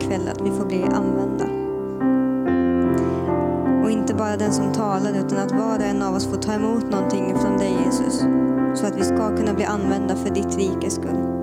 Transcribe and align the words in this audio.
ikväll 0.00 0.28
att 0.28 0.40
vi 0.40 0.50
får 0.50 0.64
bli 0.64 0.82
använda. 0.82 1.44
Och 3.82 3.90
inte 3.90 4.14
bara 4.14 4.36
den 4.36 4.52
som 4.52 4.72
talar 4.72 5.10
utan 5.10 5.38
att 5.38 5.52
var 5.52 5.78
och 5.78 5.84
en 5.84 6.02
av 6.02 6.14
oss 6.14 6.26
får 6.26 6.36
ta 6.36 6.52
emot 6.52 6.90
någonting 6.90 7.34
från 7.38 7.58
dig 7.58 7.72
Jesus. 7.84 8.24
Så 8.74 8.86
att 8.86 8.96
vi 8.96 9.04
ska 9.04 9.36
kunna 9.36 9.54
bli 9.54 9.64
använda 9.64 10.16
för 10.16 10.30
ditt 10.30 10.56
rikes 10.56 10.94
skull. 10.94 11.38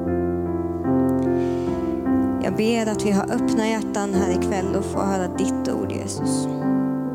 Jag 2.43 2.55
ber 2.55 2.91
att 2.91 3.05
vi 3.05 3.11
har 3.11 3.23
öppna 3.23 3.67
hjärtan 3.67 4.13
här 4.13 4.31
ikväll 4.31 4.75
och 4.75 4.85
får 4.85 4.99
höra 4.99 5.27
ditt 5.27 5.73
ord 5.73 5.91
Jesus. 5.91 6.47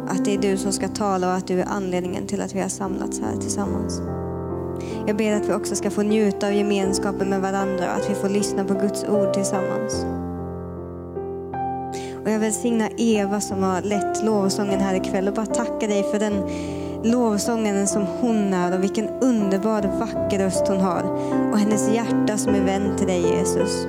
Att 0.09 0.25
det 0.25 0.35
är 0.35 0.39
du 0.39 0.57
som 0.57 0.73
ska 0.73 0.89
tala 0.89 1.29
och 1.29 1.35
att 1.35 1.47
du 1.47 1.61
är 1.61 1.67
anledningen 1.67 2.27
till 2.27 2.41
att 2.41 2.55
vi 2.55 2.61
har 2.61 2.69
samlats 2.69 3.21
här 3.21 3.37
tillsammans. 3.41 4.03
Jag 5.07 5.17
ber 5.17 5.33
att 5.33 5.49
vi 5.49 5.53
också 5.53 5.77
ska 5.77 5.91
få 5.91 6.03
njuta 6.03 6.47
av 6.47 6.53
gemenskapen 6.53 7.31
med 7.31 7.41
varandra 7.41 7.85
och 7.85 7.97
att 7.97 8.11
vi 8.11 8.15
får 8.15 8.29
lyssna 8.29 8.65
på 8.65 8.75
Guds 8.75 9.05
ord 9.05 9.33
tillsammans. 9.35 10.07
Och 12.41 12.47
jag 12.47 12.51
välsigna 12.51 12.89
Eva 12.97 13.41
som 13.41 13.63
har 13.63 13.83
lett 13.83 14.25
lovsången 14.25 14.81
här 14.81 14.95
ikväll 14.95 15.29
och 15.29 15.35
bara 15.35 15.47
tacka 15.47 15.87
dig 15.87 16.03
för 16.03 16.19
den 16.19 16.35
lovsångaren 17.13 17.87
som 17.87 18.03
hon 18.03 18.55
är 18.55 18.75
och 18.75 18.83
vilken 18.83 19.09
underbar 19.09 19.83
vacker 19.83 20.39
röst 20.39 20.69
hon 20.69 20.81
har. 20.81 21.03
Och 21.53 21.59
hennes 21.59 21.95
hjärta 21.95 22.39
som 22.39 22.55
är 22.55 22.65
vänd 22.65 22.99
till 22.99 23.07
dig 23.07 23.21
Jesus. 23.21 23.87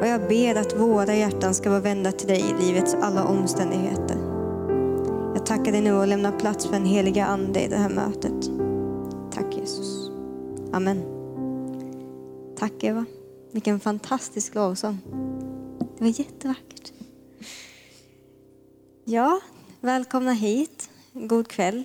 Och 0.00 0.06
jag 0.06 0.28
ber 0.28 0.54
att 0.54 0.80
våra 0.80 1.14
hjärtan 1.14 1.54
ska 1.54 1.70
vara 1.70 1.80
vända 1.80 2.12
till 2.12 2.28
dig 2.28 2.40
i 2.40 2.64
livets 2.64 2.94
alla 2.94 3.24
omständigheter. 3.24 4.16
Jag 5.34 5.46
tackar 5.46 5.72
dig 5.72 5.80
nu 5.80 5.92
och 5.92 6.06
lämnar 6.06 6.32
plats 6.32 6.66
för 6.66 6.76
en 6.76 6.86
heliga 6.86 7.26
Ande 7.26 7.64
i 7.64 7.68
det 7.68 7.76
här 7.76 7.90
mötet. 7.90 8.50
Tack 9.34 9.56
Jesus. 9.56 10.10
Amen. 10.72 11.02
Tack 12.58 12.84
Eva. 12.84 13.04
Vilken 13.52 13.80
fantastisk 13.80 14.54
lovsång. 14.54 14.98
Det 15.98 16.04
var 16.04 16.20
jättevackert. 16.20 16.92
Ja, 19.10 19.40
välkomna 19.80 20.32
hit. 20.32 20.90
God 21.12 21.48
kväll, 21.48 21.84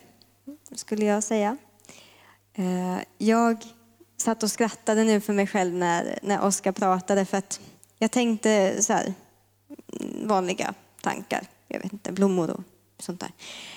skulle 0.76 1.06
jag 1.06 1.24
säga. 1.24 1.58
Eh, 2.54 2.98
jag 3.18 3.58
satt 4.18 4.44
och 4.44 4.52
skrattade 4.52 5.04
nu 5.04 5.22
för 5.22 5.34
mig 5.34 5.48
själv 5.48 5.74
när, 5.74 6.20
när 6.22 6.46
Oskar 6.46 6.72
pratade 6.72 7.26
för 7.26 7.38
att 7.38 7.62
jag 8.00 8.12
tänkte 8.12 8.82
så 8.84 8.94
här, 8.94 9.14
mm, 10.02 10.28
vanliga 10.28 10.74
tankar. 11.02 11.48
Jag 11.68 11.80
vet 11.80 11.94
inte, 11.94 12.12
blommor 12.12 12.50
och 12.50 12.64
sånt 13.00 13.20
där. 13.20 13.32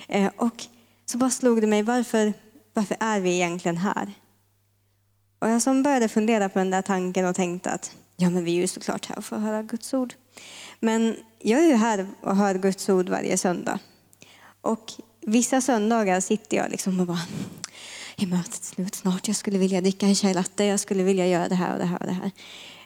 Eh, 0.08 0.33
och 0.36 0.64
så 1.05 1.19
bara 1.19 1.31
slog 1.31 1.60
det 1.60 1.66
mig, 1.66 1.83
varför, 1.83 2.33
varför 2.72 2.97
är 3.00 3.20
vi 3.20 3.34
egentligen 3.34 3.77
här? 3.77 4.12
Och 5.38 5.48
jag 5.48 5.62
som 5.62 5.83
började 5.83 6.08
fundera 6.08 6.48
på 6.48 6.58
den 6.58 6.70
där 6.70 6.83
tanken 6.83 7.27
och 7.27 7.36
tänkte 7.36 7.70
att 7.70 7.97
ja, 8.16 8.31
men 8.31 8.44
vi 8.44 8.56
är 8.56 8.60
ju 8.60 8.69
såklart 8.69 9.06
här 9.06 9.20
för 9.20 9.36
att 9.36 9.42
höra 9.42 9.62
Guds 9.62 9.94
ord. 9.94 10.14
Men 10.80 11.16
jag 11.38 11.60
är 11.60 11.66
ju 11.66 11.74
här 11.74 12.06
och 12.20 12.36
hör 12.36 12.55
Guds 12.55 12.88
ord 12.88 13.08
varje 13.08 13.38
söndag. 13.38 13.78
Och 14.60 14.92
vissa 15.20 15.60
söndagar 15.60 16.20
sitter 16.20 16.56
jag 16.56 16.70
liksom 16.70 17.00
och 17.00 17.06
bara, 17.06 17.27
är 18.16 18.27
mötet 18.27 18.64
slut 18.64 18.94
snart? 18.94 19.28
Jag 19.28 19.36
skulle 19.36 19.58
vilja 19.58 19.80
dricka 19.80 20.06
en 20.06 20.14
chai 20.14 20.34
latte, 20.34 20.64
jag 20.64 20.80
skulle 20.80 21.02
vilja 21.02 21.27
göra 21.27 21.48
det 21.48 21.54
här 21.54 21.72
och 21.72 21.78
det 21.78 21.84
här 21.84 21.98
och 22.00 22.06
det 22.06 22.12
här. 22.12 22.30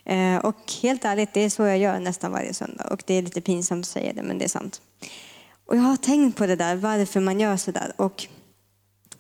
Eh, 0.05 0.39
och 0.45 0.73
helt 0.83 1.05
ärligt, 1.05 1.35
det 1.35 1.41
är 1.41 1.51
så 1.51 1.63
jag 1.63 1.79
gör 1.79 2.01
nästan 2.01 2.33
varje 2.33 2.55
söndag. 2.55 2.85
Och 2.85 3.03
det 3.07 3.15
är 3.15 3.23
lite 3.23 3.41
pinsamt 3.41 3.85
att 3.85 3.91
säga 3.91 4.13
det, 4.13 4.23
men 4.23 4.39
det 4.39 4.45
är 4.45 4.49
sant. 4.49 4.81
Och 5.67 5.77
jag 5.77 5.83
har 5.83 5.97
tänkt 5.97 6.39
på 6.39 6.47
det 6.47 6.57
där, 6.57 6.77
varför 6.77 7.21
man 7.21 7.41
gör 7.41 7.57
så 7.57 7.71
där. 7.71 7.93
Och 7.97 8.27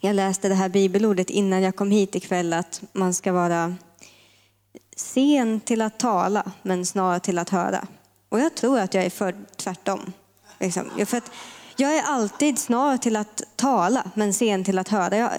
jag 0.01 0.17
läste 0.17 0.49
det 0.49 0.55
här 0.55 0.69
bibelordet 0.69 1.31
innan 1.31 1.63
jag 1.63 1.77
kom 1.77 1.91
hit 1.91 2.15
ikväll, 2.15 2.53
att 2.53 2.83
man 2.93 3.15
ska 3.15 3.33
vara 3.33 3.77
sen 4.97 5.61
till 5.61 5.83
att 5.83 5.99
tala, 5.99 6.53
men 6.63 6.87
snar 6.87 7.19
till 7.19 7.39
att 7.39 7.51
höra. 7.51 7.87
Och 8.31 8.41
jag 8.41 8.55
tror 8.55 8.79
att 8.79 8.95
jag 8.95 9.05
är 9.05 9.11
för 9.11 9.35
tvärtom. 9.57 10.13
Liksom. 10.59 11.07
För 11.07 11.17
att 11.17 11.31
jag 11.77 11.97
är 11.97 12.03
alltid 12.03 12.59
snar 12.59 12.97
till 12.97 13.17
att 13.17 13.43
tala, 13.57 14.11
men 14.15 14.35
sen 14.35 14.65
till 14.65 14.79
att 14.79 14.89
höra. 14.89 15.17
Jag 15.17 15.31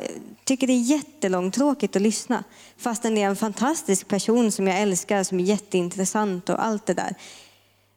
tycker 0.44 0.68
det 0.68 0.74
är 0.74 0.81
jättelångtråkigt 0.81 1.96
att 1.96 2.01
lyssna. 2.01 2.44
Fastän 2.78 3.16
det 3.16 3.22
är 3.22 3.28
en 3.28 3.35
fantastisk 3.35 4.07
person 4.07 4.51
som 4.51 4.68
jag 4.68 4.80
älskar, 4.80 5.24
som 5.24 5.40
är 5.40 5.44
jätteintressant 5.44 6.50
och 6.50 6.66
allt 6.66 6.85
det 6.85 6.94
där. 6.94 7.16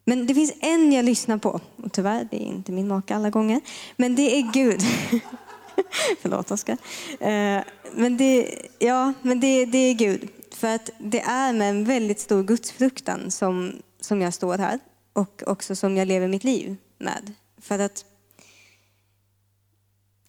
Men 0.04 0.26
det 0.26 0.34
finns 0.34 0.52
en 0.60 0.92
jag 0.92 1.04
lyssnar 1.04 1.38
på. 1.38 1.60
Och 1.76 1.92
tyvärr, 1.92 2.28
det 2.30 2.36
är 2.36 2.46
inte 2.46 2.72
min 2.72 2.88
make 2.88 3.14
alla 3.14 3.30
gånger. 3.30 3.60
Men 3.96 4.16
det 4.16 4.38
är 4.38 4.52
Gud. 4.52 4.80
Förlåt 6.22 6.50
Oskar. 6.50 6.78
Eh, 7.20 7.62
men, 7.92 8.16
det, 8.16 8.58
ja, 8.78 9.12
men 9.22 9.40
det, 9.40 9.64
det 9.64 9.78
är 9.78 9.94
Gud. 9.94 10.28
För 10.50 10.74
att 10.74 10.90
det 10.98 11.20
är 11.20 11.52
med 11.52 11.70
en 11.70 11.84
väldigt 11.84 12.20
stor 12.20 12.42
gudsfruktan 12.42 13.30
som, 13.30 13.72
som 14.04 14.20
jag 14.20 14.34
står 14.34 14.58
här. 14.58 14.78
Och 15.12 15.42
också 15.46 15.76
som 15.76 15.96
jag 15.96 16.08
lever 16.08 16.28
mitt 16.28 16.44
liv 16.44 16.76
med. 16.98 17.32
För 17.58 17.78
att 17.78 18.04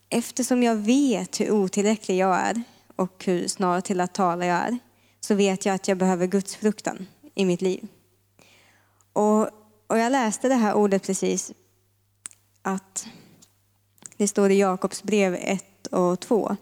eftersom 0.10 0.64
jag 0.64 0.76
vet 0.76 1.40
hur 1.40 1.52
otillräcklig 1.52 2.18
jag 2.18 2.36
är 2.36 2.64
och 2.96 3.26
hur 3.26 3.48
snar 3.48 3.82
till 3.82 4.02
att 4.02 4.14
tala 4.14 4.46
jag 4.46 4.58
är, 4.58 4.78
så 5.20 5.36
vet 5.36 5.66
jag 5.66 5.76
att 5.76 5.88
jag 5.88 5.98
behöver 5.98 6.28
Guds 6.28 6.56
fruktan 6.56 7.08
i 7.36 7.46
mitt 7.46 7.62
liv. 7.62 7.88
Och, 9.14 9.42
och 9.88 10.00
jag 10.00 10.12
läste 10.12 10.48
det 10.48 10.56
här 10.56 10.74
ordet 10.74 11.04
precis, 11.04 11.52
att 12.62 13.08
det 14.18 14.28
står 14.28 14.52
i 14.52 14.60
Jakobs 14.60 15.04
brev 15.04 15.36
1 15.36 15.88
och 15.88 16.20
2. 16.20 16.58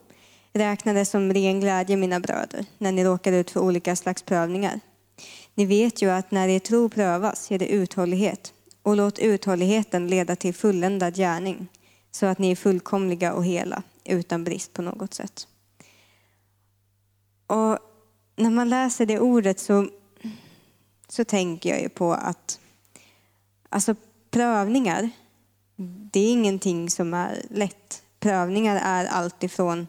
Räkna 0.53 0.93
det 0.93 1.05
som 1.05 1.33
ren 1.33 1.59
glädje, 1.59 1.97
mina 1.97 2.19
bröder, 2.19 2.65
när 2.77 2.91
ni 2.91 3.03
råkar 3.03 3.31
ut 3.31 3.51
för 3.51 3.59
olika 3.59 3.95
slags 3.95 4.23
prövningar. 4.23 4.79
Ni 5.55 5.65
vet 5.65 6.01
ju 6.01 6.09
att 6.09 6.31
när 6.31 6.47
er 6.47 6.59
tro 6.59 6.89
prövas 6.89 7.51
ger 7.51 7.59
det 7.59 7.67
uthållighet 7.67 8.53
och 8.81 8.95
låt 8.95 9.19
uthålligheten 9.19 10.07
leda 10.07 10.35
till 10.35 10.53
fulländad 10.53 11.15
gärning 11.15 11.67
så 12.11 12.25
att 12.25 12.39
ni 12.39 12.51
är 12.51 12.55
fullkomliga 12.55 13.33
och 13.33 13.45
hela 13.45 13.83
utan 14.03 14.43
brist 14.43 14.73
på 14.73 14.81
något 14.81 15.13
sätt. 15.13 15.47
Och 17.47 17.79
när 18.35 18.49
man 18.49 18.69
läser 18.69 19.05
det 19.05 19.19
ordet 19.19 19.59
så, 19.59 19.89
så 21.07 21.25
tänker 21.25 21.69
jag 21.69 21.81
ju 21.81 21.89
på 21.89 22.13
att 22.13 22.59
alltså 23.69 23.95
prövningar, 24.31 25.09
det 26.11 26.19
är 26.19 26.31
ingenting 26.31 26.89
som 26.89 27.13
är 27.13 27.45
lätt. 27.49 28.03
Prövningar 28.19 28.81
är 28.83 29.05
allt 29.05 29.43
ifrån 29.43 29.87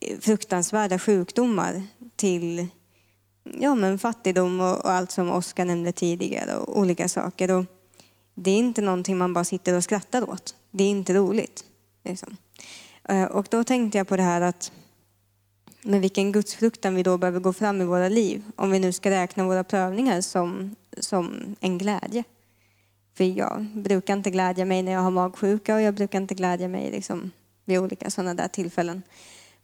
eh, 0.00 0.18
fruktansvärda 0.18 0.98
sjukdomar 0.98 1.82
till 2.16 2.66
ja, 3.44 3.74
men 3.74 3.98
fattigdom 3.98 4.60
och, 4.60 4.84
och 4.84 4.90
allt 4.90 5.10
som 5.10 5.30
Oskar 5.30 5.64
nämnde 5.64 5.92
tidigare 5.92 6.56
och 6.56 6.78
olika 6.78 7.08
saker. 7.08 7.50
Och 7.50 7.64
det 8.34 8.50
är 8.50 8.58
inte 8.58 8.82
någonting 8.82 9.18
man 9.18 9.32
bara 9.32 9.44
sitter 9.44 9.76
och 9.76 9.84
skrattar 9.84 10.30
åt. 10.30 10.54
Det 10.70 10.84
är 10.84 10.90
inte 10.90 11.14
roligt. 11.14 11.64
Liksom. 12.04 12.36
Eh, 13.08 13.24
och 13.24 13.46
då 13.50 13.64
tänkte 13.64 13.98
jag 13.98 14.08
på 14.08 14.16
det 14.16 14.22
här 14.22 14.40
att 14.40 14.72
med 15.82 16.00
vilken 16.00 16.32
gudsfruktan 16.32 16.94
vi 16.94 17.02
då 17.02 17.18
behöver 17.18 17.40
gå 17.40 17.52
fram 17.52 17.80
i 17.80 17.84
våra 17.84 18.08
liv. 18.08 18.42
Om 18.56 18.70
vi 18.70 18.78
nu 18.78 18.92
ska 18.92 19.10
räkna 19.10 19.44
våra 19.44 19.64
prövningar 19.64 20.20
som, 20.20 20.76
som 20.98 21.56
en 21.60 21.78
glädje. 21.78 22.24
För 23.14 23.24
jag 23.24 23.66
brukar 23.74 24.16
inte 24.16 24.30
glädja 24.30 24.64
mig 24.64 24.82
när 24.82 24.92
jag 24.92 25.00
har 25.00 25.10
magsjuka 25.10 25.74
och 25.74 25.80
jag 25.80 25.94
brukar 25.94 26.20
inte 26.20 26.34
glädja 26.34 26.68
mig 26.68 26.90
liksom 26.90 27.30
vid 27.64 27.78
olika 27.78 28.10
sådana 28.10 28.34
där 28.34 28.48
tillfällen. 28.48 29.02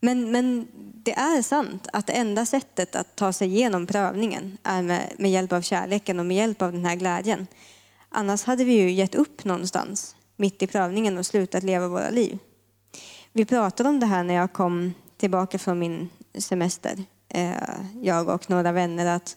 Men, 0.07 0.31
men 0.33 0.69
det 0.73 1.13
är 1.13 1.43
sant 1.43 1.89
att 1.93 2.07
det 2.07 2.13
enda 2.13 2.47
sättet 2.47 2.97
att 2.97 3.17
ta 3.17 3.33
sig 3.33 3.49
igenom 3.49 3.87
prövningen 3.87 4.59
är 4.63 4.83
med, 4.83 5.13
med 5.19 5.31
hjälp 5.31 5.53
av 5.53 5.61
kärleken 5.61 6.21
och 6.21 6.27
med 6.27 6.37
hjälp 6.37 6.63
av 6.63 6.73
den 6.73 6.85
här 6.85 6.97
glädjen. 6.97 7.47
Annars 8.09 8.45
hade 8.45 8.65
vi 8.65 8.73
ju 8.73 8.91
gett 8.91 9.15
upp 9.15 9.45
någonstans 9.45 10.17
mitt 10.37 10.63
i 10.63 10.67
prövningen 10.67 11.19
och 11.19 11.27
slutat 11.27 11.63
leva 11.63 11.89
våra 11.89 12.11
liv. 12.11 12.39
Vi 13.33 13.45
pratade 13.45 13.89
om 13.89 14.01
det 14.01 14.07
här 14.07 14.25
när 14.25 14.35
jag 14.35 14.53
kom 14.53 14.95
tillbaka 15.17 15.59
från 15.59 15.79
min 15.79 16.09
semester, 16.39 17.05
eh, 17.29 17.53
jag 18.03 18.29
och 18.29 18.51
några 18.51 18.73
vänner, 18.73 19.07
att 19.07 19.37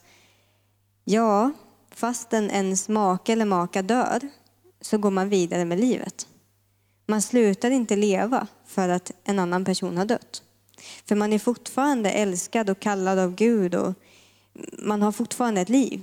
ja, 1.04 1.52
fastän 1.92 2.52
ens 2.52 2.90
make 2.90 3.34
eller 3.34 3.46
maka 3.46 3.82
dör 3.82 4.20
så 4.82 4.98
går 4.98 5.12
man 5.12 5.30
vidare 5.30 5.66
med 5.66 5.80
livet. 5.80 6.28
Man 7.06 7.22
slutar 7.22 7.72
inte 7.72 7.96
leva 7.96 8.48
för 8.66 8.90
att 8.90 9.12
en 9.24 9.40
annan 9.40 9.66
person 9.66 9.98
har 9.98 10.06
dött. 10.06 10.44
För 11.06 11.16
man 11.16 11.34
är 11.34 11.40
fortfarande 11.40 12.12
älskad 12.12 12.70
och 12.70 12.80
kallad 12.80 13.20
av 13.20 13.36
Gud 13.36 13.76
och 13.76 13.94
man 14.78 15.02
har 15.02 15.12
fortfarande 15.12 15.62
ett 15.62 15.70
liv 15.70 16.02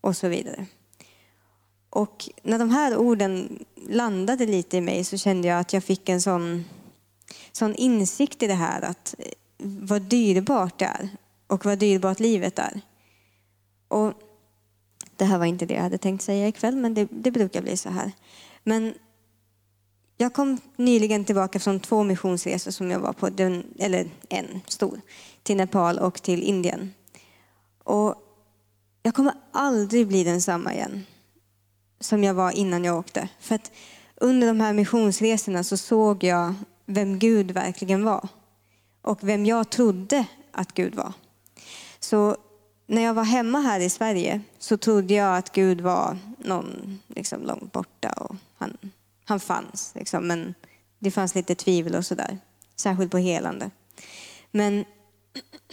och 0.00 0.16
så 0.16 0.28
vidare. 0.28 0.66
Och 1.90 2.28
när 2.42 2.58
de 2.58 2.70
här 2.70 2.96
orden 2.96 3.64
landade 3.88 4.46
lite 4.46 4.76
i 4.76 4.80
mig 4.80 5.04
så 5.04 5.16
kände 5.16 5.48
jag 5.48 5.60
att 5.60 5.72
jag 5.72 5.84
fick 5.84 6.08
en 6.08 6.20
sån, 6.20 6.64
sån 7.52 7.74
insikt 7.74 8.42
i 8.42 8.46
det 8.46 8.54
här 8.54 8.82
att 8.82 9.14
eh, 9.18 9.24
vad 9.58 10.02
dyrbart 10.02 10.78
det 10.78 10.84
är 10.84 11.08
och 11.46 11.64
vad 11.64 11.78
dyrbart 11.78 12.20
livet 12.20 12.58
är. 12.58 12.80
Och 13.88 14.12
det 15.16 15.24
här 15.24 15.38
var 15.38 15.46
inte 15.46 15.66
det 15.66 15.74
jag 15.74 15.82
hade 15.82 15.98
tänkt 15.98 16.22
säga 16.22 16.48
ikväll, 16.48 16.76
men 16.76 16.94
det, 16.94 17.08
det 17.10 17.30
brukar 17.30 17.62
bli 17.62 17.76
så 17.76 17.88
här. 17.88 18.12
Men 18.64 18.94
jag 20.20 20.32
kom 20.32 20.58
nyligen 20.76 21.24
tillbaka 21.24 21.58
från 21.60 21.80
två 21.80 22.02
missionsresor 22.02 22.70
som 22.70 22.90
jag 22.90 23.00
var 23.00 23.12
på, 23.12 23.26
eller 23.78 24.10
en 24.28 24.60
stor, 24.66 25.00
till 25.42 25.56
Nepal 25.56 25.98
och 25.98 26.22
till 26.22 26.42
Indien. 26.42 26.94
Och 27.84 28.14
jag 29.02 29.14
kommer 29.14 29.34
aldrig 29.52 30.08
bli 30.08 30.24
densamma 30.24 30.74
igen 30.74 31.06
som 32.00 32.24
jag 32.24 32.34
var 32.34 32.50
innan 32.50 32.84
jag 32.84 32.98
åkte. 32.98 33.28
För 33.40 33.54
att 33.54 33.72
under 34.16 34.46
de 34.46 34.60
här 34.60 34.72
missionsresorna 34.72 35.64
så 35.64 35.76
såg 35.76 36.24
jag 36.24 36.54
vem 36.86 37.18
Gud 37.18 37.50
verkligen 37.50 38.04
var 38.04 38.28
och 39.02 39.18
vem 39.22 39.46
jag 39.46 39.70
trodde 39.70 40.24
att 40.52 40.74
Gud 40.74 40.94
var. 40.94 41.12
Så 42.00 42.36
när 42.86 43.02
jag 43.02 43.14
var 43.14 43.24
hemma 43.24 43.60
här 43.60 43.80
i 43.80 43.90
Sverige 43.90 44.40
så 44.58 44.76
trodde 44.76 45.14
jag 45.14 45.36
att 45.36 45.52
Gud 45.52 45.80
var 45.80 46.18
någon 46.38 47.00
liksom 47.08 47.42
långt 47.42 47.72
borta 47.72 48.10
och 48.10 48.36
han, 48.58 48.76
han 49.30 49.40
fanns. 49.40 49.92
Liksom, 49.94 50.26
men 50.26 50.54
det 50.98 51.10
fanns 51.10 51.34
lite 51.34 51.54
tvivel 51.54 51.94
och 51.94 52.06
sådär, 52.06 52.38
särskilt 52.76 53.10
på 53.10 53.18
helande. 53.18 53.70
Men, 54.50 54.84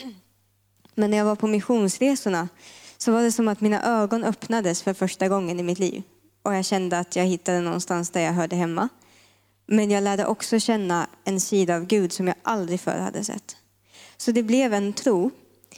men 0.95 1.11
när 1.11 1.17
jag 1.17 1.25
var 1.25 1.35
på 1.35 1.47
missionsresorna 1.47 2.49
så 2.97 3.11
var 3.11 3.23
det 3.23 3.31
som 3.31 3.47
att 3.47 3.61
mina 3.61 3.83
ögon 3.83 4.23
öppnades 4.23 4.83
för 4.83 4.93
första 4.93 5.27
gången 5.27 5.59
i 5.59 5.63
mitt 5.63 5.79
liv. 5.79 6.03
Och 6.43 6.55
jag 6.55 6.65
kände 6.65 6.99
att 6.99 7.15
jag 7.15 7.25
hittade 7.25 7.61
någonstans 7.61 8.09
där 8.09 8.21
jag 8.21 8.33
hörde 8.33 8.55
hemma. 8.55 8.89
Men 9.65 9.91
jag 9.91 10.03
lärde 10.03 10.25
också 10.25 10.59
känna 10.59 11.07
en 11.23 11.39
sida 11.39 11.75
av 11.75 11.85
Gud 11.85 12.13
som 12.13 12.27
jag 12.27 12.35
aldrig 12.43 12.79
förr 12.79 12.99
hade 12.99 13.23
sett. 13.23 13.57
Så 14.17 14.31
det 14.31 14.43
blev 14.43 14.73
en 14.73 14.93
tro. 14.93 15.31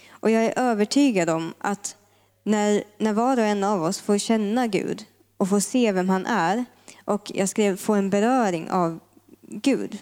Och 0.09 0.29
jag 0.29 0.45
är 0.45 0.59
övertygad 0.59 1.29
om 1.29 1.53
att 1.57 1.95
när, 2.43 2.83
när 2.97 3.13
var 3.13 3.37
och 3.37 3.43
en 3.43 3.63
av 3.63 3.83
oss 3.83 3.99
får 3.99 4.17
känna 4.17 4.67
Gud 4.67 5.05
och 5.37 5.49
får 5.49 5.59
se 5.59 5.91
vem 5.91 6.09
han 6.09 6.25
är 6.25 6.65
och 7.09 7.31
jag 7.35 7.49
skrev 7.49 7.77
få 7.77 7.93
en 7.93 8.09
beröring 8.09 8.71
av 8.71 8.99
Gud, 9.41 9.97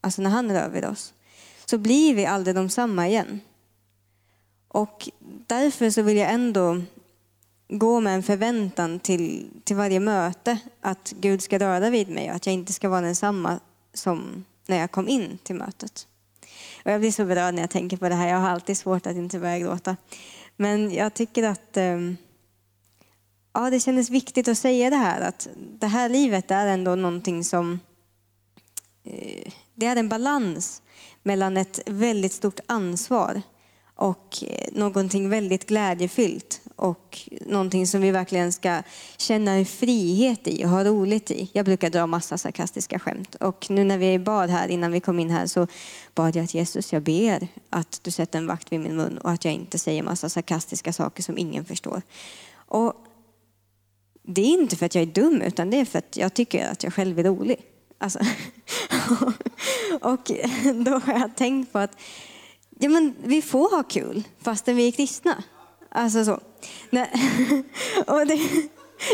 alltså 0.00 0.22
när 0.22 0.30
han 0.30 0.52
rör 0.52 0.68
vid 0.68 0.84
oss, 0.84 1.14
så 1.64 1.78
blir 1.78 2.14
vi 2.14 2.26
aldrig 2.26 2.56
de 2.56 2.68
samma 2.68 3.08
igen. 3.08 3.40
Och 4.68 5.08
därför 5.46 5.90
så 5.90 6.02
vill 6.02 6.16
jag 6.16 6.32
ändå 6.32 6.82
gå 7.68 8.00
med 8.00 8.14
en 8.14 8.22
förväntan 8.22 9.00
till, 9.00 9.50
till 9.64 9.76
varje 9.76 10.00
möte 10.00 10.58
att 10.80 11.14
Gud 11.20 11.42
ska 11.42 11.58
röra 11.58 11.90
vid 11.90 12.08
mig 12.08 12.30
och 12.30 12.36
att 12.36 12.46
jag 12.46 12.54
inte 12.54 12.72
ska 12.72 12.88
vara 12.88 13.00
densamma 13.00 13.60
som 13.94 14.44
när 14.66 14.76
jag 14.76 14.90
kom 14.90 15.08
in 15.08 15.38
till 15.42 15.56
mötet. 15.56 16.06
Och 16.84 16.90
jag 16.90 17.00
blir 17.00 17.12
så 17.12 17.24
berörd 17.24 17.54
när 17.54 17.62
jag 17.62 17.70
tänker 17.70 17.96
på 17.96 18.08
det 18.08 18.14
här. 18.14 18.28
Jag 18.28 18.38
har 18.38 18.48
alltid 18.48 18.76
svårt 18.76 19.06
att 19.06 19.16
inte 19.16 19.38
börja 19.38 19.58
gråta. 19.58 19.96
Men 20.56 20.94
jag 20.94 21.14
tycker 21.14 21.42
att 21.42 21.76
eh, 21.76 21.98
ja, 23.52 23.70
det 23.70 23.80
kändes 23.80 24.10
viktigt 24.10 24.48
att 24.48 24.58
säga 24.58 24.90
det 24.90 24.96
här. 24.96 25.20
Att 25.20 25.48
det 25.54 25.86
här 25.86 26.08
livet 26.08 26.50
är 26.50 26.66
ändå 26.66 26.94
någonting 26.94 27.44
som... 27.44 27.80
Eh, 29.04 29.52
det 29.74 29.86
är 29.86 29.96
en 29.96 30.08
balans 30.08 30.82
mellan 31.22 31.56
ett 31.56 31.80
väldigt 31.86 32.32
stort 32.32 32.60
ansvar 32.66 33.42
och 33.94 34.44
eh, 34.46 34.68
någonting 34.72 35.28
väldigt 35.28 35.66
glädjefyllt 35.66 36.60
och 36.76 37.18
någonting 37.46 37.86
som 37.86 38.00
vi 38.00 38.10
verkligen 38.10 38.52
ska 38.52 38.82
känna 39.16 39.52
en 39.52 39.66
frihet 39.66 40.48
i 40.48 40.64
och 40.64 40.68
ha 40.68 40.84
roligt 40.84 41.30
i. 41.30 41.50
Jag 41.52 41.64
brukar 41.64 41.90
dra 41.90 42.06
massa 42.06 42.38
sarkastiska 42.38 42.98
skämt 42.98 43.34
och 43.34 43.70
nu 43.70 43.84
när 43.84 43.98
vi 43.98 44.18
bad 44.18 44.50
här 44.50 44.68
innan 44.68 44.92
vi 44.92 45.00
kom 45.00 45.18
in 45.18 45.30
här 45.30 45.46
så 45.46 45.66
bad 46.14 46.36
jag 46.36 46.44
att 46.44 46.54
Jesus, 46.54 46.92
jag 46.92 47.02
ber 47.02 47.48
att 47.70 48.00
du 48.02 48.10
sätter 48.10 48.38
en 48.38 48.46
vakt 48.46 48.72
vid 48.72 48.80
min 48.80 48.96
mun 48.96 49.18
och 49.18 49.30
att 49.30 49.44
jag 49.44 49.54
inte 49.54 49.78
säger 49.78 50.02
massa 50.02 50.28
sarkastiska 50.28 50.92
saker 50.92 51.22
som 51.22 51.38
ingen 51.38 51.64
förstår. 51.64 52.02
Och 52.54 52.94
det 54.22 54.40
är 54.40 54.46
inte 54.46 54.76
för 54.76 54.86
att 54.86 54.94
jag 54.94 55.02
är 55.02 55.06
dum 55.06 55.42
utan 55.42 55.70
det 55.70 55.76
är 55.76 55.84
för 55.84 55.98
att 55.98 56.16
jag 56.16 56.34
tycker 56.34 56.68
att 56.68 56.82
jag 56.82 56.94
själv 56.94 57.18
är 57.18 57.24
rolig. 57.24 57.56
Alltså. 57.98 58.18
och 60.00 60.30
då 60.74 60.90
har 60.90 61.12
jag 61.12 61.36
tänkt 61.36 61.72
på 61.72 61.78
att 61.78 61.96
ja, 62.78 62.88
men 62.88 63.14
vi 63.24 63.42
får 63.42 63.76
ha 63.76 63.82
kul 63.82 64.22
fastän 64.42 64.76
vi 64.76 64.88
är 64.88 64.92
kristna. 64.92 65.42
Alltså 65.88 66.24
så. 66.24 66.40
Nej. 66.90 67.10
Och 68.06 68.26
det, 68.26 68.34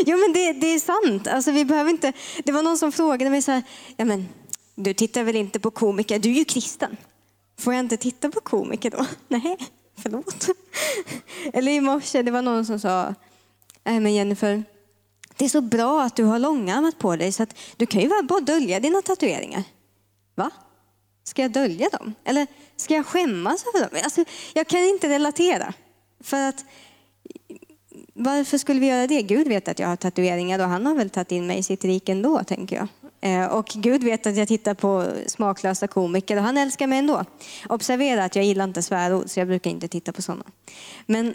jo 0.05 0.17
men 0.17 0.33
det, 0.33 0.53
det 0.53 0.67
är 0.67 0.79
sant. 0.79 1.27
Alltså, 1.27 1.51
vi 1.51 1.65
behöver 1.65 1.89
inte, 1.89 2.13
det 2.43 2.51
var 2.51 2.63
någon 2.63 2.77
som 2.77 2.91
frågade 2.91 3.29
mig 3.29 3.41
så 3.41 3.51
här, 3.51 3.63
ja 3.97 4.05
men 4.05 4.29
du 4.75 4.93
tittar 4.93 5.23
väl 5.23 5.35
inte 5.35 5.59
på 5.59 5.71
komiker, 5.71 6.19
du 6.19 6.29
är 6.29 6.33
ju 6.33 6.45
kristen. 6.45 6.97
Får 7.59 7.73
jag 7.73 7.79
inte 7.79 7.97
titta 7.97 8.31
på 8.31 8.41
komiker 8.41 8.91
då? 8.91 9.05
Nej, 9.27 9.57
förlåt. 9.97 10.47
Eller 11.53 11.71
i 11.71 11.81
morse, 11.81 12.21
det 12.21 12.31
var 12.31 12.41
någon 12.41 12.65
som 12.65 12.79
sa, 12.79 13.15
nej 13.83 13.99
men 13.99 14.13
Jennifer, 14.13 14.63
det 15.39 15.45
är 15.45 15.49
så 15.49 15.61
bra 15.61 16.03
att 16.03 16.15
du 16.15 16.23
har 16.23 16.39
långärmat 16.39 16.97
på 16.97 17.15
dig 17.15 17.31
så 17.31 17.43
att 17.43 17.55
du 17.77 17.85
kan 17.85 18.01
ju 18.01 18.09
bara 18.23 18.39
dölja 18.39 18.79
dina 18.79 19.01
tatueringar. 19.01 19.63
Va? 20.35 20.51
Ska 21.23 21.41
jag 21.41 21.51
dölja 21.51 21.89
dem? 21.89 22.13
Eller 22.23 22.47
ska 22.75 22.93
jag 22.93 23.05
skämmas 23.05 23.65
över 23.73 23.89
dem? 23.89 23.99
Alltså, 24.03 24.23
jag 24.53 24.67
kan 24.67 24.79
inte 24.79 25.09
relatera. 25.09 25.73
För 26.23 26.49
att 26.49 26.65
varför 28.13 28.57
skulle 28.57 28.79
vi 28.79 28.87
göra 28.87 29.07
det? 29.07 29.21
Gud 29.21 29.47
vet 29.47 29.67
att 29.67 29.79
jag 29.79 29.87
har 29.87 29.95
tatueringar 29.95 30.59
och 30.59 30.65
han 30.65 30.85
har 30.85 30.95
väl 30.95 31.09
tagit 31.09 31.31
in 31.31 31.47
mig 31.47 31.57
i 31.57 31.63
sitt 31.63 31.85
rike 31.85 32.11
ändå, 32.11 32.43
tänker 32.43 32.75
jag. 32.75 32.87
Eh, 33.21 33.45
och 33.45 33.65
Gud 33.65 34.03
vet 34.03 34.27
att 34.27 34.37
jag 34.37 34.47
tittar 34.47 34.73
på 34.73 35.05
smaklösa 35.27 35.87
komiker 35.87 36.37
och 36.37 36.43
han 36.43 36.57
älskar 36.57 36.87
mig 36.87 36.99
ändå. 36.99 37.25
Observera 37.69 38.23
att 38.23 38.35
jag 38.35 38.45
gillar 38.45 38.63
inte 38.63 38.81
svärord 38.81 39.29
så 39.29 39.39
jag 39.39 39.47
brukar 39.47 39.71
inte 39.71 39.87
titta 39.87 40.11
på 40.11 40.21
sådana. 40.21 40.43
Men 41.05 41.33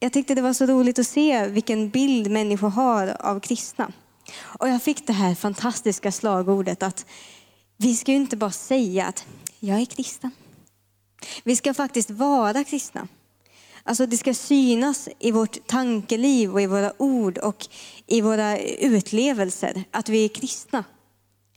jag 0.00 0.12
tyckte 0.12 0.34
det 0.34 0.42
var 0.42 0.52
så 0.52 0.66
roligt 0.66 0.98
att 0.98 1.06
se 1.06 1.46
vilken 1.46 1.90
bild 1.90 2.30
människor 2.30 2.68
har 2.68 3.16
av 3.20 3.40
kristna. 3.40 3.92
Och 4.40 4.68
jag 4.68 4.82
fick 4.82 5.06
det 5.06 5.12
här 5.12 5.34
fantastiska 5.34 6.12
slagordet 6.12 6.82
att 6.82 7.06
vi 7.76 7.96
ska 7.96 8.12
ju 8.12 8.16
inte 8.16 8.36
bara 8.36 8.50
säga 8.50 9.06
att 9.06 9.26
jag 9.60 9.80
är 9.80 9.84
kristen. 9.84 10.30
Vi 11.44 11.56
ska 11.56 11.74
faktiskt 11.74 12.10
vara 12.10 12.64
kristna. 12.64 13.08
Alltså 13.82 14.06
det 14.06 14.16
ska 14.16 14.34
synas 14.34 15.08
i 15.18 15.30
vårt 15.30 15.66
tankeliv 15.66 16.52
och 16.52 16.60
i 16.60 16.66
våra 16.66 16.92
ord 17.02 17.38
och 17.38 17.66
i 18.06 18.20
våra 18.20 18.58
utlevelser 18.58 19.84
att 19.90 20.08
vi 20.08 20.24
är 20.24 20.28
kristna. 20.28 20.84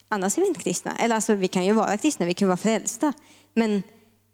Annars 0.10 0.38
är 0.38 0.42
vi 0.42 0.48
inte 0.48 0.64
kristna. 0.64 0.96
Eller 0.96 1.16
alltså 1.16 1.36
vi 1.36 1.48
kan 1.48 1.66
ju 1.66 1.74
vara 1.74 1.98
kristna, 1.98 2.26
vi 2.26 2.34
kan 2.34 2.48
vara 2.48 2.58
frälsta. 2.58 3.14
Men, 3.54 3.84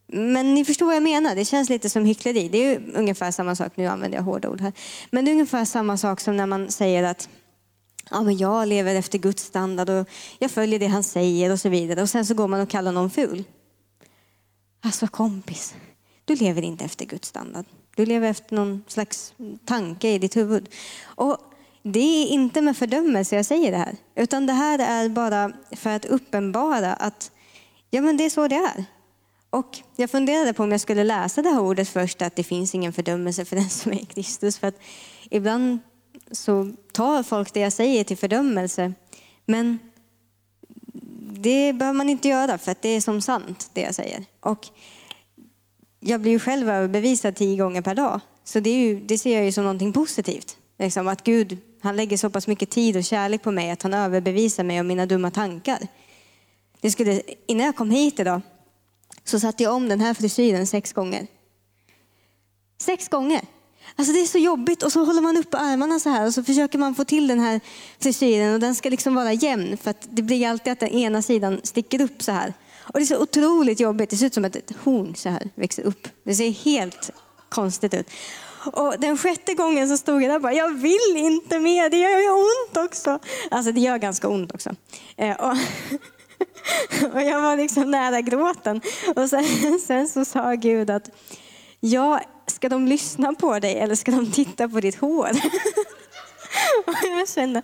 men 0.08 0.54
ni 0.54 0.66
förstår 0.66 0.86
vad 0.86 0.96
jag 0.96 1.04
menar, 1.04 1.36
det 1.36 1.46
känns 1.46 1.70
lite 1.70 1.90
som 1.90 2.06
hyckleri. 2.06 2.50
Det 2.50 2.58
är 2.58 2.82
ungefär 2.94 3.32
samma 3.32 3.56
sak, 3.56 3.72
nu 3.76 3.86
använder 3.86 4.18
jag 4.18 4.24
hårda 4.24 4.50
ord 4.50 4.62
här. 4.62 4.74
Men 5.12 5.26
det 5.26 5.32
är 5.32 5.34
ungefär 5.34 5.66
samma 5.66 5.98
sak 5.98 6.20
som 6.20 6.38
när 6.38 6.46
man 6.46 6.72
säger 6.72 7.04
att 7.04 7.30
ja, 8.12 8.22
men 8.22 8.38
jag 8.38 8.68
lever 8.68 8.96
efter 8.96 9.18
Guds 9.18 9.44
standard 9.44 9.90
och 9.90 10.10
jag 10.40 10.52
följer 10.52 10.80
det 10.80 10.88
han 10.88 11.04
säger 11.04 11.52
och 11.52 11.60
så 11.60 11.70
vidare. 11.70 12.02
Och 12.02 12.10
sen 12.10 12.26
så 12.26 12.34
går 12.34 12.48
man 12.48 12.62
och 12.62 12.70
kallar 12.70 12.92
någon 12.92 13.10
ful. 13.10 13.44
Alltså 14.82 15.08
kompis, 15.08 15.76
du 16.26 16.36
lever 16.36 16.62
inte 16.62 16.86
efter 16.86 17.06
Guds 17.06 17.28
standard. 17.28 17.66
Du 17.96 18.06
lever 18.06 18.30
efter 18.30 18.56
någon 18.56 18.84
slags 18.88 19.34
tanke 19.66 20.10
i 20.10 20.20
ditt 20.20 20.36
huvud. 20.36 20.70
Och 21.06 21.38
det 21.84 22.00
är 22.00 22.28
inte 22.28 22.62
med 22.62 22.78
fördömelse 22.78 23.36
jag 23.36 23.46
säger 23.46 23.72
det 23.72 23.78
här, 23.78 23.96
utan 24.16 24.46
det 24.46 24.54
här 24.54 24.80
är 24.80 25.10
bara 25.10 25.52
för 25.72 25.90
att 25.90 26.06
uppenbara 26.06 26.94
att 26.94 27.32
ja, 27.90 28.02
men 28.02 28.18
det 28.18 28.26
är 28.26 28.30
så 28.30 28.48
det 28.48 28.56
är. 28.56 28.86
Och 29.58 29.80
jag 29.96 30.10
funderade 30.10 30.54
på 30.54 30.64
om 30.64 30.72
jag 30.72 30.82
skulle 30.82 31.04
läsa 31.04 31.42
det 31.42 31.50
här 31.50 31.60
ordet 31.60 31.90
först, 31.90 32.22
att 32.22 32.36
det 32.36 32.44
finns 32.44 32.76
ingen 32.76 32.94
fördömelse 32.94 33.46
för 33.46 33.56
den 33.56 33.70
som 33.70 33.92
är 33.92 34.06
Kristus. 34.06 34.58
För 34.58 34.68
att 34.68 34.80
ibland 35.30 35.80
så 36.32 36.72
tar 36.92 37.24
folk 37.24 37.54
det 37.54 37.60
jag 37.60 37.74
säger 37.74 38.04
till 38.04 38.18
fördömelse. 38.18 38.94
Men 39.46 39.80
det 41.32 41.74
behöver 41.74 41.98
man 41.98 42.10
inte 42.10 42.28
göra 42.28 42.58
för 42.58 42.72
att 42.72 42.82
det 42.82 42.90
är 42.90 43.02
som 43.02 43.22
sant 43.22 43.70
det 43.74 43.82
jag 43.82 43.96
säger. 43.96 44.26
Och 44.40 44.68
jag 46.00 46.22
blir 46.22 46.32
ju 46.32 46.40
själv 46.40 46.70
överbevisad 46.70 47.36
tio 47.36 47.58
gånger 47.58 47.82
per 47.82 47.96
dag. 47.96 48.20
Så 48.44 48.60
det, 48.60 48.70
ju, 48.70 49.00
det 49.00 49.18
ser 49.18 49.36
jag 49.36 49.46
ju 49.46 49.52
som 49.52 49.64
någonting 49.64 49.94
positivt. 49.94 50.58
Liksom 50.80 51.08
att 51.08 51.24
Gud, 51.24 51.58
han 51.82 51.96
lägger 51.96 52.18
så 52.18 52.30
pass 52.30 52.48
mycket 52.48 52.70
tid 52.70 52.98
och 52.98 53.04
kärlek 53.04 53.44
på 53.44 53.52
mig 53.52 53.72
att 53.72 53.84
han 53.84 53.94
överbevisar 53.94 54.64
mig 54.64 54.80
om 54.80 54.88
mina 54.88 55.06
dumma 55.06 55.32
tankar. 55.32 55.88
Det 56.82 56.92
skulle, 56.92 57.22
innan 57.48 57.66
jag 57.66 57.76
kom 57.76 57.92
hit 57.92 58.20
idag 58.20 58.42
så 59.30 59.40
satte 59.40 59.64
jag 59.64 59.74
om 59.74 59.90
den 59.90 60.02
här 60.02 60.14
frisyren 60.14 60.68
sex 60.68 60.94
gånger. 60.94 61.28
Sex 62.82 63.10
gånger! 63.10 63.42
Alltså 63.96 64.14
det 64.14 64.22
är 64.22 64.26
så 64.26 64.38
jobbigt 64.38 64.84
och 64.84 64.92
så 64.92 65.06
håller 65.06 65.22
man 65.22 65.38
upp 65.38 65.54
armarna 65.54 66.00
så 66.00 66.10
här 66.10 66.26
och 66.26 66.34
så 66.34 66.44
försöker 66.44 66.78
man 66.78 66.96
få 66.96 67.04
till 67.06 67.28
den 67.28 67.40
här 67.40 67.62
frisyren 68.00 68.54
och 68.54 68.60
den 68.60 68.76
ska 68.76 68.90
liksom 68.90 69.16
vara 69.16 69.34
jämn 69.34 69.78
för 69.78 69.92
att 69.92 70.08
det 70.10 70.22
blir 70.22 70.48
alltid 70.48 70.74
att 70.74 70.80
den 70.80 70.90
ena 70.90 71.22
sidan 71.22 71.62
sticker 71.64 72.02
upp 72.02 72.24
så 72.24 72.32
här. 72.32 72.54
Och 72.80 73.00
det 73.00 73.04
är 73.04 73.06
så 73.06 73.22
otroligt 73.22 73.80
jobbigt. 73.80 74.10
Det 74.10 74.18
ser 74.18 74.26
ut 74.26 74.34
som 74.34 74.46
att 74.46 74.56
ett 74.56 74.72
horn 74.84 75.16
så 75.16 75.30
här 75.30 75.50
växer 75.56 75.84
upp. 75.84 76.08
Det 76.24 76.36
ser 76.36 76.50
helt 76.50 77.12
konstigt 77.50 77.94
ut. 77.94 78.10
Och 78.74 78.96
den 79.00 79.18
sjätte 79.18 79.54
gången 79.54 79.90
så 79.90 79.98
stod 79.98 80.24
jag 80.24 80.30
där 80.30 80.36
och 80.36 80.42
bara, 80.42 80.54
jag 80.54 80.74
vill 80.74 81.16
inte 81.16 81.60
mer, 81.60 81.90
det 81.90 81.98
gör 81.98 82.20
ju 82.20 82.30
ont 82.30 82.88
också. 82.88 83.20
Alltså 83.52 83.72
det 83.72 83.80
gör 83.80 83.98
ganska 83.98 84.28
ont 84.28 84.52
också. 84.54 84.76
Eh, 85.16 85.36
och, 85.36 85.58
och 87.14 87.22
jag 87.22 87.42
var 87.42 87.58
liksom 87.58 87.92
nära 87.92 88.22
gråten. 88.22 88.82
Och 89.16 89.30
sen, 89.30 89.80
sen 89.88 90.08
så 90.08 90.26
sa 90.26 90.54
Gud 90.54 90.90
att, 90.90 91.10
ja, 91.80 92.22
ska 92.48 92.70
de 92.70 92.88
lyssna 92.88 93.34
på 93.34 93.60
dig 93.60 93.80
eller 93.80 93.96
ska 93.96 94.12
de 94.12 94.32
titta 94.32 94.70
på 94.70 94.80
ditt 94.80 94.96
hår? 94.96 95.30
Och 96.88 96.94
jag 97.04 97.30
kände, 97.30 97.62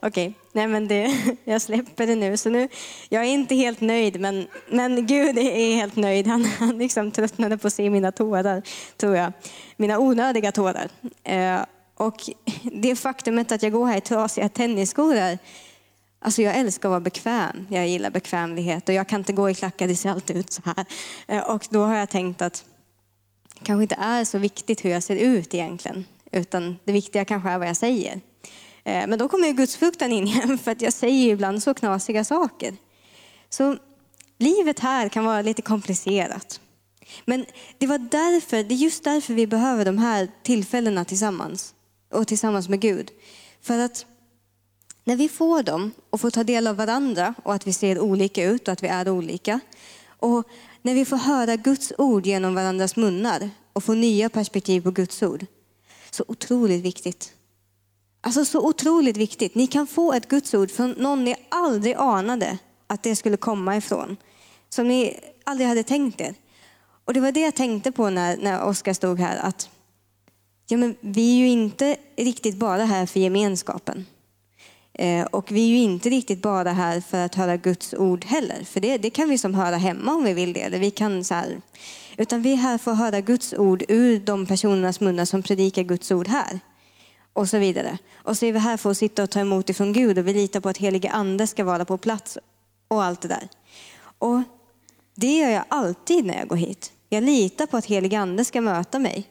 okej, 0.00 0.34
okay, 0.52 0.66
nej 0.66 1.36
jag 1.44 1.62
släpper 1.62 2.06
det 2.06 2.14
nu. 2.14 2.36
Så 2.36 2.50
nu, 2.50 2.68
jag 3.08 3.22
är 3.24 3.28
inte 3.28 3.54
helt 3.54 3.80
nöjd, 3.80 4.20
men, 4.20 4.46
men 4.68 5.06
Gud 5.06 5.38
är 5.38 5.74
helt 5.74 5.96
nöjd. 5.96 6.26
Han, 6.26 6.44
han 6.44 6.78
liksom 6.78 7.10
tröttnade 7.10 7.58
på 7.58 7.66
att 7.66 7.72
se 7.72 7.90
mina 7.90 8.12
tårar, 8.12 8.62
tror 8.96 9.16
jag. 9.16 9.32
Mina 9.76 9.98
onödiga 9.98 10.52
tårar. 10.52 10.88
Eh, 11.24 11.60
Och 11.96 12.16
det 12.62 12.96
faktumet 12.96 13.52
att 13.52 13.62
jag 13.62 13.72
går 13.72 13.86
här 13.86 13.96
i 13.96 14.00
trasiga 14.00 14.48
tennisskor 14.48 15.14
Alltså 16.26 16.42
jag 16.42 16.56
älskar 16.56 16.88
att 16.88 16.90
vara 16.90 17.00
bekväm. 17.00 17.66
Jag 17.70 17.88
gillar 17.88 18.10
bekvämlighet 18.10 18.88
och 18.88 18.94
jag 18.94 19.08
kan 19.08 19.20
inte 19.20 19.32
gå 19.32 19.50
i 19.50 19.54
klackar, 19.54 19.88
det 19.88 19.96
ser 19.96 20.10
alltid 20.10 20.36
ut 20.36 20.52
så 20.52 20.62
här. 20.64 20.84
Eh, 21.26 21.50
och 21.50 21.66
då 21.70 21.84
har 21.84 21.96
jag 21.96 22.10
tänkt 22.10 22.42
att 22.42 22.64
det 23.54 23.64
kanske 23.64 23.82
inte 23.82 23.94
är 23.94 24.24
så 24.24 24.38
viktigt 24.38 24.84
hur 24.84 24.90
jag 24.90 25.02
ser 25.02 25.16
ut 25.16 25.54
egentligen, 25.54 26.04
utan 26.32 26.78
det 26.84 26.92
viktiga 26.92 27.24
kanske 27.24 27.50
är 27.50 27.58
vad 27.58 27.68
jag 27.68 27.76
säger. 27.76 28.20
Eh, 28.84 29.06
men 29.06 29.18
då 29.18 29.28
kommer 29.28 29.46
ju 29.48 29.52
gudsfruktan 29.52 30.12
in 30.12 30.26
igen, 30.26 30.58
för 30.58 30.70
att 30.70 30.82
jag 30.82 30.92
säger 30.92 31.32
ibland 31.32 31.62
så 31.62 31.74
knasiga 31.74 32.24
saker. 32.24 32.76
Så 33.48 33.76
livet 34.38 34.80
här 34.80 35.08
kan 35.08 35.24
vara 35.24 35.42
lite 35.42 35.62
komplicerat. 35.62 36.60
Men 37.24 37.46
det 37.78 37.86
var 37.86 37.98
därför, 37.98 38.56
det 38.56 38.74
är 38.74 38.78
just 38.78 39.04
därför 39.04 39.34
vi 39.34 39.46
behöver 39.46 39.84
de 39.84 39.98
här 39.98 40.28
tillfällena 40.42 41.04
tillsammans 41.04 41.74
och 42.12 42.28
tillsammans 42.28 42.68
med 42.68 42.80
Gud. 42.80 43.10
För 43.62 43.78
att 43.78 44.06
när 45.06 45.16
vi 45.16 45.28
får 45.28 45.62
dem 45.62 45.92
och 46.10 46.20
får 46.20 46.30
ta 46.30 46.44
del 46.44 46.66
av 46.66 46.76
varandra 46.76 47.34
och 47.42 47.54
att 47.54 47.66
vi 47.66 47.72
ser 47.72 47.98
olika 47.98 48.44
ut 48.44 48.68
och 48.68 48.72
att 48.72 48.82
vi 48.82 48.88
är 48.88 49.08
olika. 49.08 49.60
Och 50.06 50.48
när 50.82 50.94
vi 50.94 51.04
får 51.04 51.16
höra 51.16 51.56
Guds 51.56 51.92
ord 51.98 52.26
genom 52.26 52.54
varandras 52.54 52.96
munnar 52.96 53.50
och 53.72 53.84
få 53.84 53.94
nya 53.94 54.28
perspektiv 54.28 54.80
på 54.80 54.90
Guds 54.90 55.22
ord. 55.22 55.46
Så 56.10 56.24
otroligt 56.28 56.82
viktigt. 56.82 57.32
Alltså 58.20 58.44
så 58.44 58.68
otroligt 58.68 59.16
viktigt. 59.16 59.54
Ni 59.54 59.66
kan 59.66 59.86
få 59.86 60.12
ett 60.12 60.28
Guds 60.28 60.54
ord 60.54 60.70
från 60.70 60.90
någon 60.90 61.24
ni 61.24 61.36
aldrig 61.48 61.94
anade 61.94 62.58
att 62.86 63.02
det 63.02 63.16
skulle 63.16 63.36
komma 63.36 63.76
ifrån. 63.76 64.16
Som 64.68 64.88
ni 64.88 65.20
aldrig 65.44 65.68
hade 65.68 65.82
tänkt 65.82 66.20
er. 66.20 66.34
Och 67.04 67.14
det 67.14 67.20
var 67.20 67.32
det 67.32 67.40
jag 67.40 67.54
tänkte 67.54 67.92
på 67.92 68.10
när, 68.10 68.36
när 68.36 68.64
Oskar 68.64 68.92
stod 68.92 69.20
här. 69.20 69.36
Att 69.36 69.70
ja, 70.68 70.76
men 70.76 70.96
vi 71.00 71.32
är 71.32 71.38
ju 71.38 71.48
inte 71.48 71.96
riktigt 72.16 72.56
bara 72.56 72.84
här 72.84 73.06
för 73.06 73.20
gemenskapen. 73.20 74.06
Eh, 74.98 75.24
och 75.24 75.52
vi 75.52 75.62
är 75.62 75.68
ju 75.68 75.78
inte 75.78 76.08
riktigt 76.10 76.42
bara 76.42 76.72
här 76.72 77.00
för 77.00 77.24
att 77.24 77.34
höra 77.34 77.56
Guds 77.56 77.94
ord 77.94 78.24
heller. 78.24 78.64
För 78.64 78.80
det, 78.80 78.98
det 78.98 79.10
kan 79.10 79.28
vi 79.28 79.38
som 79.38 79.54
höra 79.54 79.76
hemma 79.76 80.14
om 80.14 80.24
vi 80.24 80.34
vill 80.34 80.52
det. 80.52 80.60
Eller 80.60 80.78
vi 80.78 80.90
kan 80.90 81.24
så 81.24 81.34
här, 81.34 81.60
utan 82.16 82.42
vi 82.42 82.52
är 82.52 82.56
här 82.56 82.78
för 82.78 82.90
att 82.90 82.98
höra 82.98 83.20
Guds 83.20 83.54
ord 83.54 83.84
ur 83.88 84.20
de 84.20 84.46
personernas 84.46 85.00
munnar 85.00 85.24
som 85.24 85.42
predikar 85.42 85.82
Guds 85.82 86.10
ord 86.10 86.28
här. 86.28 86.60
Och 87.32 87.48
så 87.48 87.58
vidare. 87.58 87.98
Och 88.14 88.38
så 88.38 88.46
är 88.46 88.52
vi 88.52 88.58
här 88.58 88.76
för 88.76 88.90
att 88.90 88.98
sitta 88.98 89.22
och 89.22 89.30
ta 89.30 89.40
emot 89.40 89.70
ifrån 89.70 89.92
Gud 89.92 90.18
och 90.18 90.28
vi 90.28 90.34
litar 90.34 90.60
på 90.60 90.68
att 90.68 90.78
helige 90.78 91.10
ande 91.10 91.46
ska 91.46 91.64
vara 91.64 91.84
på 91.84 91.98
plats 91.98 92.38
och 92.88 93.04
allt 93.04 93.20
det 93.20 93.28
där. 93.28 93.48
Och 94.18 94.42
det 95.14 95.36
gör 95.38 95.50
jag 95.50 95.64
alltid 95.68 96.24
när 96.26 96.38
jag 96.38 96.48
går 96.48 96.56
hit. 96.56 96.92
Jag 97.08 97.24
litar 97.24 97.66
på 97.66 97.76
att 97.76 97.86
helige 97.86 98.18
ande 98.18 98.44
ska 98.44 98.60
möta 98.60 98.98
mig. 98.98 99.26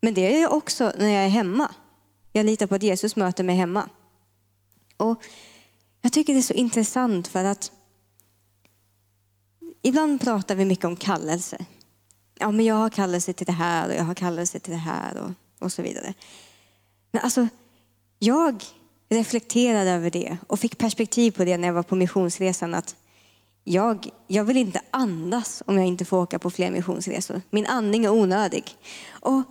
Men 0.00 0.14
det 0.14 0.20
gör 0.20 0.40
jag 0.40 0.52
också 0.52 0.92
när 0.98 1.08
jag 1.08 1.24
är 1.24 1.28
hemma. 1.28 1.70
Jag 2.32 2.46
litar 2.46 2.66
på 2.66 2.74
att 2.74 2.82
Jesus 2.82 3.16
möter 3.16 3.44
mig 3.44 3.56
hemma. 3.56 3.88
Och 4.98 5.24
jag 6.00 6.12
tycker 6.12 6.32
det 6.32 6.40
är 6.40 6.42
så 6.42 6.54
intressant 6.54 7.28
för 7.28 7.44
att 7.44 7.72
ibland 9.82 10.20
pratar 10.20 10.54
vi 10.54 10.64
mycket 10.64 10.84
om 10.84 10.96
kallelse. 10.96 11.66
Ja, 12.38 12.50
men 12.50 12.64
jag 12.64 12.74
har 12.74 12.90
kallelse 12.90 13.32
till 13.32 13.46
det 13.46 13.52
här 13.52 13.88
och 13.88 13.94
jag 13.94 14.04
har 14.04 14.14
kallelse 14.14 14.58
till 14.58 14.72
det 14.72 14.78
här 14.78 15.16
och, 15.16 15.30
och 15.64 15.72
så 15.72 15.82
vidare. 15.82 16.14
Men 17.10 17.22
alltså, 17.22 17.48
jag 18.18 18.64
reflekterade 19.08 19.90
över 19.90 20.10
det 20.10 20.38
och 20.46 20.60
fick 20.60 20.78
perspektiv 20.78 21.30
på 21.30 21.44
det 21.44 21.56
när 21.56 21.68
jag 21.68 21.74
var 21.74 21.82
på 21.82 21.96
missionsresan. 21.96 22.74
Att 22.74 22.96
jag, 23.64 24.08
jag 24.26 24.44
vill 24.44 24.56
inte 24.56 24.80
andas 24.90 25.62
om 25.66 25.76
jag 25.76 25.86
inte 25.86 26.04
får 26.04 26.18
åka 26.18 26.38
på 26.38 26.50
fler 26.50 26.70
missionsresor. 26.70 27.42
Min 27.50 27.66
andning 27.66 28.04
är 28.04 28.10
onödig. 28.10 28.64
Och 29.08 29.42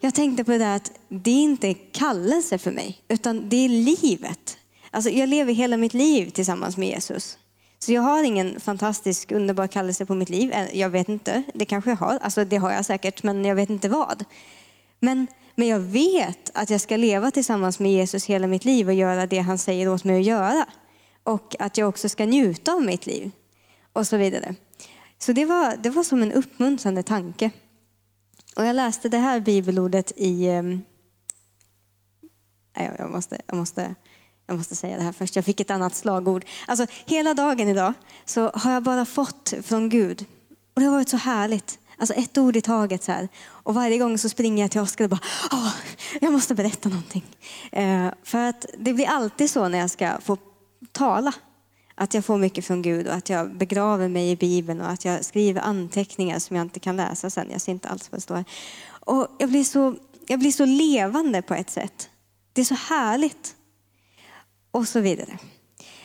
jag 0.00 0.14
tänkte 0.14 0.44
på 0.44 0.50
det 0.50 0.58
där 0.58 0.76
att 0.76 0.92
det 1.08 1.30
är 1.30 1.42
inte 1.42 1.74
kallelse 1.74 2.58
för 2.58 2.70
mig, 2.70 3.02
utan 3.08 3.48
det 3.48 3.56
är 3.56 3.68
livet. 3.68 4.58
Alltså, 4.94 5.10
jag 5.10 5.28
lever 5.28 5.52
hela 5.52 5.76
mitt 5.76 5.94
liv 5.94 6.30
tillsammans 6.30 6.76
med 6.76 6.88
Jesus. 6.88 7.38
Så 7.78 7.92
jag 7.92 8.02
har 8.02 8.24
ingen 8.24 8.60
fantastisk 8.60 9.32
underbar 9.32 9.66
kallelse 9.66 10.06
på 10.06 10.14
mitt 10.14 10.28
liv. 10.28 10.52
Eh, 10.52 10.78
jag 10.78 10.90
vet 10.90 11.08
inte, 11.08 11.42
det 11.54 11.64
kanske 11.64 11.90
jag 11.90 11.96
har. 11.96 12.18
Alltså, 12.18 12.44
det 12.44 12.56
har 12.56 12.72
jag 12.72 12.84
säkert, 12.84 13.22
men 13.22 13.44
jag 13.44 13.54
vet 13.54 13.70
inte 13.70 13.88
vad. 13.88 14.24
Men, 15.00 15.26
men 15.54 15.68
jag 15.68 15.80
vet 15.80 16.50
att 16.54 16.70
jag 16.70 16.80
ska 16.80 16.96
leva 16.96 17.30
tillsammans 17.30 17.80
med 17.80 17.92
Jesus 17.92 18.26
hela 18.26 18.46
mitt 18.46 18.64
liv 18.64 18.88
och 18.88 18.94
göra 18.94 19.26
det 19.26 19.38
han 19.38 19.58
säger 19.58 19.88
åt 19.88 20.04
mig 20.04 20.18
att 20.18 20.26
göra. 20.26 20.66
Och 21.22 21.56
att 21.58 21.78
jag 21.78 21.88
också 21.88 22.08
ska 22.08 22.26
njuta 22.26 22.72
av 22.72 22.82
mitt 22.82 23.06
liv. 23.06 23.30
Och 23.92 24.06
så 24.06 24.16
vidare. 24.16 24.54
Så 25.18 25.32
det 25.32 25.44
var, 25.44 25.76
det 25.76 25.90
var 25.90 26.02
som 26.02 26.22
en 26.22 26.32
uppmuntrande 26.32 27.02
tanke. 27.02 27.50
Och 28.56 28.64
jag 28.64 28.76
läste 28.76 29.08
det 29.08 29.18
här 29.18 29.40
bibelordet 29.40 30.12
i... 30.16 30.46
Ehm, 30.48 30.82
jag 32.98 33.10
måste, 33.10 33.40
jag 33.46 33.56
måste 33.56 33.94
jag 34.46 34.56
måste 34.56 34.76
säga 34.76 34.96
det 34.96 35.02
här 35.02 35.12
först, 35.12 35.36
jag 35.36 35.44
fick 35.44 35.60
ett 35.60 35.70
annat 35.70 35.94
slagord. 35.94 36.44
Alltså 36.66 36.86
hela 37.06 37.34
dagen 37.34 37.68
idag 37.68 37.92
så 38.24 38.50
har 38.54 38.72
jag 38.72 38.82
bara 38.82 39.04
fått 39.04 39.54
från 39.62 39.88
Gud. 39.88 40.24
Och 40.74 40.80
det 40.80 40.86
har 40.86 40.92
varit 40.92 41.08
så 41.08 41.16
härligt. 41.16 41.78
Alltså 41.98 42.14
ett 42.14 42.38
ord 42.38 42.56
i 42.56 42.60
taget 42.60 43.04
så 43.04 43.12
här. 43.12 43.28
Och 43.46 43.74
varje 43.74 43.98
gång 43.98 44.18
så 44.18 44.28
springer 44.28 44.64
jag 44.64 44.70
till 44.70 44.80
Oskar 44.80 45.04
och 45.04 45.10
bara, 45.10 45.20
Åh, 45.52 45.74
jag 46.20 46.32
måste 46.32 46.54
berätta 46.54 46.88
någonting. 46.88 47.24
Eh, 47.72 48.08
för 48.22 48.38
att 48.38 48.66
det 48.78 48.92
blir 48.92 49.06
alltid 49.06 49.50
så 49.50 49.68
när 49.68 49.78
jag 49.78 49.90
ska 49.90 50.20
få 50.20 50.36
tala. 50.92 51.32
Att 51.94 52.14
jag 52.14 52.24
får 52.24 52.38
mycket 52.38 52.64
från 52.64 52.82
Gud 52.82 53.06
och 53.06 53.14
att 53.14 53.28
jag 53.28 53.56
begraver 53.56 54.08
mig 54.08 54.30
i 54.30 54.36
Bibeln 54.36 54.80
och 54.80 54.90
att 54.90 55.04
jag 55.04 55.24
skriver 55.24 55.60
anteckningar 55.60 56.38
som 56.38 56.56
jag 56.56 56.64
inte 56.64 56.80
kan 56.80 56.96
läsa 56.96 57.30
sen. 57.30 57.50
Jag 57.50 57.60
ser 57.60 57.72
inte 57.72 57.88
alls 57.88 58.12
vad 58.12 58.18
det 58.18 58.22
står. 58.22 58.44
Och 58.88 59.28
jag 59.38 59.48
blir 59.48 59.64
så, 59.64 59.94
jag 60.26 60.38
blir 60.38 60.52
så 60.52 60.64
levande 60.64 61.42
på 61.42 61.54
ett 61.54 61.70
sätt. 61.70 62.08
Det 62.52 62.60
är 62.60 62.64
så 62.64 62.74
härligt 62.74 63.54
och 64.74 64.88
så 64.88 65.00
vidare. 65.00 65.38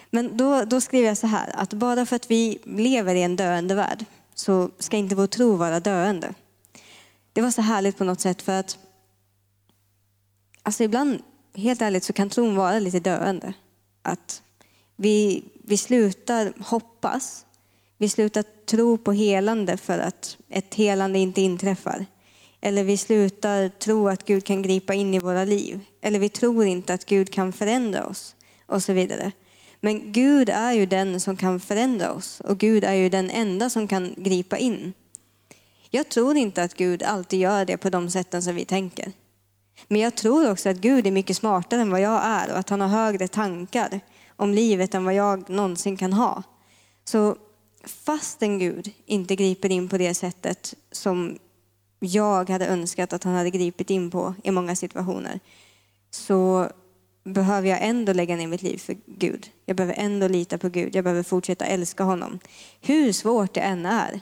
Men 0.10 0.38
då, 0.38 0.66
då 0.66 0.82
skriver 0.82 1.08
jag 1.08 1.18
så 1.18 1.28
här, 1.28 1.52
att 1.56 1.74
bara 1.74 2.06
för 2.06 2.16
att 2.16 2.32
vi 2.32 2.60
lever 2.64 3.16
i 3.16 3.22
en 3.22 3.36
döende 3.36 3.76
värld 3.76 4.06
så 4.36 4.70
ska 4.80 4.98
inte 4.98 5.16
vår 5.16 5.28
tro 5.28 5.56
vara 5.56 5.80
döende. 5.80 6.34
Det 7.34 7.42
var 7.42 7.52
så 7.52 7.62
härligt 7.62 7.98
på 7.98 8.04
något 8.04 8.22
sätt 8.22 8.42
för 8.42 8.60
att 8.60 8.78
alltså 10.64 10.84
ibland, 10.84 11.22
helt 11.56 11.82
ärligt, 11.82 12.04
så 12.04 12.14
kan 12.14 12.30
tron 12.30 12.56
vara 12.56 12.80
lite 12.80 13.00
döende. 13.00 13.54
Att 14.02 14.42
vi, 14.96 15.44
vi 15.64 15.78
slutar 15.78 16.54
hoppas, 16.60 17.46
vi 17.98 18.10
slutar 18.10 18.44
tro 18.66 18.98
på 18.98 19.12
helande 19.12 19.78
för 19.78 20.00
att 20.00 20.38
ett 20.50 20.76
helande 20.76 21.20
inte 21.20 21.42
inträffar. 21.42 22.06
Eller 22.62 22.84
vi 22.84 22.98
slutar 22.98 23.70
tro 23.70 24.10
att 24.10 24.26
Gud 24.26 24.46
kan 24.46 24.62
gripa 24.62 24.94
in 24.94 25.14
i 25.14 25.20
våra 25.20 25.46
liv. 25.46 25.80
Eller 26.02 26.20
vi 26.20 26.30
tror 26.30 26.66
inte 26.66 26.94
att 26.94 27.06
Gud 27.06 27.32
kan 27.32 27.54
förändra 27.54 28.06
oss 28.06 28.36
och 28.70 28.84
så 28.84 28.94
vidare. 28.94 29.32
Men 29.80 30.12
Gud 30.12 30.50
är 30.50 30.74
ju 30.74 30.86
den 30.86 31.20
som 31.20 31.38
kan 31.38 31.60
förändra 31.60 32.14
oss 32.14 32.40
och 32.40 32.58
Gud 32.58 32.84
är 32.84 32.94
ju 32.94 33.10
den 33.10 33.30
enda 33.30 33.70
som 33.70 33.88
kan 33.88 34.14
gripa 34.18 34.58
in. 34.58 34.94
Jag 35.90 36.10
tror 36.10 36.38
inte 36.38 36.64
att 36.64 36.74
Gud 36.74 37.04
alltid 37.04 37.40
gör 37.40 37.66
det 37.66 37.78
på 37.78 37.90
de 37.90 38.10
sätten 38.10 38.44
som 38.44 38.56
vi 38.56 38.66
tänker. 38.66 39.12
Men 39.88 40.02
jag 40.02 40.16
tror 40.16 40.52
också 40.52 40.70
att 40.70 40.78
Gud 40.78 41.08
är 41.08 41.12
mycket 41.12 41.38
smartare 41.38 41.82
än 41.82 41.92
vad 41.92 42.02
jag 42.02 42.22
är 42.24 42.52
och 42.52 42.58
att 42.58 42.70
han 42.70 42.82
har 42.82 42.88
högre 42.88 43.28
tankar 43.28 44.00
om 44.36 44.54
livet 44.54 44.96
än 44.96 45.06
vad 45.06 45.14
jag 45.14 45.50
någonsin 45.50 45.98
kan 45.98 46.14
ha. 46.14 46.44
Så 47.06 47.36
fastän 47.86 48.60
Gud 48.60 48.94
inte 49.06 49.36
griper 49.36 49.72
in 49.72 49.90
på 49.90 49.98
det 49.98 50.14
sättet 50.14 50.74
som 50.92 51.40
jag 52.00 52.50
hade 52.50 52.68
önskat 52.68 53.14
att 53.14 53.24
han 53.24 53.36
hade 53.36 53.50
gripit 53.50 53.90
in 53.90 54.12
på 54.12 54.36
i 54.44 54.52
många 54.52 54.76
situationer 54.76 55.40
så 56.12 56.70
behöver 57.24 57.70
jag 57.70 57.80
ändå 57.82 58.14
lägga 58.14 58.36
ner 58.36 58.48
mitt 58.48 58.62
liv 58.62 58.78
för 58.78 58.98
Gud. 59.06 59.50
Jag 59.66 59.78
behöver 59.78 59.94
ändå 59.98 60.28
lita 60.28 60.58
på 60.58 60.70
Gud. 60.70 60.96
Jag 60.96 61.04
behöver 61.04 61.24
fortsätta 61.24 61.66
älska 61.66 62.04
honom. 62.04 62.40
Hur 62.82 63.12
svårt 63.12 63.54
det 63.54 63.62
än 63.62 63.86
är. 63.86 64.22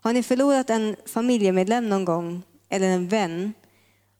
Har 0.00 0.12
ni 0.12 0.22
förlorat 0.22 0.70
en 0.70 0.96
familjemedlem 1.06 1.88
någon 1.88 2.04
gång 2.04 2.42
eller 2.68 2.88
en 2.88 3.08
vän 3.08 3.52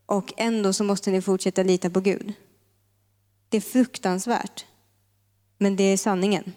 och 0.07 0.33
ändå 0.37 0.73
så 0.73 0.85
måste 0.85 1.11
ni 1.11 1.23
fortsätta 1.23 1.63
lita 1.63 1.91
på 1.91 2.01
Gud? 2.01 2.33
Det 3.49 3.57
är 3.57 3.61
fruktansvärt. 3.61 4.67
Men 5.59 5.77
det 5.77 5.85
är 5.85 5.97
sanningen. 5.97 6.53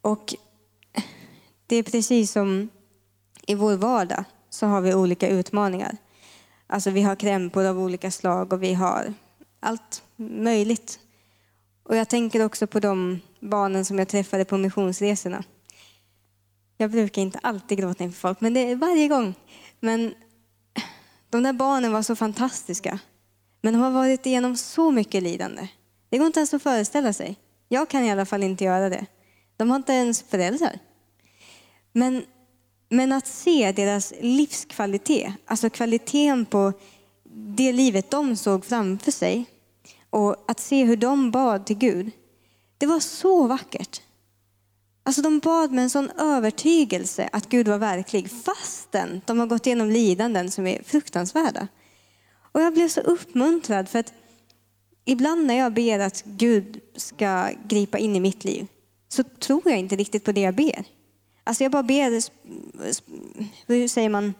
Och 0.00 0.34
det 1.66 1.76
är 1.76 1.82
precis 1.82 2.32
som 2.32 2.68
i 3.46 3.54
vår 3.54 3.76
vardag 3.76 4.24
så 4.50 4.66
har 4.66 4.80
vi 4.80 4.94
olika 4.94 5.28
utmaningar. 5.28 5.96
Alltså 6.66 6.90
vi 6.90 7.02
har 7.02 7.16
krämpor 7.16 7.64
av 7.64 7.78
olika 7.78 8.10
slag 8.10 8.52
och 8.52 8.62
vi 8.62 8.74
har 8.74 9.14
allt 9.60 10.02
möjligt. 10.30 11.00
Och 11.82 11.96
jag 11.96 12.08
tänker 12.08 12.44
också 12.44 12.66
på 12.66 12.80
de 12.80 13.20
barnen 13.40 13.84
som 13.84 13.98
jag 13.98 14.08
träffade 14.08 14.44
på 14.44 14.58
missionsresorna. 14.58 15.44
Jag 16.76 16.90
brukar 16.90 17.22
inte 17.22 17.38
alltid 17.42 17.78
gråta 17.78 18.04
inför 18.04 18.20
folk, 18.20 18.40
men 18.40 18.54
det 18.54 18.60
är 18.60 18.76
varje 18.76 19.08
gång. 19.08 19.34
Men 19.80 20.14
de 21.30 21.42
där 21.42 21.52
barnen 21.52 21.92
var 21.92 22.02
så 22.02 22.16
fantastiska. 22.16 22.98
Men 23.60 23.72
de 23.72 23.80
har 23.80 23.90
varit 23.90 24.26
igenom 24.26 24.56
så 24.56 24.90
mycket 24.90 25.22
lidande. 25.22 25.68
Det 26.08 26.18
går 26.18 26.26
inte 26.26 26.40
ens 26.40 26.54
att 26.54 26.62
föreställa 26.62 27.12
sig. 27.12 27.36
Jag 27.68 27.88
kan 27.88 28.04
i 28.04 28.10
alla 28.10 28.26
fall 28.26 28.42
inte 28.42 28.64
göra 28.64 28.88
det. 28.88 29.06
De 29.56 29.70
har 29.70 29.76
inte 29.76 29.92
ens 29.92 30.22
föräldrar. 30.22 30.78
Men, 31.92 32.24
men 32.88 33.12
att 33.12 33.26
se 33.26 33.72
deras 33.72 34.12
livskvalitet, 34.20 35.32
alltså 35.46 35.70
kvaliteten 35.70 36.46
på 36.46 36.72
det 37.34 37.72
livet 37.72 38.10
de 38.10 38.36
såg 38.36 38.64
framför 38.64 39.10
sig 39.10 39.44
och 40.12 40.44
att 40.48 40.60
se 40.60 40.84
hur 40.84 40.96
de 40.96 41.30
bad 41.30 41.66
till 41.66 41.78
Gud, 41.78 42.10
det 42.78 42.86
var 42.86 43.00
så 43.00 43.46
vackert. 43.46 44.02
Alltså 45.02 45.22
de 45.22 45.38
bad 45.38 45.72
med 45.72 45.84
en 45.84 45.90
sån 45.90 46.10
övertygelse 46.10 47.28
att 47.32 47.48
Gud 47.48 47.68
var 47.68 47.78
verklig 47.78 48.30
fastän 48.30 49.20
de 49.26 49.38
har 49.38 49.46
gått 49.46 49.66
igenom 49.66 49.90
lidanden 49.90 50.50
som 50.50 50.66
är 50.66 50.82
fruktansvärda. 50.82 51.68
Och 52.52 52.60
jag 52.60 52.74
blev 52.74 52.88
så 52.88 53.00
uppmuntrad 53.00 53.88
för 53.88 53.98
att 53.98 54.12
ibland 55.04 55.46
när 55.46 55.54
jag 55.54 55.74
ber 55.74 55.98
att 55.98 56.22
Gud 56.24 56.80
ska 56.96 57.50
gripa 57.68 57.98
in 57.98 58.16
i 58.16 58.20
mitt 58.20 58.44
liv 58.44 58.66
så 59.08 59.22
tror 59.22 59.62
jag 59.64 59.78
inte 59.78 59.96
riktigt 59.96 60.24
på 60.24 60.32
det 60.32 60.40
jag 60.40 60.54
ber. 60.54 60.84
Alltså 61.44 61.64
jag 61.64 61.72
bara 61.72 61.82
ber, 61.82 62.22
hur 63.66 63.88
säger 63.88 64.08
man, 64.08 64.34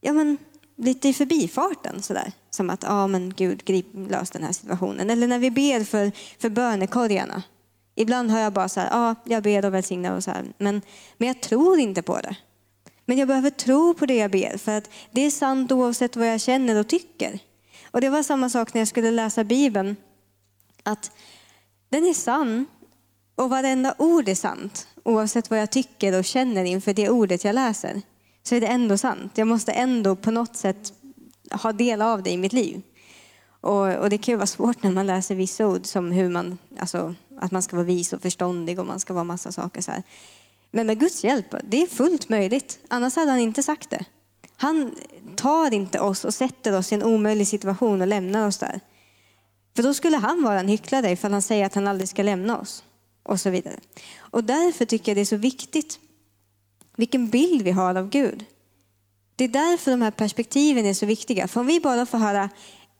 ja 0.00 0.12
men 0.12 0.38
lite 0.76 1.08
i 1.08 1.14
förbifarten 1.14 2.02
sådär. 2.02 2.32
Som 2.56 2.70
att, 2.70 2.82
ja 2.82 3.06
men 3.06 3.34
Gud, 3.36 3.64
grip, 3.64 3.86
lös 4.08 4.30
den 4.30 4.42
här 4.42 4.52
situationen. 4.52 5.10
Eller 5.10 5.26
när 5.26 5.38
vi 5.38 5.50
ber 5.50 5.84
för, 5.84 6.12
för 6.38 6.48
bönekorgarna. 6.48 7.42
Ibland 7.94 8.30
har 8.30 8.38
jag 8.38 8.52
bara 8.52 8.68
så 8.68 8.80
här, 8.80 8.88
ja 8.90 9.14
jag 9.24 9.42
ber 9.42 9.64
och 9.64 9.74
välsignar 9.74 10.16
och 10.16 10.24
så 10.24 10.30
här. 10.30 10.44
Men, 10.58 10.82
men 11.18 11.28
jag 11.28 11.42
tror 11.42 11.78
inte 11.78 12.02
på 12.02 12.20
det. 12.20 12.36
Men 13.04 13.18
jag 13.18 13.28
behöver 13.28 13.50
tro 13.50 13.94
på 13.94 14.06
det 14.06 14.16
jag 14.16 14.30
ber 14.30 14.58
för 14.58 14.72
att 14.72 14.90
det 15.10 15.20
är 15.20 15.30
sant 15.30 15.72
oavsett 15.72 16.16
vad 16.16 16.28
jag 16.28 16.40
känner 16.40 16.80
och 16.80 16.88
tycker. 16.88 17.38
Och 17.90 18.00
det 18.00 18.08
var 18.08 18.22
samma 18.22 18.50
sak 18.50 18.74
när 18.74 18.80
jag 18.80 18.88
skulle 18.88 19.10
läsa 19.10 19.44
Bibeln. 19.44 19.96
Att 20.82 21.10
den 21.88 22.06
är 22.06 22.14
sann 22.14 22.66
och 23.34 23.50
varenda 23.50 23.94
ord 23.98 24.28
är 24.28 24.34
sant. 24.34 24.88
Oavsett 25.04 25.50
vad 25.50 25.58
jag 25.58 25.70
tycker 25.70 26.18
och 26.18 26.24
känner 26.24 26.64
inför 26.64 26.94
det 26.94 27.10
ordet 27.10 27.44
jag 27.44 27.54
läser. 27.54 28.02
Så 28.42 28.54
är 28.54 28.60
det 28.60 28.66
ändå 28.66 28.98
sant. 28.98 29.32
Jag 29.38 29.48
måste 29.48 29.72
ändå 29.72 30.16
på 30.16 30.30
något 30.30 30.56
sätt 30.56 30.92
ha 31.62 31.72
del 31.72 32.02
av 32.02 32.22
det 32.22 32.30
i 32.30 32.36
mitt 32.36 32.52
liv. 32.52 32.82
Och, 33.60 33.94
och 33.94 34.10
det 34.10 34.18
kan 34.18 34.32
ju 34.32 34.36
vara 34.36 34.46
svårt 34.46 34.82
när 34.82 34.90
man 34.90 35.06
läser 35.06 35.34
vissa 35.34 35.66
ord 35.66 35.86
som 35.86 36.12
hur 36.12 36.28
man, 36.28 36.58
alltså, 36.78 37.14
att 37.40 37.52
man 37.52 37.62
ska 37.62 37.76
vara 37.76 37.86
vis 37.86 38.12
och 38.12 38.22
förståndig 38.22 38.78
och 38.78 38.86
man 38.86 39.00
ska 39.00 39.14
vara 39.14 39.24
massa 39.24 39.52
saker 39.52 39.80
så 39.80 39.90
här. 39.90 40.02
Men 40.70 40.86
med 40.86 41.00
Guds 41.00 41.24
hjälp, 41.24 41.54
det 41.64 41.82
är 41.82 41.86
fullt 41.86 42.28
möjligt. 42.28 42.78
Annars 42.88 43.16
hade 43.16 43.30
han 43.30 43.40
inte 43.40 43.62
sagt 43.62 43.90
det. 43.90 44.04
Han 44.56 44.94
tar 45.36 45.74
inte 45.74 46.00
oss 46.00 46.24
och 46.24 46.34
sätter 46.34 46.78
oss 46.78 46.92
i 46.92 46.94
en 46.94 47.02
omöjlig 47.02 47.48
situation 47.48 48.00
och 48.00 48.06
lämnar 48.06 48.46
oss 48.46 48.58
där. 48.58 48.80
För 49.76 49.82
då 49.82 49.94
skulle 49.94 50.16
han 50.16 50.42
vara 50.42 50.60
en 50.60 50.68
hycklare 50.68 51.10
ifall 51.10 51.32
han 51.32 51.42
säger 51.42 51.66
att 51.66 51.74
han 51.74 51.86
aldrig 51.86 52.08
ska 52.08 52.22
lämna 52.22 52.58
oss. 52.58 52.84
Och 53.22 53.40
så 53.40 53.50
vidare. 53.50 53.76
Och 54.16 54.44
därför 54.44 54.84
tycker 54.84 55.12
jag 55.12 55.16
det 55.16 55.20
är 55.20 55.24
så 55.24 55.36
viktigt 55.36 55.98
vilken 56.96 57.28
bild 57.28 57.62
vi 57.62 57.70
har 57.70 57.94
av 57.94 58.08
Gud. 58.08 58.44
Det 59.36 59.44
är 59.44 59.48
därför 59.48 59.90
de 59.90 60.02
här 60.02 60.10
perspektiven 60.10 60.86
är 60.86 60.94
så 60.94 61.06
viktiga. 61.06 61.48
För 61.48 61.60
om 61.60 61.66
vi 61.66 61.80
bara 61.80 62.06
får 62.06 62.18
höra 62.18 62.50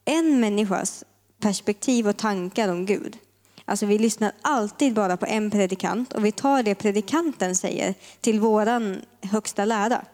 en 0.05 0.41
människas 0.41 1.05
perspektiv 1.41 2.09
och 2.09 2.17
tankar 2.17 2.69
om 2.69 2.87
Gud. 2.87 3.19
Alltså 3.65 3.87
vi 3.87 3.99
lyssnar 3.99 4.33
alltid 4.43 4.95
bara 4.95 5.17
på 5.17 5.27
en 5.27 5.51
predikant 5.51 6.13
och 6.13 6.25
vi 6.25 6.33
tar 6.33 6.63
det 6.63 6.75
predikanten 6.75 7.57
säger 7.57 7.95
till 8.21 8.41
våran 8.41 9.01
högsta 9.23 9.65
lära. 9.65 10.05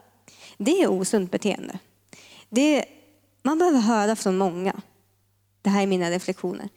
Det 0.59 0.83
är 0.83 0.89
osunt 0.89 1.31
beteende. 1.31 1.79
Det, 2.49 2.85
man 3.43 3.59
behöver 3.59 3.81
höra 3.81 4.17
från 4.17 4.39
många. 4.39 4.81
Det 5.63 5.71
här 5.71 5.83
är 5.83 5.87
mina 5.87 6.11
reflektioner. 6.11 6.69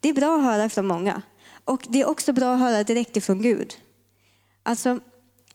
Det 0.00 0.08
är 0.08 0.14
bra 0.14 0.36
att 0.36 0.44
höra 0.44 0.68
från 0.68 0.86
många. 0.86 1.22
Och 1.64 1.86
det 1.88 2.00
är 2.00 2.08
också 2.08 2.32
bra 2.32 2.54
att 2.54 2.60
höra 2.60 2.84
direkt 2.84 3.16
ifrån 3.16 3.42
Gud. 3.42 3.74
Alltså, 4.62 5.00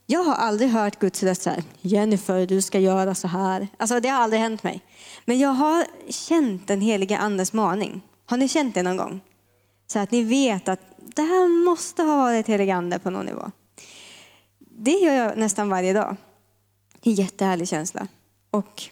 jag 0.05 0.23
har 0.23 0.35
aldrig 0.35 0.69
hört 0.69 0.99
Guds 0.99 1.23
röst 1.23 1.41
så 1.41 1.49
här, 1.49 1.63
Jennifer, 1.81 2.45
du 2.45 2.61
ska 2.61 2.79
göra 2.79 3.15
så 3.15 3.27
här. 3.27 3.67
Alltså, 3.77 3.99
det 3.99 4.09
har 4.09 4.23
aldrig 4.23 4.41
hänt 4.41 4.63
mig. 4.63 4.81
Men 5.25 5.39
jag 5.39 5.49
har 5.49 5.85
känt 6.09 6.67
den 6.67 6.81
heliga 6.81 7.17
andes 7.17 7.53
maning. 7.53 8.01
Har 8.25 8.37
ni 8.37 8.47
känt 8.47 8.75
det 8.75 8.83
någon 8.83 8.97
gång? 8.97 9.21
Så 9.87 9.99
att 9.99 10.11
ni 10.11 10.23
vet 10.23 10.69
att 10.69 10.79
det 11.15 11.21
här 11.21 11.65
måste 11.65 12.03
ha 12.03 12.17
varit 12.17 12.47
helig 12.47 12.69
ande 12.69 12.99
på 12.99 13.09
någon 13.09 13.25
nivå. 13.25 13.51
Det 14.59 14.91
gör 14.91 15.13
jag 15.13 15.37
nästan 15.37 15.69
varje 15.69 15.93
dag. 15.93 16.15
Det 17.01 17.09
är 17.09 17.11
en 17.11 17.15
jättehärlig 17.15 17.67
känsla. 17.67 18.07
Och 18.51 18.83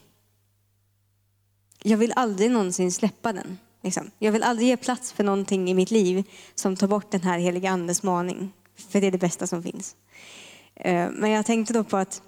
jag 1.84 1.98
vill 1.98 2.13
aldrig 2.15 2.52
någonsin 2.52 2.91
släppa 2.91 3.34
den. 3.34 3.58
Liksom. 3.84 4.12
Jag 4.19 4.32
vill 4.32 4.43
aldrig 4.43 4.67
ge 4.67 4.78
plats 4.78 5.12
för 5.12 5.24
någonting 5.24 5.69
i 5.69 5.74
mitt 5.74 5.91
liv 5.91 6.24
som 6.56 6.76
tar 6.76 6.88
bort 6.88 7.12
den 7.12 7.22
här 7.22 7.39
heliga 7.39 7.69
andes 7.69 8.04
maning. 8.04 8.54
För 8.89 9.02
det 9.02 9.08
är 9.08 9.12
det 9.12 9.17
bästa 9.17 9.48
som 9.48 9.63
finns. 9.63 9.95
Eh, 10.80 11.10
men 11.12 11.32
jag 11.32 11.46
tänkte 11.46 11.74
då 11.74 11.84
på 11.84 11.98
att 11.98 12.22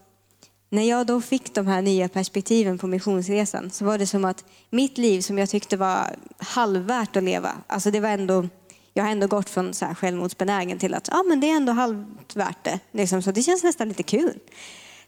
när 0.70 0.84
jag 0.84 1.08
då 1.08 1.22
fick 1.22 1.56
de 1.56 1.68
här 1.68 1.82
nya 1.82 2.10
perspektiven 2.10 2.78
på 2.78 2.88
missionsresan 2.88 3.70
så 3.70 3.86
var 3.86 3.98
det 3.98 4.08
som 4.08 4.26
att 4.26 4.46
mitt 4.70 4.98
liv 4.98 5.22
som 5.22 5.38
jag 5.38 5.50
tyckte 5.50 5.78
var 5.78 6.16
halvvärt 6.38 7.16
att 7.16 7.24
leva, 7.24 7.52
alltså 7.68 7.92
det 7.92 8.00
var 8.00 8.10
ändå, 8.10 8.48
jag 8.94 9.04
har 9.04 9.12
ändå 9.12 9.28
gått 9.28 9.50
från 9.50 9.74
så 9.74 9.86
här 9.86 9.94
självmordsbenägen 9.94 10.80
till 10.80 10.94
att 10.94 11.08
ja, 11.12 11.24
men 11.28 11.40
det 11.40 11.50
är 11.50 11.56
ändå 11.56 11.72
halvt 11.72 12.36
värt 12.36 12.64
det. 12.64 12.80
Liksom, 12.92 13.22
så 13.22 13.32
det 13.32 13.44
känns 13.44 13.64
nästan 13.64 13.88
lite 13.88 14.04
kul. 14.04 14.40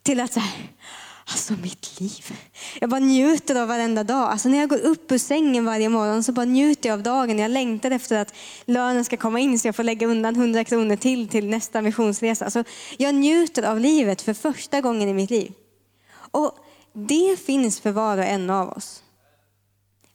Till 0.03 0.19
att 0.19 0.33
så 0.33 0.39
här, 0.39 0.51
Alltså 1.25 1.53
mitt 1.53 1.99
liv. 1.99 2.37
Jag 2.81 2.89
bara 2.89 2.99
njuter 2.99 3.55
av 3.55 3.67
varenda 3.67 4.03
dag. 4.03 4.31
Alltså 4.31 4.49
när 4.49 4.57
jag 4.57 4.69
går 4.69 4.79
upp 4.79 5.11
ur 5.11 5.17
sängen 5.17 5.65
varje 5.65 5.89
morgon 5.89 6.23
så 6.23 6.31
bara 6.31 6.45
njuter 6.45 6.89
jag 6.89 6.97
av 6.97 7.03
dagen. 7.03 7.39
Jag 7.39 7.51
längtar 7.51 7.91
efter 7.91 8.21
att 8.21 8.33
lönen 8.65 9.05
ska 9.05 9.17
komma 9.17 9.39
in 9.39 9.59
så 9.59 9.67
jag 9.67 9.75
får 9.75 9.83
lägga 9.83 10.07
undan 10.07 10.35
100 10.35 10.63
kronor 10.63 10.95
till 10.95 11.27
till 11.27 11.49
nästa 11.49 11.81
missionsresa. 11.81 12.45
Alltså 12.45 12.63
jag 12.97 13.15
njuter 13.15 13.63
av 13.63 13.79
livet 13.79 14.21
för 14.21 14.33
första 14.33 14.81
gången 14.81 15.09
i 15.09 15.13
mitt 15.13 15.29
liv. 15.29 15.53
Och 16.31 16.51
det 16.93 17.39
finns 17.45 17.79
för 17.79 17.91
var 17.91 18.17
och 18.17 18.23
en 18.23 18.49
av 18.49 18.69
oss. 18.69 19.03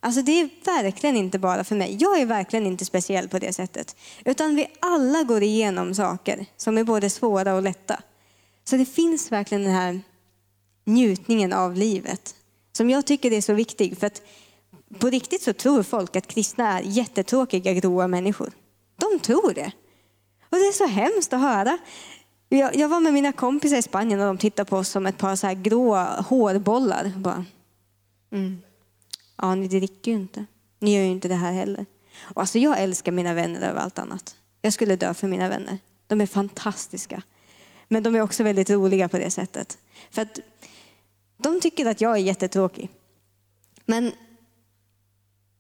Alltså 0.01 0.23
det 0.23 0.41
är 0.41 0.51
verkligen 0.65 1.17
inte 1.17 1.39
bara 1.39 1.65
för 1.65 1.77
mig. 1.77 1.97
Jag 2.01 2.21
är 2.21 2.27
verkligen 2.27 2.67
inte 2.67 2.85
speciell 2.85 3.29
på 3.29 3.39
det 3.39 3.53
sättet. 3.53 3.97
Utan 4.25 4.55
vi 4.55 4.67
alla 4.81 5.23
går 5.23 5.43
igenom 5.43 5.95
saker 5.95 6.47
som 6.57 6.79
är 6.79 6.85
både 6.85 7.11
svåra 7.11 7.55
och 7.55 7.63
lätta. 7.63 8.03
Så 8.65 8.77
det 8.77 8.87
finns 8.87 9.33
verkligen 9.33 9.65
den 9.65 9.73
här 9.73 10.01
njutningen 10.89 11.53
av 11.53 11.75
livet. 11.75 12.35
Som 12.73 12.91
jag 12.91 13.07
tycker 13.07 13.33
är 13.33 13.41
så 13.41 13.53
viktig. 13.53 13.99
För 13.99 14.07
att 14.07 14.23
på 14.99 15.11
riktigt 15.11 15.43
så 15.43 15.53
tror 15.53 15.83
folk 15.83 16.17
att 16.17 16.27
kristna 16.27 16.79
är 16.79 16.83
jättetråkiga, 16.83 17.73
gråa 17.73 18.09
människor. 18.09 18.53
De 18.97 19.19
tror 19.19 19.55
det. 19.55 19.73
Och 20.51 20.57
det 20.57 20.67
är 20.67 20.73
så 20.73 20.87
hemskt 20.87 21.33
att 21.33 21.41
höra. 21.41 21.79
Jag, 22.49 22.77
jag 22.77 22.89
var 22.89 23.01
med 23.01 23.13
mina 23.13 23.33
kompisar 23.33 23.77
i 23.77 23.83
Spanien 23.83 24.21
och 24.21 24.27
de 24.27 24.39
tittade 24.39 24.71
på 24.71 24.77
oss 24.77 24.89
som 24.89 25.07
ett 25.07 25.19
par 25.19 25.37
så 25.37 25.47
här 25.47 25.55
grå 25.55 25.97
hårbollar. 26.05 27.13
Bara, 27.17 27.45
mm. 28.33 28.63
Ja, 29.37 29.55
ni 29.55 29.69
dricker 29.69 30.11
ju 30.11 30.17
inte. 30.17 30.45
Ni 30.79 30.95
gör 30.97 31.03
ju 31.03 31.11
inte 31.11 31.29
det 31.29 31.35
här 31.35 31.53
heller. 31.53 31.87
Och 32.21 32.41
alltså, 32.41 32.59
jag 32.59 32.81
älskar 32.81 33.13
mina 33.13 33.35
vänner 33.35 33.61
över 33.61 33.81
allt 33.81 33.99
annat. 33.99 34.37
Jag 34.63 34.73
skulle 34.73 34.97
dö 34.97 35.15
för 35.15 35.29
mina 35.29 35.49
vänner. 35.49 35.79
De 36.07 36.21
är 36.21 36.27
fantastiska. 36.27 37.23
Men 37.89 38.03
de 38.03 38.15
är 38.15 38.21
också 38.21 38.43
väldigt 38.43 38.71
roliga 38.71 39.09
på 39.09 39.19
det 39.19 39.31
sättet. 39.31 39.79
För 40.11 40.23
att 40.23 40.41
de 41.39 41.61
tycker 41.61 41.87
att 41.87 42.01
jag 42.01 42.13
är 42.13 42.21
jättetråkig. 42.21 42.91
Men 43.85 44.13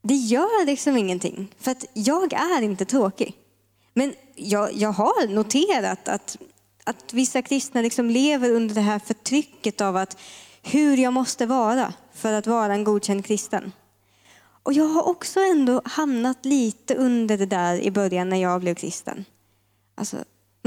det 0.02 0.14
gör 0.14 0.66
liksom 0.66 0.96
ingenting, 0.96 1.54
för 1.58 1.70
att 1.70 1.84
jag 1.94 2.32
är 2.32 2.62
inte 2.62 2.84
tråkig. 2.84 3.36
Men 3.94 4.14
jag, 4.34 4.74
jag 4.74 4.92
har 4.92 5.28
noterat 5.28 6.08
att, 6.08 6.36
att 6.84 7.12
vissa 7.12 7.42
kristna 7.42 7.82
liksom 7.82 8.10
lever 8.10 8.50
under 8.50 8.74
det 8.74 8.80
här 8.80 8.98
förtrycket 8.98 9.80
av 9.80 9.96
att 9.96 10.18
hur 10.62 10.96
jag 10.96 11.12
måste 11.12 11.46
vara 11.46 11.92
för 12.12 12.32
att 12.32 12.46
vara 12.46 12.74
en 12.74 12.84
godkänd 12.84 13.24
kristen. 13.24 13.72
Och 14.62 14.72
jag 14.72 14.84
har 14.84 15.08
också 15.08 15.40
ändå 15.40 15.82
hamnat 15.84 16.44
lite 16.44 16.94
under 16.94 17.38
det 17.38 17.46
där 17.46 17.80
i 17.80 17.90
början 17.90 18.28
när 18.28 18.36
jag 18.36 18.60
blev 18.60 18.74
kristen. 18.74 19.24
Alltså, 19.94 20.16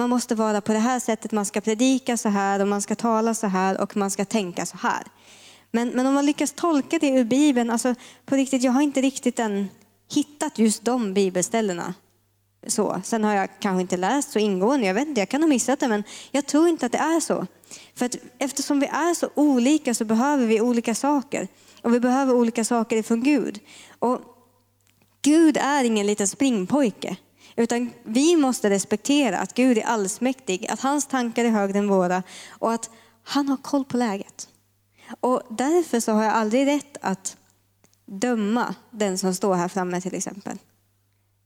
man 0.02 0.10
måste 0.10 0.36
vara 0.36 0.62
på 0.62 0.74
det 0.74 0.80
här 0.80 1.00
sättet, 1.00 1.32
man 1.32 1.46
ska 1.46 1.62
predika 1.62 2.18
så 2.18 2.30
här 2.30 2.60
och 2.60 2.68
man 2.68 2.82
ska 2.82 2.96
tala 2.96 3.34
så 3.34 3.48
här 3.48 3.82
och 3.82 3.98
man 3.98 4.12
ska 4.12 4.26
tänka 4.26 4.66
så 4.66 4.78
här. 4.78 5.04
Men, 5.72 5.90
men 5.90 6.08
om 6.08 6.14
man 6.14 6.26
lyckas 6.26 6.52
tolka 6.52 7.00
det 7.00 7.10
ur 7.10 7.24
Bibeln, 7.24 7.70
alltså 7.70 7.96
på 8.26 8.36
riktigt, 8.36 8.64
jag 8.64 8.72
har 8.72 8.82
inte 8.82 9.02
riktigt 9.02 9.40
än 9.40 9.70
hittat 10.14 10.60
just 10.60 10.84
de 10.84 11.14
bibelställena. 11.14 11.94
Så. 12.68 13.02
Sen 13.04 13.24
har 13.24 13.34
jag 13.34 13.50
kanske 13.60 13.82
inte 13.82 13.98
läst 13.98 14.32
så 14.32 14.40
ingående, 14.40 14.88
jag 14.88 14.94
vet 14.94 15.08
inte, 15.08 15.22
jag 15.22 15.30
kan 15.30 15.42
ha 15.42 15.48
missat 15.48 15.80
det, 15.80 15.88
men 15.88 16.04
jag 16.32 16.46
tror 16.46 16.68
inte 16.68 16.86
att 16.86 16.92
det 16.92 16.98
är 16.98 17.20
så. 17.20 17.48
För 17.96 18.06
att 18.06 18.16
eftersom 18.38 18.80
vi 18.80 18.86
är 18.86 19.14
så 19.14 19.30
olika 19.36 19.94
så 19.94 20.06
behöver 20.06 20.46
vi 20.46 20.62
olika 20.62 20.96
saker. 20.96 21.48
Och 21.82 21.94
vi 21.94 22.00
behöver 22.00 22.34
olika 22.34 22.66
saker 22.66 22.98
ifrån 22.98 23.24
Gud. 23.24 23.60
Och 24.00 24.22
Gud 25.22 25.58
är 25.58 25.84
ingen 25.84 26.08
liten 26.08 26.28
springpojke. 26.28 27.18
Utan 27.56 27.94
vi 28.04 28.36
måste 28.36 28.70
respektera 28.70 29.38
att 29.38 29.54
Gud 29.54 29.78
är 29.78 29.84
allsmäktig, 29.84 30.68
att 30.70 30.80
hans 30.80 31.08
tankar 31.08 31.46
är 31.46 31.50
högre 31.50 31.80
än 31.80 31.88
våra 31.88 32.24
och 32.50 32.74
att 32.74 32.90
han 33.24 33.50
har 33.50 33.58
koll 33.58 33.86
på 33.86 33.98
läget. 33.98 34.50
Och 35.20 35.42
därför 35.50 36.00
så 36.00 36.12
har 36.12 36.24
jag 36.24 36.34
aldrig 36.34 36.68
rätt 36.68 36.98
att 37.02 37.38
döma 38.06 38.76
den 38.92 39.18
som 39.18 39.36
står 39.36 39.56
här 39.56 39.68
framme 39.68 40.02
till 40.02 40.16
exempel. 40.16 40.58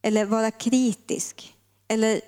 Eller 0.01 0.25
vara 0.25 0.51
kritisk. 0.51 1.55
Eller 1.87 2.21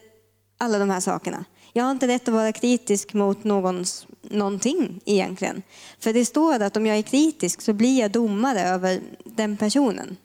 alla 0.57 0.79
de 0.79 0.89
här 0.89 0.99
sakerna. 0.99 1.45
Jag 1.73 1.83
har 1.83 1.91
inte 1.91 2.07
rätt 2.07 2.27
att 2.27 2.33
vara 2.33 2.51
kritisk 2.51 3.13
mot 3.13 3.43
någons 3.43 4.07
någonting 4.21 5.01
egentligen. 5.05 5.63
För 5.99 6.13
det 6.13 6.25
står 6.25 6.59
att 6.59 6.77
om 6.77 6.85
jag 6.85 6.97
är 6.97 7.01
kritisk 7.01 7.61
så 7.61 7.73
blir 7.73 7.99
jag 7.99 8.11
domare 8.11 8.61
över 8.61 9.01
den 9.23 9.57
personen 9.57 10.17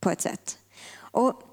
på 0.00 0.10
ett 0.10 0.20
sätt. 0.20 0.58
Och 0.98 1.47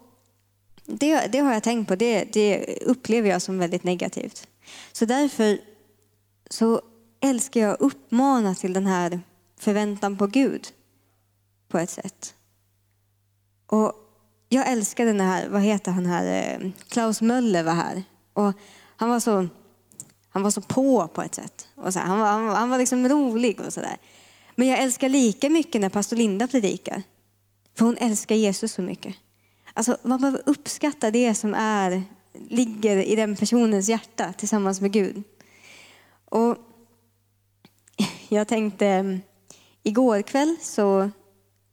det, 0.86 1.28
det 1.28 1.40
har 1.40 1.54
jag 1.54 1.64
tänkt 1.64 1.88
på, 1.88 1.96
det, 1.96 2.34
det 2.34 2.78
upplever 2.82 3.30
jag 3.30 3.42
som 3.42 3.58
väldigt 3.58 3.84
negativt. 3.84 4.48
Så 4.92 5.06
därför 5.06 5.60
så 6.50 6.82
älskar 7.22 7.62
jag 7.62 7.74
att 7.74 7.82
uppmana 7.82 8.56
till 8.56 8.74
den 8.74 8.88
här 8.88 9.20
förväntan 9.60 10.18
på 10.18 10.28
Gud 10.28 10.68
på 11.68 11.78
ett 11.78 11.90
sätt. 11.90 12.34
Och 13.68 13.94
jag 14.50 14.72
älskar 14.72 15.06
den 15.06 15.20
här, 15.20 15.50
vad 15.50 15.62
heter 15.62 15.92
han 15.92 16.06
här, 16.06 16.58
eh, 16.60 16.72
Klaus 16.88 17.22
Möller 17.22 17.64
var 17.64 17.74
här. 17.74 18.04
Och 18.34 18.54
han 18.96 19.10
var 19.10 19.20
så, 19.20 19.48
han 20.30 20.44
var 20.44 20.52
så 20.52 20.62
på 20.62 21.08
på 21.08 21.22
ett 21.22 21.36
sätt. 21.36 21.68
Och 21.76 21.94
så 21.94 22.00
här, 22.00 22.08
han, 22.08 22.20
var, 22.20 22.28
han, 22.28 22.48
han 22.48 22.70
var 22.70 22.78
liksom 22.78 23.10
rolig 23.10 23.62
och 23.62 23.74
sådär. 23.74 23.98
Men 24.56 24.68
jag 24.68 24.80
älskar 24.80 25.10
lika 25.10 25.50
mycket 25.50 25.82
när 25.82 25.90
pastor 25.90 26.18
Linda 26.18 26.48
predikar. 26.48 27.04
För 27.78 27.86
hon 27.86 27.98
älskar 27.98 28.36
Jesus 28.36 28.74
så 28.74 28.82
mycket. 28.82 29.16
Alltså, 29.78 29.98
man 30.04 30.22
behöver 30.22 30.42
uppskatta 30.46 31.12
det 31.12 31.36
som 31.36 31.54
är, 31.54 32.04
ligger 32.50 32.98
i 32.98 33.16
den 33.16 33.36
personens 33.36 33.90
hjärta 33.90 34.34
tillsammans 34.34 34.82
med 34.82 34.92
Gud. 34.92 35.24
Och 36.26 36.58
jag 38.30 38.48
tänkte, 38.48 39.20
igår 39.84 40.22
kväll 40.22 40.56
så 40.62 41.10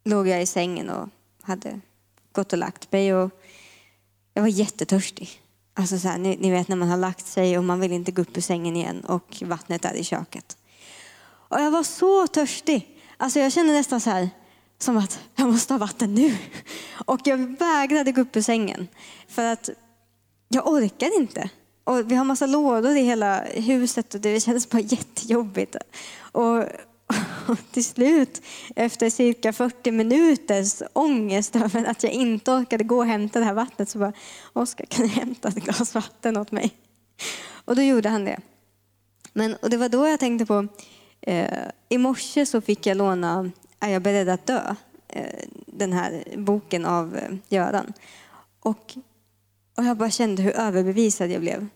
låg 0.04 0.28
jag 0.28 0.42
i 0.42 0.46
sängen 0.46 0.90
och 0.90 1.08
hade 1.42 1.80
gått 2.32 2.52
och 2.52 2.58
lagt 2.58 2.92
mig 2.92 3.14
och 3.14 3.30
jag 4.34 4.42
var 4.42 4.48
jättetörstig. 4.48 5.30
Alltså 5.74 5.98
så 5.98 6.08
här, 6.08 6.18
ni, 6.18 6.36
ni, 6.36 6.50
vet 6.50 6.68
när 6.68 6.76
man 6.76 6.88
har 6.88 6.96
lagt 6.96 7.26
sig 7.26 7.58
och 7.58 7.64
man 7.64 7.80
vill 7.80 7.92
inte 7.92 8.12
gå 8.12 8.22
upp 8.22 8.36
ur 8.36 8.40
sängen 8.40 8.76
igen 8.76 9.00
och 9.00 9.42
vattnet 9.46 9.84
är 9.84 9.94
i 9.94 10.04
köket. 10.04 10.56
Och 11.24 11.60
jag 11.60 11.70
var 11.70 11.82
så 11.82 12.26
törstig. 12.26 12.98
Alltså 13.16 13.40
jag 13.40 13.52
kände 13.52 13.72
nästan 13.72 14.00
så 14.00 14.10
här, 14.10 14.30
som 14.82 14.96
att 14.96 15.20
jag 15.36 15.48
måste 15.48 15.74
ha 15.74 15.78
vatten 15.78 16.14
nu. 16.14 16.36
Och 17.06 17.20
jag 17.24 17.58
vägrade 17.58 18.12
gå 18.12 18.20
upp 18.20 18.36
ur 18.36 18.42
sängen 18.42 18.88
för 19.28 19.44
att 19.44 19.70
jag 20.48 20.68
orkade 20.68 21.14
inte. 21.14 21.50
Och 21.84 22.10
vi 22.10 22.14
har 22.14 22.24
massa 22.24 22.46
lådor 22.46 22.96
i 22.96 23.02
hela 23.02 23.44
huset 23.44 24.14
och 24.14 24.20
det 24.20 24.40
kändes 24.40 24.68
bara 24.68 24.80
jättejobbigt. 24.80 25.76
Och, 26.32 26.58
och 27.48 27.58
till 27.72 27.84
slut, 27.84 28.42
efter 28.76 29.10
cirka 29.10 29.52
40 29.52 29.90
minuters 29.90 30.82
ångest 30.92 31.56
över 31.56 31.84
att 31.84 32.02
jag 32.02 32.12
inte 32.12 32.50
orkade 32.50 32.84
gå 32.84 32.96
och 32.96 33.06
hämta 33.06 33.38
det 33.38 33.44
här 33.44 33.54
vattnet 33.54 33.88
så 33.88 33.98
bara, 33.98 34.12
Oskar 34.52 34.84
kan 34.84 35.06
du 35.06 35.12
hämta 35.12 35.48
ett 35.48 35.54
glas 35.54 35.94
vatten 35.94 36.36
åt 36.36 36.52
mig? 36.52 36.74
Och 37.64 37.76
då 37.76 37.82
gjorde 37.82 38.08
han 38.08 38.24
det. 38.24 38.40
Men, 39.32 39.54
och 39.54 39.70
det 39.70 39.76
var 39.76 39.88
då 39.88 40.08
jag 40.08 40.20
tänkte 40.20 40.46
på, 40.46 40.68
eh, 41.20 41.68
i 41.88 41.98
morse 41.98 42.46
så 42.46 42.60
fick 42.60 42.86
jag 42.86 42.96
låna 42.96 43.50
är 43.82 43.90
jag 43.90 44.02
beredd 44.02 44.28
att 44.28 44.46
dö? 44.46 44.74
Eh, 45.08 45.44
den 45.66 45.92
här 45.92 46.24
boken 46.36 46.86
av 46.86 47.16
eh, 47.16 47.34
Göran. 47.48 47.92
Och, 48.60 48.94
och 49.76 49.84
jag 49.84 49.96
bara 49.96 50.10
kände 50.10 50.42
hur 50.42 50.52
överbevisad 50.52 51.30
jag 51.30 51.40
blev. 51.40 51.66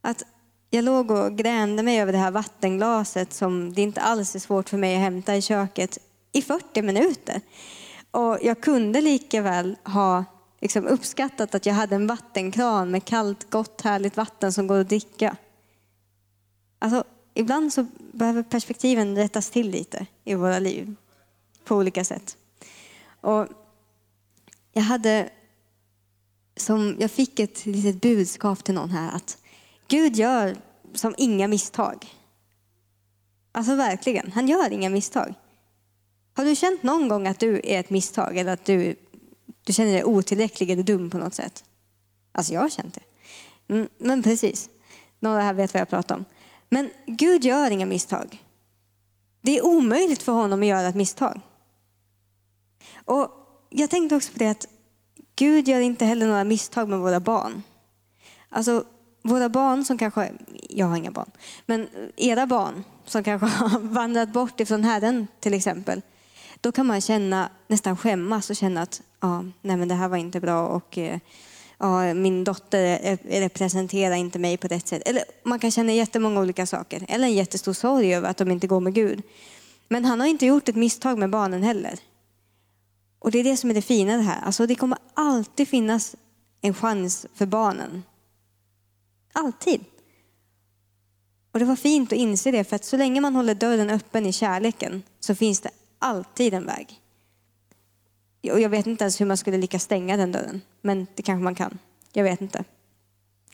Att 0.00 0.22
jag 0.70 0.84
låg 0.84 1.10
och 1.10 1.36
grände 1.36 1.82
mig 1.82 2.00
över 2.00 2.12
det 2.12 2.18
här 2.18 2.30
vattenglaset 2.30 3.32
som 3.32 3.72
det 3.72 3.82
inte 3.82 4.00
alls 4.00 4.34
är 4.34 4.38
svårt 4.38 4.68
för 4.68 4.76
mig 4.76 4.94
att 4.94 5.00
hämta 5.00 5.36
i 5.36 5.42
köket 5.42 5.98
i 6.32 6.42
40 6.42 6.82
minuter. 6.82 7.40
Och 8.10 8.38
jag 8.42 8.60
kunde 8.60 9.00
lika 9.00 9.42
väl 9.42 9.76
ha 9.84 10.24
liksom 10.60 10.86
uppskattat 10.86 11.54
att 11.54 11.66
jag 11.66 11.74
hade 11.74 11.94
en 11.94 12.06
vattenkran 12.06 12.90
med 12.90 13.04
kallt, 13.04 13.50
gott, 13.50 13.80
härligt 13.80 14.16
vatten 14.16 14.52
som 14.52 14.66
går 14.66 14.78
att 14.78 14.88
dricka. 14.88 15.36
Alltså, 16.78 17.04
ibland 17.34 17.72
så 17.72 17.86
behöver 18.12 18.42
perspektiven 18.42 19.16
rättas 19.16 19.50
till 19.50 19.70
lite 19.70 20.06
i 20.24 20.34
våra 20.34 20.58
liv 20.58 20.96
på 21.64 21.76
olika 21.76 22.04
sätt. 22.04 22.36
Och 23.20 23.46
jag 24.72 24.82
hade 24.82 25.30
som 26.56 26.96
jag 26.98 27.10
fick 27.10 27.40
ett 27.40 27.66
litet 27.66 28.00
budskap 28.00 28.64
till 28.64 28.74
någon 28.74 28.90
här 28.90 29.16
att 29.16 29.38
Gud 29.88 30.16
gör 30.16 30.56
som 30.94 31.14
inga 31.18 31.48
misstag. 31.48 32.06
Alltså 33.52 33.74
verkligen, 33.74 34.32
han 34.32 34.48
gör 34.48 34.72
inga 34.72 34.90
misstag. 34.90 35.34
Har 36.34 36.44
du 36.44 36.56
känt 36.56 36.82
någon 36.82 37.08
gång 37.08 37.26
att 37.26 37.38
du 37.38 37.60
är 37.64 37.80
ett 37.80 37.90
misstag 37.90 38.36
eller 38.36 38.52
att 38.52 38.64
du, 38.64 38.96
du 39.64 39.72
känner 39.72 39.92
dig 39.92 40.04
otillräcklig 40.04 40.70
eller 40.70 40.82
dum 40.82 41.10
på 41.10 41.18
något 41.18 41.34
sätt? 41.34 41.64
Alltså 42.32 42.52
jag 42.52 42.60
har 42.60 42.68
känt 42.68 42.94
det. 42.94 43.02
Mm, 43.74 43.88
men 43.98 44.22
precis, 44.22 44.68
några 45.20 45.40
här 45.42 45.54
vet 45.54 45.74
vad 45.74 45.80
jag 45.80 45.88
pratar 45.88 46.14
om. 46.14 46.24
Men 46.68 46.90
Gud 47.06 47.44
gör 47.44 47.70
inga 47.70 47.86
misstag. 47.86 48.42
Det 49.40 49.58
är 49.58 49.66
omöjligt 49.66 50.22
för 50.22 50.32
honom 50.32 50.60
att 50.60 50.66
göra 50.66 50.88
ett 50.88 50.94
misstag. 50.94 51.40
Och 53.04 53.28
jag 53.70 53.90
tänkte 53.90 54.16
också 54.16 54.32
på 54.32 54.38
det 54.38 54.50
att 54.50 54.66
Gud 55.36 55.68
gör 55.68 55.80
inte 55.80 56.04
heller 56.04 56.26
några 56.26 56.44
misstag 56.44 56.88
med 56.88 56.98
våra 56.98 57.20
barn. 57.20 57.62
Alltså 58.48 58.84
våra 59.22 59.48
barn 59.48 59.84
som 59.84 59.98
kanske, 59.98 60.32
jag 60.68 60.86
har 60.86 60.96
inga 60.96 61.10
barn, 61.10 61.30
men 61.66 61.88
era 62.16 62.46
barn 62.46 62.84
som 63.04 63.24
kanske 63.24 63.46
har 63.64 63.78
vandrat 63.78 64.32
bort 64.32 64.60
ifrån 64.60 64.84
Herren 64.84 65.26
till 65.40 65.54
exempel. 65.54 66.02
Då 66.60 66.72
kan 66.72 66.86
man 66.86 67.00
känna, 67.00 67.50
nästan 67.68 67.96
skämmas 67.96 68.50
och 68.50 68.56
känna 68.56 68.82
att 68.82 69.02
ja, 69.20 69.44
nej 69.62 69.76
men 69.76 69.88
det 69.88 69.94
här 69.94 70.08
var 70.08 70.16
inte 70.16 70.40
bra 70.40 70.68
och 70.68 70.98
eh, 70.98 71.18
ja, 71.78 72.14
min 72.14 72.44
dotter 72.44 73.18
representerar 73.40 74.14
inte 74.14 74.38
mig 74.38 74.56
på 74.56 74.68
rätt 74.68 74.88
sätt. 74.88 75.02
Eller 75.06 75.24
man 75.42 75.58
kan 75.58 75.70
känna 75.70 75.92
jättemånga 75.92 76.40
olika 76.40 76.66
saker. 76.66 77.04
Eller 77.08 77.26
en 77.26 77.34
jättestor 77.34 77.72
sorg 77.72 78.14
över 78.14 78.30
att 78.30 78.36
de 78.36 78.50
inte 78.50 78.66
går 78.66 78.80
med 78.80 78.94
Gud. 78.94 79.22
Men 79.88 80.04
han 80.04 80.20
har 80.20 80.26
inte 80.26 80.46
gjort 80.46 80.68
ett 80.68 80.76
misstag 80.76 81.18
med 81.18 81.30
barnen 81.30 81.62
heller. 81.62 81.98
Och 83.24 83.30
det 83.30 83.38
är 83.38 83.44
det 83.44 83.56
som 83.56 83.70
är 83.70 83.74
det 83.74 83.82
fina 83.82 84.16
det 84.16 84.22
här. 84.22 84.42
Alltså 84.42 84.66
det 84.66 84.74
kommer 84.74 84.98
alltid 85.14 85.68
finnas 85.68 86.16
en 86.60 86.74
chans 86.74 87.26
för 87.34 87.46
barnen. 87.46 88.02
Alltid. 89.32 89.84
Och 91.52 91.58
det 91.58 91.64
var 91.64 91.76
fint 91.76 92.12
att 92.12 92.18
inse 92.18 92.50
det, 92.50 92.64
för 92.64 92.76
att 92.76 92.84
så 92.84 92.96
länge 92.96 93.20
man 93.20 93.34
håller 93.34 93.54
dörren 93.54 93.90
öppen 93.90 94.26
i 94.26 94.32
kärleken 94.32 95.02
så 95.20 95.34
finns 95.34 95.60
det 95.60 95.70
alltid 95.98 96.54
en 96.54 96.66
väg. 96.66 97.00
Och 98.52 98.60
jag 98.60 98.68
vet 98.68 98.86
inte 98.86 99.04
ens 99.04 99.20
hur 99.20 99.26
man 99.26 99.36
skulle 99.36 99.56
lyckas 99.56 99.82
stänga 99.82 100.16
den 100.16 100.32
dörren, 100.32 100.60
men 100.80 101.06
det 101.14 101.22
kanske 101.22 101.44
man 101.44 101.54
kan. 101.54 101.78
Jag 102.12 102.24
vet 102.24 102.40
inte. 102.40 102.64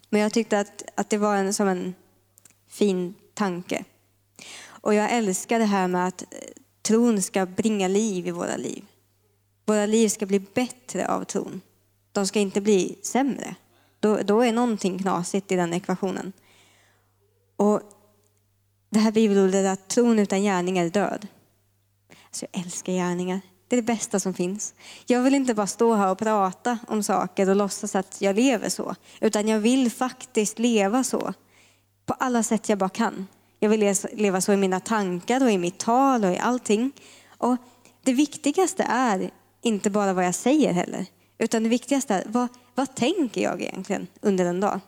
Men 0.09 0.21
jag 0.21 0.33
tyckte 0.33 0.61
att, 0.61 0.83
att 0.95 1.11
det 1.11 1.19
var 1.19 1.37
en, 1.37 1.55
som 1.55 1.69
en 1.69 1.95
fin 2.69 3.15
tanke. 3.35 3.85
Och 4.67 4.95
jag 4.95 5.13
älskar 5.13 5.59
det 5.59 5.65
här 5.65 5.89
med 5.89 6.07
att 6.07 6.23
eh, 6.23 6.29
tron 6.83 7.23
ska 7.23 7.47
bringa 7.47 7.89
liv 7.89 8.27
i 8.27 8.31
våra 8.31 8.57
liv. 8.57 8.85
Våra 9.71 9.87
liv 9.87 10.09
ska 10.09 10.27
bli 10.27 10.41
bättre 10.41 11.09
av 11.09 11.25
tron. 11.25 11.61
De 12.13 12.27
ska 12.27 12.41
inte 12.41 12.61
bli 12.61 12.99
sämre. 13.03 13.55
Då, 14.01 14.17
då 14.23 14.41
är 14.41 14.53
någonting 14.53 14.99
knasigt 14.99 15.53
i 15.53 15.57
den 15.57 15.73
ekvationen. 15.73 16.33
Och 17.57 17.81
det 18.91 18.99
här 18.99 19.13
bibelordet 19.13 19.67
att 19.67 19.89
tron 19.89 20.19
utan 20.19 20.43
gärningar 20.43 20.85
är 20.85 20.91
död. 20.91 21.27
Alltså 22.25 22.47
jag 22.53 22.65
älskar 22.65 22.93
gärningar. 22.93 23.41
Det 23.69 23.77
är 23.77 23.83
det 23.83 23.87
bästa 23.87 24.21
som 24.21 24.35
finns. 24.35 24.75
Jag 25.07 25.23
vill 25.23 25.35
inte 25.35 25.55
bara 25.55 25.67
stå 25.67 25.95
här 25.95 26.11
och 26.11 26.19
prata 26.19 26.79
om 26.89 27.03
saker 27.03 27.49
och 27.49 27.57
låtsas 27.57 27.95
att 27.95 28.21
jag 28.21 28.37
lever 28.37 28.69
så. 28.69 28.95
Utan 29.21 29.49
jag 29.49 29.61
vill 29.61 29.91
faktiskt 29.91 30.59
leva 30.59 31.05
så. 31.05 31.33
På 32.07 32.15
alla 32.19 32.43
sätt 32.43 32.69
jag 32.69 32.79
bara 32.79 32.89
kan. 32.91 33.27
Jag 33.59 33.69
vill 33.69 33.95
leva 34.13 34.41
så 34.41 34.53
i 34.53 34.57
mina 34.57 34.81
tankar 34.81 35.45
och 35.45 35.51
i 35.51 35.59
mitt 35.59 35.79
tal 35.79 36.25
och 36.25 36.33
i 36.33 36.39
allting. 36.39 36.93
Och 37.39 37.57
det 38.03 38.13
viktigaste 38.13 38.87
är 38.89 39.31
inte 39.61 39.91
bara 39.91 40.13
vad 40.13 40.25
jag 40.25 40.35
säger 40.35 40.73
heller. 40.73 41.07
Utan 41.39 41.63
det 41.63 41.69
viktigaste 41.69 42.15
är, 42.15 42.25
vad, 42.27 42.49
vad 42.75 42.95
tänker 42.95 43.41
jag 43.41 43.63
egentligen 43.63 44.07
under 44.21 44.45
en 44.45 44.61
dag? 44.61 44.81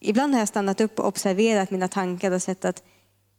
Ibland 0.00 0.32
har 0.32 0.40
jag 0.40 0.48
stannat 0.48 0.80
upp 0.80 0.98
och 0.98 1.06
observerat 1.06 1.70
mina 1.70 1.88
tankar 1.88 2.30
och 2.30 2.42
sett 2.42 2.64
att 2.64 2.82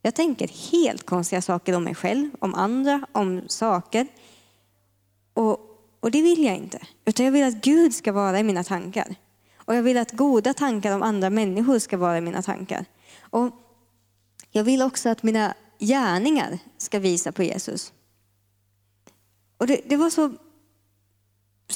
jag 0.01 0.15
tänker 0.15 0.71
helt 0.71 1.05
konstiga 1.05 1.41
saker 1.41 1.75
om 1.75 1.83
mig 1.83 1.95
själv, 1.95 2.29
om 2.39 2.55
andra, 2.55 3.07
om 3.11 3.41
saker. 3.47 4.07
Och, 5.33 5.59
och 5.99 6.11
det 6.11 6.21
vill 6.21 6.43
jag 6.43 6.55
inte. 6.55 6.79
Utan 7.05 7.25
jag 7.25 7.33
vill 7.33 7.43
att 7.43 7.61
Gud 7.61 7.95
ska 7.95 8.11
vara 8.11 8.39
i 8.39 8.43
mina 8.43 8.63
tankar. 8.63 9.15
Och 9.57 9.75
jag 9.75 9.83
vill 9.83 9.97
att 9.97 10.11
goda 10.11 10.53
tankar 10.53 10.95
om 10.95 11.03
andra 11.03 11.29
människor 11.29 11.79
ska 11.79 11.97
vara 11.97 12.17
i 12.17 12.21
mina 12.21 12.41
tankar. 12.41 12.85
Och 13.19 13.51
jag 14.51 14.63
vill 14.63 14.81
också 14.81 15.09
att 15.09 15.23
mina 15.23 15.53
gärningar 15.79 16.59
ska 16.77 16.99
visa 16.99 17.31
på 17.31 17.43
Jesus. 17.43 17.93
Och 19.57 19.67
det, 19.67 19.81
det 19.85 19.97
var 19.97 20.09
så 20.09 20.33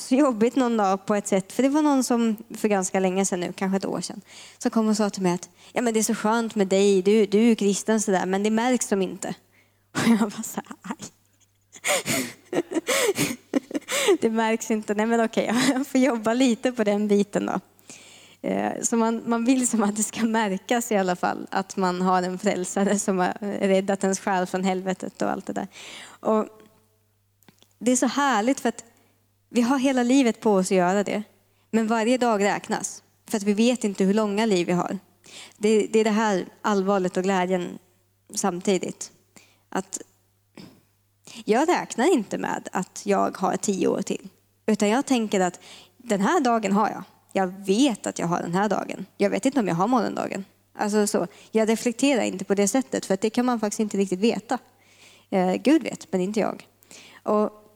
jobbigt 0.09 0.55
någon 0.55 0.77
dag 0.77 1.05
på 1.05 1.15
ett 1.15 1.27
sätt. 1.27 1.53
För 1.53 1.63
det 1.63 1.69
var 1.69 1.81
någon 1.81 2.03
som 2.03 2.37
för 2.55 2.67
ganska 2.67 2.99
länge 2.99 3.25
sedan 3.25 3.39
nu, 3.39 3.53
kanske 3.53 3.77
ett 3.77 3.85
år 3.85 4.01
sedan, 4.01 4.21
som 4.57 4.71
kom 4.71 4.87
och 4.87 4.97
sa 4.97 5.09
till 5.09 5.23
mig 5.23 5.33
att 5.33 5.49
ja, 5.73 5.81
men 5.81 5.93
det 5.93 5.99
är 5.99 6.03
så 6.03 6.15
skönt 6.15 6.55
med 6.55 6.67
dig, 6.67 7.01
du, 7.01 7.25
du 7.25 7.37
är 7.37 7.43
ju 7.43 7.55
kristen 7.55 8.01
sådär, 8.01 8.25
men 8.25 8.43
det 8.43 8.49
märks 8.49 8.87
som 8.87 9.01
inte. 9.01 9.33
Och 9.91 10.07
jag 10.07 10.17
var 10.17 10.43
så 10.43 10.61
här, 10.65 10.75
aj. 10.81 10.97
det 14.21 14.29
märks 14.29 14.71
inte. 14.71 14.93
Nej 14.93 15.05
men 15.05 15.19
okej, 15.19 15.53
jag 15.73 15.87
får 15.87 16.01
jobba 16.01 16.33
lite 16.33 16.71
på 16.71 16.83
den 16.83 17.07
biten 17.07 17.45
då. 17.45 17.59
Eh, 18.41 18.81
så 18.81 18.97
man, 18.97 19.23
man 19.25 19.45
vill 19.45 19.67
som 19.67 19.83
att 19.83 19.95
det 19.95 20.03
ska 20.03 20.25
märkas 20.25 20.91
i 20.91 20.97
alla 20.97 21.15
fall 21.15 21.47
att 21.51 21.77
man 21.77 22.01
har 22.01 22.23
en 22.23 22.39
frälsare 22.39 22.99
som 22.99 23.19
har 23.19 23.33
räddat 23.41 24.03
ens 24.03 24.19
själ 24.19 24.45
från 24.45 24.63
helvetet 24.63 25.21
och 25.21 25.31
allt 25.31 25.45
det 25.45 25.53
där. 25.53 25.67
Och 26.19 26.47
det 27.79 27.91
är 27.91 27.95
så 27.95 28.07
härligt 28.07 28.59
för 28.59 28.69
att 28.69 28.83
vi 29.49 29.61
har 29.61 29.77
hela 29.77 30.03
livet 30.03 30.41
på 30.41 30.51
oss 30.51 30.67
att 30.67 30.77
göra 30.77 31.03
det. 31.03 31.23
Men 31.71 31.87
varje 31.87 32.17
dag 32.17 32.43
räknas. 32.43 33.03
För 33.27 33.37
att 33.37 33.43
vi 33.43 33.53
vet 33.53 33.83
inte 33.83 34.03
hur 34.03 34.13
långa 34.13 34.45
liv 34.45 34.67
vi 34.67 34.73
har. 34.73 34.99
Det, 35.57 35.87
det 35.87 35.99
är 35.99 36.03
det 36.03 36.09
här 36.09 36.45
allvaret 36.61 37.17
och 37.17 37.23
glädjen 37.23 37.79
samtidigt. 38.35 39.11
Att 39.69 40.01
jag 41.45 41.69
räknar 41.69 42.13
inte 42.13 42.37
med 42.37 42.69
att 42.71 43.01
jag 43.05 43.37
har 43.37 43.57
tio 43.57 43.87
år 43.87 44.01
till. 44.01 44.29
Utan 44.65 44.89
jag 44.89 45.05
tänker 45.05 45.39
att 45.39 45.59
den 45.97 46.21
här 46.21 46.39
dagen 46.39 46.71
har 46.71 46.89
jag. 46.89 47.03
Jag 47.33 47.65
vet 47.65 48.07
att 48.07 48.19
jag 48.19 48.27
har 48.27 48.41
den 48.41 48.53
här 48.53 48.69
dagen. 48.69 49.05
Jag 49.17 49.29
vet 49.29 49.45
inte 49.45 49.59
om 49.59 49.67
jag 49.67 49.75
har 49.75 49.87
morgondagen. 49.87 50.45
Alltså 50.73 51.07
så, 51.07 51.27
jag 51.51 51.69
reflekterar 51.69 52.21
inte 52.21 52.45
på 52.45 52.55
det 52.55 52.67
sättet 52.67 53.05
för 53.05 53.17
det 53.21 53.29
kan 53.29 53.45
man 53.45 53.59
faktiskt 53.59 53.79
inte 53.79 53.97
riktigt 53.97 54.19
veta. 54.19 54.57
Eh, 55.29 55.53
Gud 55.55 55.83
vet, 55.83 56.11
men 56.11 56.21
inte 56.21 56.39
jag. 56.39 56.67
Och 57.23 57.68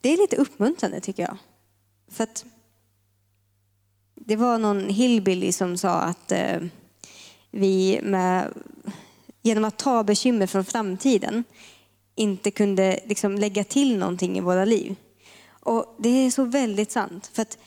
det 0.00 0.08
är 0.08 0.16
lite 0.16 0.36
uppmuntrande 0.36 1.00
tycker 1.00 1.22
jag. 1.22 1.36
För 2.08 2.24
att 2.24 2.44
det 4.14 4.36
var 4.36 4.58
någon 4.58 4.88
hillbilly 4.88 5.52
som 5.52 5.76
sa 5.76 6.00
att 6.00 6.32
eh, 6.32 6.60
vi 7.50 8.00
med, 8.02 8.54
genom 9.42 9.64
att 9.64 9.78
ta 9.78 10.04
bekymmer 10.04 10.46
från 10.46 10.64
framtiden 10.64 11.44
inte 12.14 12.50
kunde 12.50 13.00
liksom 13.04 13.38
lägga 13.38 13.64
till 13.64 13.98
någonting 13.98 14.38
i 14.38 14.40
våra 14.40 14.64
liv. 14.64 14.96
Och 15.48 15.96
det 15.98 16.08
är 16.08 16.30
så 16.30 16.44
väldigt 16.44 16.90
sant. 16.90 17.30
För 17.32 17.42
att 17.42 17.58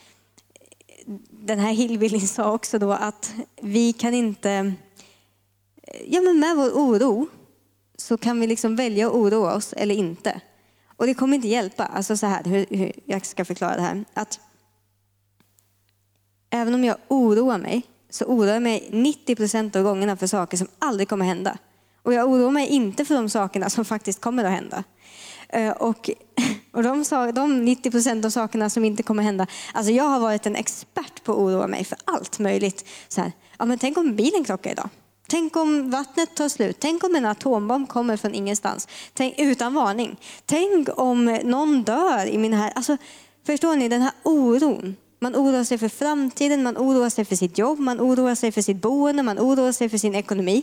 den 1.30 1.58
här 1.58 1.72
hillbillyn 1.72 2.28
sa 2.28 2.52
också 2.52 2.78
då 2.78 2.92
att 2.92 3.34
vi 3.60 3.92
kan 3.92 4.14
inte, 4.14 4.72
ja 6.06 6.20
men 6.20 6.38
med 6.38 6.56
vår 6.56 6.70
oro 6.70 7.28
så 7.96 8.16
kan 8.16 8.40
vi 8.40 8.46
liksom 8.46 8.76
välja 8.76 9.06
att 9.06 9.14
oroa 9.14 9.54
oss 9.54 9.72
eller 9.72 9.94
inte. 9.94 10.40
Och 10.96 11.06
det 11.06 11.14
kommer 11.14 11.36
inte 11.36 11.48
hjälpa. 11.48 11.84
Alltså 11.86 12.16
så 12.16 12.26
här, 12.26 12.44
hur, 12.44 12.66
hur 12.70 12.92
jag 13.04 13.26
ska 13.26 13.44
förklara 13.44 13.76
det 13.76 13.82
här. 13.82 14.04
Att 14.14 14.40
även 16.50 16.74
om 16.74 16.84
jag 16.84 16.96
oroar 17.08 17.58
mig 17.58 17.82
så 18.10 18.24
oroar 18.24 18.52
jag 18.52 18.62
mig 18.62 18.88
90 18.92 19.36
procent 19.36 19.76
av 19.76 19.82
gångerna 19.82 20.16
för 20.16 20.26
saker 20.26 20.56
som 20.56 20.68
aldrig 20.78 21.08
kommer 21.08 21.24
hända. 21.24 21.58
Och 22.02 22.14
jag 22.14 22.28
oroar 22.28 22.50
mig 22.50 22.68
inte 22.68 23.04
för 23.04 23.14
de 23.14 23.30
sakerna 23.30 23.70
som 23.70 23.84
faktiskt 23.84 24.20
kommer 24.20 24.44
att 24.44 24.50
hända. 24.50 24.84
Eh, 25.48 25.70
och, 25.70 26.10
och 26.72 26.82
de, 26.82 27.04
de 27.34 27.64
90 27.64 27.90
procent 27.90 28.24
av 28.24 28.30
sakerna 28.30 28.70
som 28.70 28.84
inte 28.84 29.02
kommer 29.02 29.22
att 29.22 29.26
hända. 29.26 29.46
Alltså 29.72 29.92
jag 29.92 30.04
har 30.04 30.20
varit 30.20 30.46
en 30.46 30.56
expert 30.56 31.24
på 31.24 31.32
att 31.32 31.38
oroa 31.38 31.66
mig 31.66 31.84
för 31.84 31.98
allt 32.04 32.38
möjligt. 32.38 32.88
Så 33.08 33.20
här, 33.20 33.32
ja, 33.58 33.64
men 33.64 33.78
tänk 33.78 33.98
om 33.98 34.16
bilen 34.16 34.44
krockar 34.44 34.70
idag. 34.70 34.88
Tänk 35.26 35.56
om 35.56 35.90
vattnet 35.90 36.36
tar 36.36 36.48
slut. 36.48 36.76
Tänk 36.80 37.04
om 37.04 37.14
en 37.14 37.26
atombomb 37.26 37.88
kommer 37.88 38.16
från 38.16 38.34
ingenstans. 38.34 38.88
Tänk, 39.14 39.34
utan 39.38 39.74
varning. 39.74 40.16
Tänk 40.46 40.88
om 40.96 41.24
någon 41.44 41.82
dör 41.82 42.26
i 42.26 42.38
min 42.38 42.52
här... 42.52 42.70
Alltså, 42.70 42.96
förstår 43.46 43.76
ni 43.76 43.88
den 43.88 44.02
här 44.02 44.12
oron? 44.22 44.96
Man 45.20 45.36
oroar 45.36 45.64
sig 45.64 45.78
för 45.78 45.88
framtiden, 45.88 46.62
man 46.62 46.76
oroar 46.76 47.10
sig 47.10 47.24
för 47.24 47.36
sitt 47.36 47.58
jobb, 47.58 47.78
man 47.78 48.00
oroar 48.00 48.34
sig 48.34 48.52
för 48.52 48.62
sitt 48.62 48.76
boende, 48.76 49.22
man 49.22 49.38
oroar 49.38 49.72
sig 49.72 49.88
för 49.88 49.98
sin 49.98 50.14
ekonomi. 50.14 50.62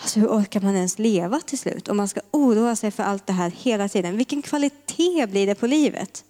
Alltså 0.00 0.20
hur 0.20 0.28
orkar 0.28 0.60
man 0.60 0.76
ens 0.76 0.98
leva 0.98 1.40
till 1.40 1.58
slut 1.58 1.88
om 1.88 1.96
man 1.96 2.08
ska 2.08 2.20
oroa 2.30 2.76
sig 2.76 2.90
för 2.90 3.02
allt 3.02 3.26
det 3.26 3.32
här 3.32 3.50
hela 3.50 3.88
tiden? 3.88 4.16
Vilken 4.16 4.42
kvalitet 4.42 5.26
blir 5.26 5.46
det 5.46 5.54
på 5.54 5.66
livet? 5.66 6.24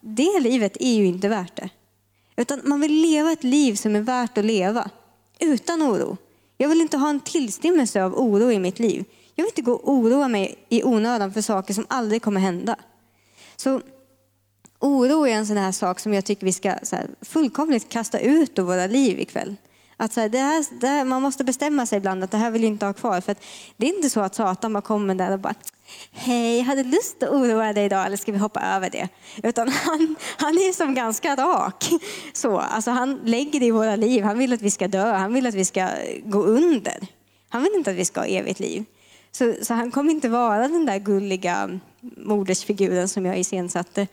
Det 0.00 0.40
livet 0.40 0.76
är 0.80 0.94
ju 0.94 1.06
inte 1.06 1.28
värt 1.28 1.56
det. 1.56 1.68
Utan 2.36 2.60
man 2.64 2.80
vill 2.80 2.92
leva 2.92 3.32
ett 3.32 3.44
liv 3.44 3.74
som 3.74 3.96
är 3.96 4.00
värt 4.00 4.38
att 4.38 4.44
leva 4.44 4.90
utan 5.42 5.82
oro. 5.82 6.16
Jag 6.56 6.68
vill 6.68 6.80
inte 6.80 6.96
ha 6.96 7.10
en 7.10 7.20
tillstymmelse 7.20 8.04
av 8.04 8.14
oro 8.14 8.52
i 8.52 8.58
mitt 8.58 8.78
liv. 8.78 9.04
Jag 9.34 9.44
vill 9.44 9.50
inte 9.50 9.62
gå 9.62 9.72
och 9.72 9.92
oroa 9.92 10.28
mig 10.28 10.66
i 10.68 10.84
onödan 10.84 11.32
för 11.32 11.40
saker 11.40 11.74
som 11.74 11.86
aldrig 11.88 12.22
kommer 12.22 12.40
hända. 12.40 12.76
Så 13.56 13.80
oro 14.78 15.26
är 15.26 15.32
en 15.32 15.46
sån 15.46 15.56
här 15.56 15.72
sak 15.72 16.00
som 16.00 16.14
jag 16.14 16.24
tycker 16.24 16.46
vi 16.46 16.52
ska 16.52 16.68
här, 16.68 17.06
fullkomligt 17.20 17.88
kasta 17.88 18.18
ut 18.18 18.58
ur 18.58 18.62
våra 18.62 18.86
liv 18.86 19.20
ikväll. 19.20 19.56
Att 19.96 20.12
så 20.12 20.20
här, 20.20 20.28
det 20.28 20.38
här, 20.38 20.80
det 20.80 20.86
här, 20.86 21.04
man 21.04 21.22
måste 21.22 21.44
bestämma 21.44 21.86
sig 21.86 21.98
ibland 21.98 22.24
att 22.24 22.30
det 22.30 22.36
här 22.36 22.50
vill 22.50 22.62
jag 22.62 22.72
inte 22.72 22.86
ha 22.86 22.92
kvar. 22.92 23.20
För 23.20 23.36
det 23.76 23.86
är 23.86 23.96
inte 23.96 24.10
så 24.10 24.20
att 24.20 24.34
Satan 24.34 24.72
bara 24.72 24.80
kommer 24.80 25.14
där 25.14 25.32
och 25.32 25.38
bara 25.38 25.54
Hej, 26.10 26.60
hade 26.60 26.82
du 26.82 26.90
lust 26.90 27.22
att 27.22 27.30
oroa 27.30 27.72
dig 27.72 27.84
idag 27.84 28.06
eller 28.06 28.16
ska 28.16 28.32
vi 28.32 28.38
hoppa 28.38 28.60
över 28.60 28.90
det? 28.90 29.08
Utan 29.42 29.68
han, 29.68 30.16
han 30.38 30.54
är 30.54 30.72
som 30.72 30.94
ganska 30.94 31.36
rak. 31.36 31.90
Så, 32.32 32.58
alltså 32.58 32.90
han 32.90 33.20
lägger 33.24 33.60
det 33.60 33.66
i 33.66 33.70
våra 33.70 33.96
liv. 33.96 34.24
Han 34.24 34.38
vill 34.38 34.52
att 34.52 34.62
vi 34.62 34.70
ska 34.70 34.88
dö. 34.88 35.12
Han 35.12 35.34
vill 35.34 35.46
att 35.46 35.54
vi 35.54 35.64
ska 35.64 35.88
gå 36.24 36.42
under. 36.42 37.06
Han 37.48 37.62
vill 37.62 37.72
inte 37.74 37.90
att 37.90 37.96
vi 37.96 38.04
ska 38.04 38.20
ha 38.20 38.26
evigt 38.26 38.60
liv. 38.60 38.84
Så, 39.32 39.54
så 39.62 39.74
han 39.74 39.90
kommer 39.90 40.10
inte 40.10 40.28
vara 40.28 40.68
den 40.68 40.86
där 40.86 40.98
gulliga 40.98 41.80
modersfiguren 42.16 43.08
som 43.08 43.26
jag 43.26 43.38
iscensatte. 43.38 44.06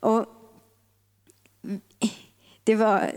Och 0.00 0.26
det 2.64 2.74
var 2.74 3.12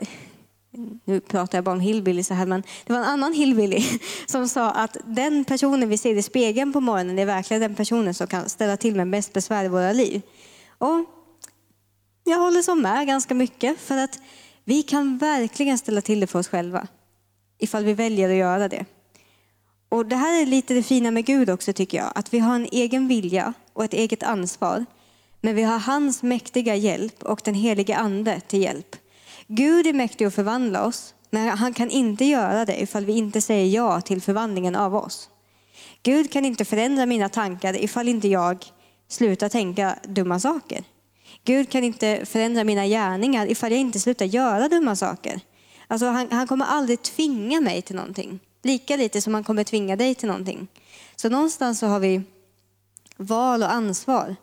nu 1.05 1.19
pratar 1.19 1.57
jag 1.57 1.65
bara 1.65 1.75
om 1.75 1.79
hillbilly 1.79 2.23
så 2.23 2.33
här, 2.33 2.45
men 2.45 2.63
det 2.85 2.93
var 2.93 2.99
en 2.99 3.05
annan 3.05 3.33
hillbilly 3.33 3.83
som 4.27 4.49
sa 4.49 4.71
att 4.71 4.97
den 5.05 5.45
personen 5.45 5.89
vi 5.89 5.97
ser 5.97 6.15
i 6.15 6.21
spegeln 6.21 6.73
på 6.73 6.79
morgonen 6.79 7.19
är 7.19 7.25
verkligen 7.25 7.61
den 7.61 7.75
personen 7.75 8.13
som 8.13 8.27
kan 8.27 8.49
ställa 8.49 8.77
till 8.77 8.95
med 8.95 9.07
mest 9.07 9.33
besvär 9.33 9.65
i 9.65 9.67
våra 9.67 9.93
liv. 9.93 10.21
Och 10.77 11.05
jag 12.23 12.39
håller 12.39 12.61
så 12.61 12.75
med 12.75 13.07
ganska 13.07 13.33
mycket 13.33 13.79
för 13.79 13.97
att 13.97 14.19
vi 14.63 14.83
kan 14.83 15.17
verkligen 15.17 15.77
ställa 15.77 16.01
till 16.01 16.19
det 16.19 16.27
för 16.27 16.39
oss 16.39 16.47
själva 16.47 16.87
ifall 17.57 17.83
vi 17.83 17.93
väljer 17.93 18.29
att 18.29 18.35
göra 18.35 18.67
det. 18.67 18.85
Och 19.89 20.05
Det 20.05 20.15
här 20.15 20.41
är 20.41 20.45
lite 20.45 20.73
det 20.73 20.83
fina 20.83 21.11
med 21.11 21.25
Gud 21.25 21.49
också 21.49 21.73
tycker 21.73 21.97
jag, 21.97 22.11
att 22.15 22.33
vi 22.33 22.39
har 22.39 22.55
en 22.55 22.67
egen 22.71 23.07
vilja 23.07 23.53
och 23.73 23.83
ett 23.83 23.93
eget 23.93 24.23
ansvar. 24.23 24.85
Men 25.41 25.55
vi 25.55 25.63
har 25.63 25.79
hans 25.79 26.23
mäktiga 26.23 26.75
hjälp 26.75 27.23
och 27.23 27.41
den 27.43 27.53
helige 27.53 27.97
ande 27.97 28.41
till 28.47 28.61
hjälp. 28.61 28.95
Gud 29.51 29.87
är 29.87 29.93
mäktig 29.93 30.25
att 30.25 30.35
förvandla 30.35 30.85
oss, 30.85 31.13
men 31.29 31.57
han 31.57 31.73
kan 31.73 31.89
inte 31.89 32.25
göra 32.25 32.65
det 32.65 32.81
ifall 32.81 33.05
vi 33.05 33.13
inte 33.13 33.41
säger 33.41 33.75
ja 33.75 34.01
till 34.01 34.21
förvandlingen 34.21 34.75
av 34.75 34.95
oss. 34.95 35.29
Gud 36.03 36.31
kan 36.31 36.45
inte 36.45 36.65
förändra 36.65 37.05
mina 37.05 37.29
tankar 37.29 37.83
ifall 37.83 38.07
inte 38.07 38.27
jag 38.27 38.65
slutar 39.07 39.49
tänka 39.49 39.95
dumma 40.03 40.39
saker. 40.39 40.83
Gud 41.43 41.69
kan 41.69 41.83
inte 41.83 42.25
förändra 42.25 42.63
mina 42.63 42.87
gärningar 42.87 43.47
ifall 43.47 43.71
jag 43.71 43.81
inte 43.81 43.99
slutar 43.99 44.25
göra 44.25 44.67
dumma 44.67 44.95
saker. 44.95 45.39
Alltså 45.87 46.05
han, 46.05 46.27
han 46.31 46.47
kommer 46.47 46.65
aldrig 46.65 47.01
tvinga 47.01 47.61
mig 47.61 47.81
till 47.81 47.95
någonting. 47.95 48.39
Lika 48.63 48.95
lite 48.95 49.21
som 49.21 49.33
han 49.33 49.43
kommer 49.43 49.63
tvinga 49.63 49.95
dig 49.95 50.15
till 50.15 50.27
någonting. 50.27 50.67
Så 51.15 51.29
någonstans 51.29 51.79
så 51.79 51.87
har 51.87 51.99
vi 51.99 52.21
val 53.17 53.63
och 53.63 53.71
ansvar. 53.71 54.35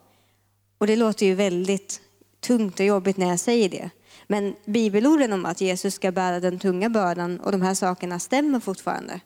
Och 0.78 0.86
det 0.86 0.96
låter 0.96 1.26
ju 1.26 1.34
väldigt 1.34 2.00
tungt 2.40 2.80
och 2.80 2.86
jobbigt 2.86 3.16
när 3.16 3.28
jag 3.28 3.40
säger 3.40 3.68
det. 3.68 3.90
Men 4.26 4.56
bibelorden 4.64 5.32
om 5.32 5.46
att 5.46 5.60
Jesus 5.60 5.94
ska 5.94 6.12
bära 6.12 6.40
den 6.40 6.58
tunga 6.58 6.90
bördan 6.90 7.40
och 7.40 7.52
de 7.52 7.62
här 7.62 7.74
sakerna 7.74 8.18
stämmer 8.18 8.60
fortfarande. 8.60 9.20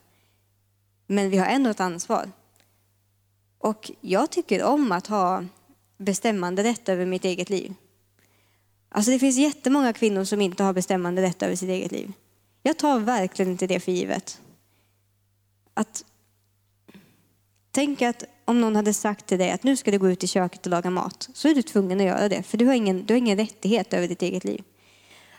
Men 1.07 1.29
vi 1.29 1.37
har 1.37 1.45
ändå 1.45 1.69
ett 1.69 1.79
ansvar. 1.79 2.31
Och 3.57 3.91
jag 4.01 4.29
tycker 4.29 4.63
om 4.63 4.91
att 4.91 5.07
ha 5.07 5.45
bestämmande 5.97 6.63
rätt 6.63 6.89
över 6.89 7.05
mitt 7.05 7.25
eget 7.25 7.49
liv. 7.49 7.73
Alltså 8.89 9.11
det 9.11 9.19
finns 9.19 9.37
jättemånga 9.37 9.93
kvinnor 9.93 10.23
som 10.23 10.41
inte 10.41 10.63
har 10.63 10.73
bestämmande 10.73 11.21
rätt 11.21 11.43
över 11.43 11.55
sitt 11.55 11.69
eget 11.69 11.91
liv. 11.91 12.13
Jag 12.63 12.77
tar 12.77 12.99
verkligen 12.99 13.51
inte 13.51 13.67
det 13.67 13.79
för 13.79 13.91
givet. 13.91 14.41
Att 15.73 16.05
Tänk 17.71 18.01
att 18.01 18.23
om 18.45 18.61
någon 18.61 18.75
hade 18.75 18.93
sagt 18.93 19.27
till 19.27 19.37
dig 19.37 19.51
att 19.51 19.63
nu 19.63 19.77
ska 19.77 19.91
du 19.91 19.99
gå 19.99 20.09
ut 20.09 20.23
i 20.23 20.27
köket 20.27 20.65
och 20.65 20.69
laga 20.69 20.89
mat, 20.89 21.29
så 21.33 21.47
är 21.47 21.55
du 21.55 21.61
tvungen 21.61 21.99
att 21.99 22.05
göra 22.05 22.29
det, 22.29 22.43
för 22.43 22.57
du 22.57 22.65
har 22.65 22.73
ingen, 22.73 23.05
du 23.05 23.13
har 23.13 23.17
ingen 23.17 23.37
rättighet 23.37 23.93
över 23.93 24.07
ditt 24.07 24.21
eget 24.21 24.43
liv. 24.43 24.63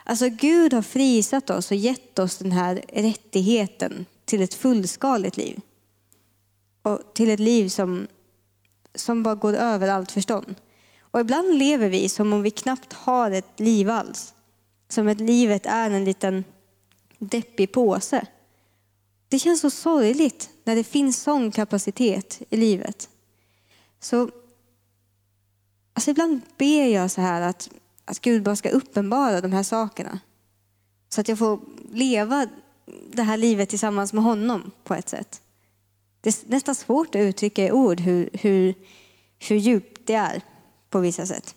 Alltså 0.04 0.28
Gud 0.28 0.72
har 0.72 0.82
frisatt 0.82 1.50
oss 1.50 1.70
och 1.70 1.76
gett 1.76 2.18
oss 2.18 2.38
den 2.38 2.52
här 2.52 2.84
rättigheten 2.92 4.06
till 4.24 4.42
ett 4.42 4.54
fullskaligt 4.54 5.36
liv. 5.36 5.60
Och 6.82 7.14
till 7.14 7.30
ett 7.30 7.40
liv 7.40 7.68
som, 7.68 8.06
som 8.94 9.22
bara 9.22 9.34
går 9.34 9.54
över 9.54 9.88
allt 9.88 10.12
förstånd. 10.12 10.54
Och 11.00 11.20
ibland 11.20 11.58
lever 11.58 11.88
vi 11.88 12.08
som 12.08 12.32
om 12.32 12.42
vi 12.42 12.50
knappt 12.50 12.92
har 12.92 13.30
ett 13.30 13.60
liv 13.60 13.90
alls. 13.90 14.34
Som 14.88 15.08
att 15.08 15.20
livet 15.20 15.66
är 15.66 15.90
en 15.90 16.04
liten 16.04 16.44
deppig 17.18 17.72
påse. 17.72 18.26
Det 19.28 19.38
känns 19.38 19.60
så 19.60 19.70
sorgligt 19.70 20.50
när 20.64 20.76
det 20.76 20.84
finns 20.84 21.22
sån 21.22 21.50
kapacitet 21.50 22.42
i 22.50 22.56
livet. 22.56 23.08
Så 24.00 24.30
alltså 25.92 26.10
ibland 26.10 26.40
ber 26.58 26.86
jag 26.86 27.10
så 27.10 27.20
här 27.20 27.40
att 27.42 27.70
att 28.12 28.20
Gud 28.20 28.42
bara 28.42 28.56
ska 28.56 28.68
uppenbara 28.68 29.40
de 29.40 29.52
här 29.52 29.62
sakerna. 29.62 30.20
Så 31.08 31.20
att 31.20 31.28
jag 31.28 31.38
får 31.38 31.60
leva 31.92 32.46
det 33.12 33.22
här 33.22 33.36
livet 33.36 33.68
tillsammans 33.68 34.12
med 34.12 34.24
honom 34.24 34.70
på 34.84 34.94
ett 34.94 35.08
sätt. 35.08 35.40
Det 36.20 36.30
är 36.30 36.50
nästan 36.50 36.74
svårt 36.74 37.14
att 37.14 37.20
uttrycka 37.20 37.66
i 37.66 37.72
ord 37.72 38.00
hur, 38.00 38.30
hur, 38.32 38.74
hur 39.38 39.56
djupt 39.56 40.06
det 40.06 40.14
är 40.14 40.42
på 40.90 41.00
vissa 41.00 41.26
sätt. 41.26 41.54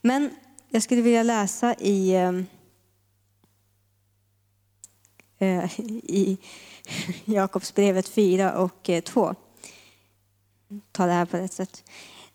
Men 0.00 0.30
jag 0.68 0.82
skulle 0.82 1.02
vilja 1.02 1.22
läsa 1.22 1.74
i, 1.74 2.16
ehm, 2.16 2.46
eh, 5.38 5.80
i 5.80 6.38
Jakobsbrevet 7.24 8.08
4 8.08 8.58
och 8.58 8.90
eh, 8.90 9.00
2. 9.00 9.34
Ta 10.92 11.06
det 11.06 11.12
här 11.12 11.26
på 11.26 11.36
rätt 11.36 11.52
sätt. 11.52 11.84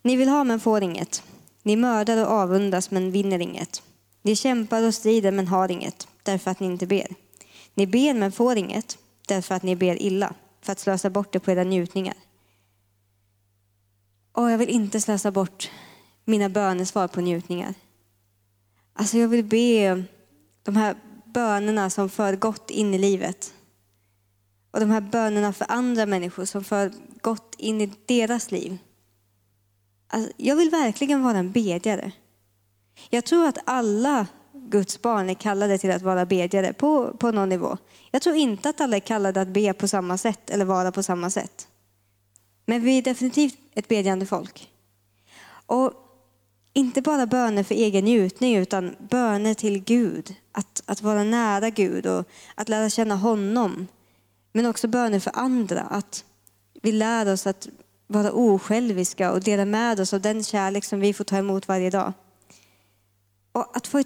Ni 0.01 0.15
vill 0.15 0.29
ha 0.29 0.43
men 0.43 0.59
får 0.59 0.83
inget. 0.83 1.23
Ni 1.65 1.75
mördar 1.75 2.25
och 2.25 2.31
avundas 2.31 2.91
men 2.91 3.11
vinner 3.11 3.39
inget. 3.39 3.83
Ni 4.21 4.35
kämpar 4.35 4.83
och 4.83 4.93
strider 4.93 5.31
men 5.31 5.47
har 5.47 5.71
inget, 5.71 6.07
därför 6.23 6.51
att 6.51 6.59
ni 6.59 6.67
inte 6.67 6.87
ber. 6.87 7.15
Ni 7.73 7.87
ber 7.87 8.13
men 8.13 8.31
får 8.31 8.57
inget, 8.57 8.97
därför 9.27 9.55
att 9.55 9.63
ni 9.63 9.75
ber 9.75 10.01
illa, 10.01 10.33
för 10.61 10.71
att 10.71 10.79
slösa 10.79 11.09
bort 11.09 11.33
det 11.33 11.39
på 11.39 11.51
era 11.51 11.63
njutningar. 11.63 12.15
Och 14.31 14.51
jag 14.51 14.57
vill 14.57 14.69
inte 14.69 15.01
slösa 15.01 15.31
bort 15.31 15.71
mina 16.25 16.49
bönesvar 16.49 17.07
på 17.07 17.21
njutningar. 17.21 17.73
Alltså 18.93 19.17
jag 19.17 19.27
vill 19.27 19.43
be 19.43 20.03
de 20.63 20.75
här 20.75 20.95
bönerna 21.25 21.89
som 21.89 22.09
för 22.09 22.35
gott 22.35 22.69
in 22.69 22.93
i 22.93 22.97
livet. 22.97 23.53
Och 24.71 24.79
de 24.79 24.89
här 24.89 25.01
bönerna 25.01 25.53
för 25.53 25.65
andra 25.69 26.05
människor 26.05 26.45
som 26.45 26.63
för 26.63 26.91
gott 27.21 27.55
in 27.57 27.81
i 27.81 27.91
deras 28.05 28.51
liv. 28.51 28.77
Alltså, 30.15 30.31
jag 30.37 30.55
vill 30.55 30.69
verkligen 30.69 31.23
vara 31.23 31.37
en 31.37 31.51
bedjare. 31.51 32.11
Jag 33.09 33.25
tror 33.25 33.47
att 33.47 33.57
alla 33.65 34.27
Guds 34.53 35.01
barn 35.01 35.29
är 35.29 35.33
kallade 35.33 35.77
till 35.77 35.91
att 35.91 36.01
vara 36.01 36.25
bedjare 36.25 36.73
på, 36.73 37.17
på 37.17 37.31
någon 37.31 37.49
nivå. 37.49 37.77
Jag 38.11 38.21
tror 38.21 38.35
inte 38.35 38.69
att 38.69 38.81
alla 38.81 38.95
är 38.95 38.99
kallade 38.99 39.41
att 39.41 39.47
be 39.47 39.73
på 39.73 39.87
samma 39.87 40.17
sätt 40.17 40.49
eller 40.49 40.65
vara 40.65 40.91
på 40.91 41.03
samma 41.03 41.29
sätt. 41.29 41.67
Men 42.65 42.81
vi 42.81 42.97
är 42.97 43.01
definitivt 43.01 43.57
ett 43.73 43.87
bedjande 43.87 44.25
folk. 44.25 44.69
Och 45.65 45.93
inte 46.73 47.01
bara 47.01 47.25
böner 47.25 47.63
för 47.63 47.75
egen 47.75 48.05
njutning 48.05 48.55
utan 48.55 48.95
böner 48.99 49.53
till 49.53 49.83
Gud. 49.83 50.35
Att, 50.51 50.83
att 50.85 51.01
vara 51.01 51.23
nära 51.23 51.69
Gud 51.69 52.05
och 52.05 52.27
att 52.55 52.69
lära 52.69 52.89
känna 52.89 53.15
honom. 53.15 53.87
Men 54.53 54.65
också 54.65 54.87
böner 54.87 55.19
för 55.19 55.31
andra. 55.35 55.81
Att 55.81 56.25
vi 56.81 56.91
lär 56.91 57.33
oss 57.33 57.47
att 57.47 57.69
vara 58.07 58.31
osjälviska 58.31 59.31
och 59.31 59.41
dela 59.41 59.65
med 59.65 59.99
oss 59.99 60.13
av 60.13 60.21
den 60.21 60.43
kärlek 60.43 60.85
som 60.85 60.99
vi 60.99 61.13
får 61.13 61.23
ta 61.23 61.37
emot 61.37 61.67
varje 61.67 61.89
dag. 61.89 62.13
Och 63.51 63.77
att 63.77 63.87
få 63.87 64.03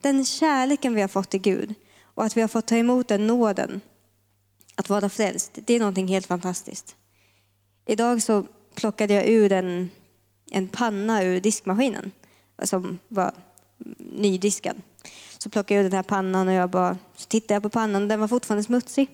den 0.00 0.24
kärleken 0.24 0.94
vi 0.94 1.00
har 1.00 1.08
fått 1.08 1.34
i 1.34 1.38
Gud 1.38 1.74
och 2.02 2.24
att 2.24 2.36
vi 2.36 2.40
har 2.40 2.48
fått 2.48 2.66
ta 2.66 2.76
emot 2.76 3.08
den 3.08 3.26
nåden, 3.26 3.80
att 4.74 4.88
vara 4.88 5.08
frälst, 5.08 5.58
det 5.64 5.74
är 5.74 5.78
någonting 5.78 6.08
helt 6.08 6.26
fantastiskt. 6.26 6.96
Idag 7.86 8.22
så 8.22 8.46
plockade 8.74 9.14
jag 9.14 9.28
ur 9.28 9.52
en, 9.52 9.90
en 10.50 10.68
panna 10.68 11.22
ur 11.22 11.40
diskmaskinen 11.40 12.12
som 12.62 12.98
var 13.08 13.32
nydiskad. 13.98 14.82
Så 15.38 15.50
plockade 15.50 15.74
jag 15.74 15.80
ur 15.84 15.90
den 15.90 15.96
här 15.96 16.02
pannan 16.02 16.48
och 16.48 16.54
jag 16.54 16.70
bara, 16.70 16.98
så 17.16 17.26
tittade 17.26 17.54
jag 17.54 17.62
på 17.62 17.68
pannan 17.68 18.02
och 18.02 18.08
den 18.08 18.20
var 18.20 18.28
fortfarande 18.28 18.64
smutsig. 18.64 19.08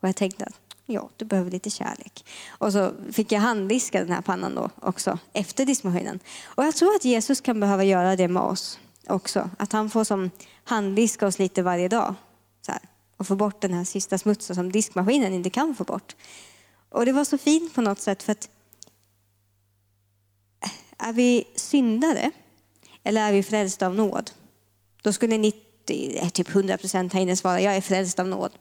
Och 0.00 0.08
jag 0.08 0.16
tänkte 0.16 0.44
att 0.44 0.65
ja, 0.86 1.10
du 1.16 1.24
behöver 1.24 1.50
lite 1.50 1.70
kärlek. 1.70 2.24
Och 2.48 2.72
så 2.72 2.92
fick 3.12 3.32
jag 3.32 3.40
handdiska 3.40 3.98
den 3.98 4.12
här 4.12 4.22
pannan 4.22 4.54
då 4.54 4.70
också 4.82 5.18
efter 5.32 5.66
diskmaskinen. 5.66 6.20
Och 6.44 6.64
jag 6.64 6.76
tror 6.76 6.94
att 6.94 7.04
Jesus 7.04 7.40
kan 7.40 7.60
behöva 7.60 7.84
göra 7.84 8.16
det 8.16 8.28
med 8.28 8.42
oss 8.42 8.78
också. 9.06 9.50
Att 9.58 9.72
han 9.72 9.90
får 9.90 10.04
som 10.04 10.30
handdiska 10.64 11.26
oss 11.26 11.38
lite 11.38 11.62
varje 11.62 11.88
dag. 11.88 12.14
Så 12.66 12.72
här, 12.72 12.80
och 13.16 13.26
få 13.26 13.36
bort 13.36 13.60
den 13.60 13.74
här 13.74 13.84
sista 13.84 14.18
smutsen 14.18 14.56
som 14.56 14.72
diskmaskinen 14.72 15.34
inte 15.34 15.50
kan 15.50 15.74
få 15.74 15.84
bort. 15.84 16.16
Och 16.88 17.06
det 17.06 17.12
var 17.12 17.24
så 17.24 17.38
fint 17.38 17.74
på 17.74 17.80
något 17.80 18.00
sätt 18.00 18.22
för 18.22 18.32
att 18.32 18.48
är 20.98 21.12
vi 21.12 21.44
syndare 21.54 22.30
eller 23.02 23.28
är 23.28 23.32
vi 23.32 23.42
frälsta 23.42 23.86
av 23.86 23.94
nåd? 23.94 24.30
Då 25.02 25.12
skulle 25.12 25.38
90, 25.38 26.30
typ 26.30 26.48
100 26.48 26.78
procent 26.78 27.12
här 27.12 27.20
inne 27.20 27.36
svara, 27.36 27.60
jag 27.60 27.76
är 27.76 27.80
frälst 27.80 28.18
av 28.18 28.28
nåd. 28.28 28.52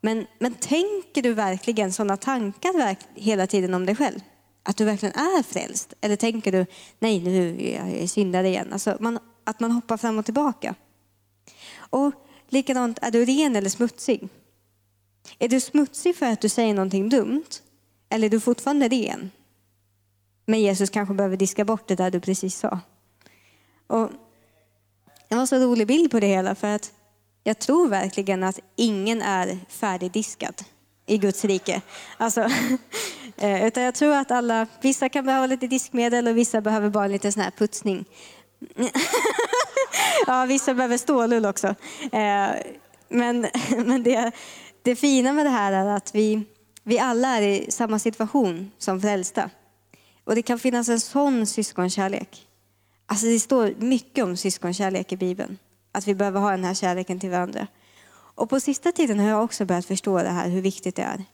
Men, 0.00 0.26
men 0.38 0.54
tänker 0.54 1.22
du 1.22 1.34
verkligen 1.34 1.92
sådana 1.92 2.16
tankar 2.16 2.96
hela 3.14 3.46
tiden 3.46 3.74
om 3.74 3.86
dig 3.86 3.96
själv? 3.96 4.20
Att 4.62 4.76
du 4.76 4.84
verkligen 4.84 5.14
är 5.14 5.42
frälst? 5.42 5.94
Eller 6.00 6.16
tänker 6.16 6.52
du, 6.52 6.66
nej 6.98 7.20
nu 7.20 7.62
är 7.62 8.00
jag 8.00 8.08
syndare 8.08 8.48
igen? 8.48 8.72
Alltså 8.72 8.96
man, 9.00 9.18
att 9.44 9.60
man 9.60 9.70
hoppar 9.70 9.96
fram 9.96 10.18
och 10.18 10.24
tillbaka. 10.24 10.74
Och 11.90 12.12
likadant, 12.48 12.98
är 13.02 13.10
du 13.10 13.24
ren 13.24 13.56
eller 13.56 13.70
smutsig? 13.70 14.28
Är 15.38 15.48
du 15.48 15.60
smutsig 15.60 16.16
för 16.16 16.26
att 16.26 16.40
du 16.40 16.48
säger 16.48 16.74
någonting 16.74 17.08
dumt? 17.08 17.48
Eller 18.08 18.26
är 18.26 18.30
du 18.30 18.40
fortfarande 18.40 18.88
ren? 18.88 19.30
Men 20.46 20.60
Jesus 20.60 20.90
kanske 20.90 21.14
behöver 21.14 21.36
diska 21.36 21.64
bort 21.64 21.88
det 21.88 21.94
där 21.94 22.10
du 22.10 22.20
precis 22.20 22.58
sa. 22.58 22.80
Och 23.86 24.10
det 25.28 25.34
var 25.34 25.40
en 25.40 25.46
så 25.46 25.56
rolig 25.56 25.86
bild 25.86 26.10
på 26.10 26.20
det 26.20 26.26
hela 26.26 26.54
för 26.54 26.68
att 26.68 26.92
jag 27.44 27.58
tror 27.58 27.88
verkligen 27.88 28.44
att 28.44 28.60
ingen 28.76 29.22
är 29.22 29.58
färdigdiskad 29.68 30.54
i 31.06 31.18
Guds 31.18 31.44
rike. 31.44 31.80
Alltså, 32.16 32.40
eh, 33.36 33.66
utan 33.66 33.82
jag 33.82 33.94
tror 33.94 34.14
att 34.14 34.30
alla, 34.30 34.66
vissa 34.80 35.08
kan 35.08 35.26
behöva 35.26 35.46
lite 35.46 35.66
diskmedel 35.66 36.28
och 36.28 36.36
vissa 36.36 36.60
behöver 36.60 36.90
bara 36.90 37.06
lite 37.06 37.32
sån 37.32 37.42
här 37.42 37.50
putsning. 37.50 38.04
ja, 40.26 40.44
vissa 40.44 40.74
behöver 40.74 40.98
stålull 40.98 41.46
också. 41.46 41.66
Eh, 42.12 42.48
men, 43.08 43.46
men 43.76 44.02
det, 44.02 44.32
det 44.82 44.96
fina 44.96 45.32
med 45.32 45.46
det 45.46 45.50
här 45.50 45.72
är 45.72 45.86
att 45.86 46.14
vi, 46.14 46.44
vi 46.84 46.98
alla 46.98 47.28
är 47.28 47.42
i 47.42 47.70
samma 47.70 47.98
situation 47.98 48.70
som 48.78 49.00
frälsta. 49.00 49.50
Och 50.24 50.34
det 50.34 50.42
kan 50.42 50.58
finnas 50.58 50.88
en 50.88 51.00
sån 51.00 51.46
syskonkärlek. 51.46 52.46
Alltså 53.06 53.26
det 53.26 53.40
står 53.40 53.74
mycket 53.78 54.24
om 54.24 54.36
syskonkärlek 54.36 55.12
i 55.12 55.16
Bibeln. 55.16 55.58
Att 55.98 56.06
vi 56.06 56.14
behöver 56.14 56.40
ha 56.40 56.50
den 56.50 56.64
här 56.64 56.74
kärleken 56.74 57.20
till 57.20 57.30
varandra. 57.30 57.66
Och 58.10 58.50
på 58.50 58.60
sista 58.60 58.92
tiden 58.92 59.18
har 59.18 59.28
jag 59.28 59.44
också 59.44 59.64
börjat 59.64 59.86
förstå 59.86 60.22
det 60.22 60.28
här, 60.28 60.48
hur 60.48 60.60
viktigt 60.60 60.96
det 60.96 61.02
är. 61.02 61.24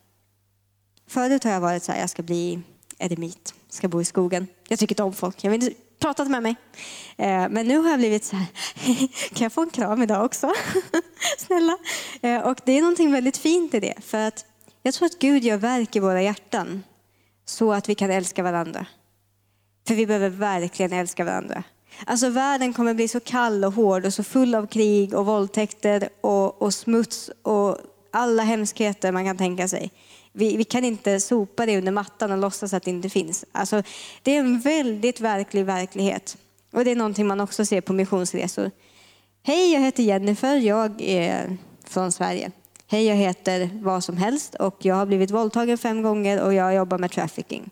Förut 1.07 1.45
har 1.45 1.51
jag 1.51 1.61
varit 1.61 1.83
så 1.83 1.93
här, 1.93 2.01
jag 2.01 2.11
ska 2.11 2.23
bli 2.23 2.63
eremit, 2.99 3.55
ska 3.69 3.89
bo 3.89 4.01
i 4.01 4.05
skogen. 4.05 4.47
Jag 4.69 4.79
tycker 4.79 4.93
inte 4.95 5.03
om 5.03 5.13
folk, 5.13 5.45
jag 5.45 5.51
vill 5.51 5.63
inte 5.63 5.77
prata 5.99 6.25
med 6.25 6.43
mig. 6.43 6.57
Eh, 7.17 7.49
men 7.49 7.69
nu 7.69 7.79
har 7.79 7.91
jag 7.91 7.99
blivit 7.99 8.25
så 8.25 8.37
här, 8.37 8.47
kan 9.35 9.45
jag 9.45 9.53
få 9.53 9.63
en 9.63 9.71
kram 9.71 10.03
idag 10.03 10.25
också? 10.25 10.53
Snälla. 11.39 11.79
Eh, 12.23 12.41
och 12.41 12.61
det 12.65 12.73
är 12.73 12.81
någonting 12.81 13.13
väldigt 13.13 13.37
fint 13.37 13.75
i 13.75 13.81
det, 13.81 13.95
för 14.01 14.19
att 14.19 14.45
jag 14.83 14.95
tror 14.95 15.07
att 15.07 15.19
Gud 15.19 15.45
gör 15.45 15.57
verk 15.57 15.97
i 15.97 16.01
våra 16.01 16.23
hjärtan 16.23 16.83
så 17.45 17.73
att 17.73 17.89
vi 17.89 17.95
kan 17.95 18.11
älska 18.11 18.43
varandra. 18.43 18.87
För 19.87 19.95
vi 19.95 20.07
behöver 20.07 20.29
verkligen 20.29 20.93
älska 20.93 21.25
varandra. 21.25 21.65
Alltså 22.07 22.29
världen 22.29 22.73
kommer 22.73 22.95
bli 22.95 23.09
så 23.09 23.21
kall 23.21 23.65
och 23.65 23.73
hård 23.73 24.07
och 24.07 24.15
så 24.15 24.25
full 24.25 24.55
av 24.55 24.67
krig 24.67 25.15
och 25.15 25.27
våldtäkter 25.27 26.09
och, 26.21 26.63
och 26.63 26.75
smuts 26.75 27.31
och 27.43 27.79
alla 28.11 28.43
hemskheter 28.43 29.13
man 29.13 29.25
kan 29.25 29.37
tänka 29.37 29.69
sig. 29.69 29.91
Vi, 30.33 30.57
vi, 30.57 30.65
kan 30.65 30.85
inte 30.85 31.21
sopa 31.21 31.67
det 31.67 31.79
under 31.79 31.93
mattan 31.93 32.33
och 32.33 32.39
låtsas 32.39 32.75
att 32.75 32.83
det 32.83 32.91
inte 32.91 33.11
finns. 33.11 33.45
Alltså, 33.53 33.83
det 34.23 34.37
är 34.37 34.41
en 34.41 34.61
väldigt 34.61 35.21
verklig 35.21 35.65
verklighet. 35.65 36.37
Och 36.73 36.85
det 36.85 36.91
är 36.91 36.97
någonting 36.97 37.27
man 37.27 37.41
också 37.41 37.65
ser 37.65 37.81
på 37.81 37.93
missionsresor. 37.93 38.71
Hej, 39.43 39.73
jag 39.73 39.81
heter 39.81 40.03
Jennifer. 40.03 40.57
Jag 40.57 41.01
är 41.03 41.57
från 41.85 42.13
Sverige. 42.13 42.51
Hej, 42.87 43.07
jag 43.07 43.17
heter 43.17 43.71
vad 43.83 44.05
som 44.05 44.17
helst 44.17 44.55
och 44.55 44.77
jag 44.79 44.95
har 44.95 45.07
blivit 45.07 45.31
våldtagen 45.31 45.79
fem 45.79 46.03
gånger 46.03 46.43
och 46.43 46.55
jag 46.55 46.75
jobbar 46.75 46.99
med 46.99 47.11
trafficking. 47.11 47.71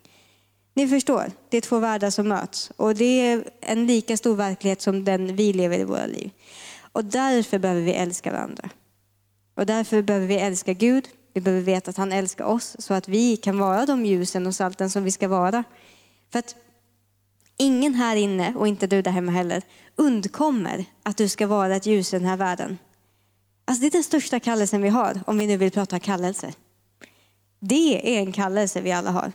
Ni 0.74 0.88
förstår, 0.88 1.32
det 1.48 1.56
är 1.56 1.60
två 1.60 1.78
världar 1.78 2.10
som 2.10 2.28
möts 2.28 2.72
och 2.76 2.94
det 2.94 3.04
är 3.04 3.44
en 3.60 3.86
lika 3.86 4.16
stor 4.16 4.36
verklighet 4.36 4.80
som 4.80 5.04
den 5.04 5.36
vi 5.36 5.52
lever 5.52 5.78
i 5.78 5.84
våra 5.84 6.06
liv. 6.06 6.30
Och 6.92 7.04
därför 7.04 7.58
behöver 7.58 7.80
vi 7.82 7.92
älska 7.92 8.32
varandra. 8.32 8.70
Och 9.54 9.66
därför 9.66 10.02
behöver 10.02 10.26
vi 10.26 10.36
älska 10.36 10.72
Gud. 10.72 11.08
Vi 11.34 11.40
behöver 11.40 11.62
veta 11.62 11.90
att 11.90 11.96
han 11.96 12.12
älskar 12.12 12.44
oss 12.44 12.76
så 12.78 12.94
att 12.94 13.08
vi 13.08 13.36
kan 13.36 13.58
vara 13.58 13.86
de 13.86 14.06
ljusen 14.06 14.46
och 14.46 14.54
salten 14.54 14.90
som 14.90 15.04
vi 15.04 15.10
ska 15.10 15.28
vara. 15.28 15.64
För 16.32 16.38
att 16.38 16.56
ingen 17.56 17.94
här 17.94 18.16
inne, 18.16 18.54
och 18.56 18.68
inte 18.68 18.86
du 18.86 19.02
där 19.02 19.10
hemma 19.10 19.32
heller, 19.32 19.62
undkommer 19.96 20.84
att 21.02 21.16
du 21.16 21.28
ska 21.28 21.46
vara 21.46 21.76
ett 21.76 21.86
ljus 21.86 22.14
i 22.14 22.18
den 22.18 22.28
här 22.28 22.36
världen. 22.36 22.78
Alltså 23.64 23.80
det 23.80 23.86
är 23.86 23.90
den 23.90 24.02
största 24.02 24.40
kallelsen 24.40 24.82
vi 24.82 24.88
har, 24.88 25.20
om 25.26 25.38
vi 25.38 25.46
nu 25.46 25.56
vill 25.56 25.70
prata 25.70 25.98
kallelse. 25.98 26.52
Det 27.60 28.16
är 28.16 28.20
en 28.20 28.32
kallelse 28.32 28.80
vi 28.80 28.92
alla 28.92 29.10
har. 29.10 29.32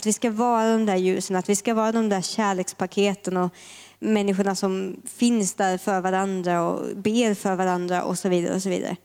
Att 0.00 0.06
vi 0.06 0.12
ska 0.12 0.30
vara 0.30 0.72
de 0.72 0.86
där 0.86 0.96
ljusen, 0.96 1.36
att 1.36 1.48
vi 1.48 1.56
ska 1.56 1.74
vara 1.74 1.92
de 1.92 2.08
där 2.08 2.22
kärlekspaketen 2.22 3.36
och 3.36 3.54
människorna 3.98 4.54
som 4.54 5.02
finns 5.04 5.54
där 5.54 5.78
för 5.78 6.00
varandra 6.00 6.62
och 6.62 6.96
ber 6.96 7.34
för 7.34 7.56
varandra 7.56 8.02
och 8.02 8.18
så 8.18 8.28
vidare. 8.28 8.54
och 8.54 8.62
så 8.62 8.68
vidare. 8.68 8.96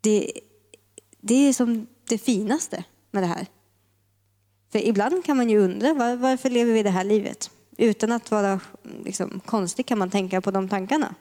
Det, 0.00 0.32
det 1.20 1.48
är 1.48 1.52
som 1.52 1.86
det 2.08 2.18
finaste 2.18 2.84
med 3.10 3.22
det 3.22 3.26
här. 3.26 3.46
För 4.72 4.78
ibland 4.78 5.24
kan 5.24 5.36
man 5.36 5.50
ju 5.50 5.58
undra 5.58 5.94
var, 5.94 6.16
varför 6.16 6.50
lever 6.50 6.72
vi 6.72 6.82
det 6.82 6.90
här 6.90 7.04
livet? 7.04 7.50
Utan 7.76 8.12
att 8.12 8.30
vara 8.30 8.60
liksom, 9.04 9.40
konstig 9.44 9.86
kan 9.86 9.98
man 9.98 10.10
tänka 10.10 10.40
på 10.40 10.50
de 10.50 10.68
tankarna. 10.68 11.14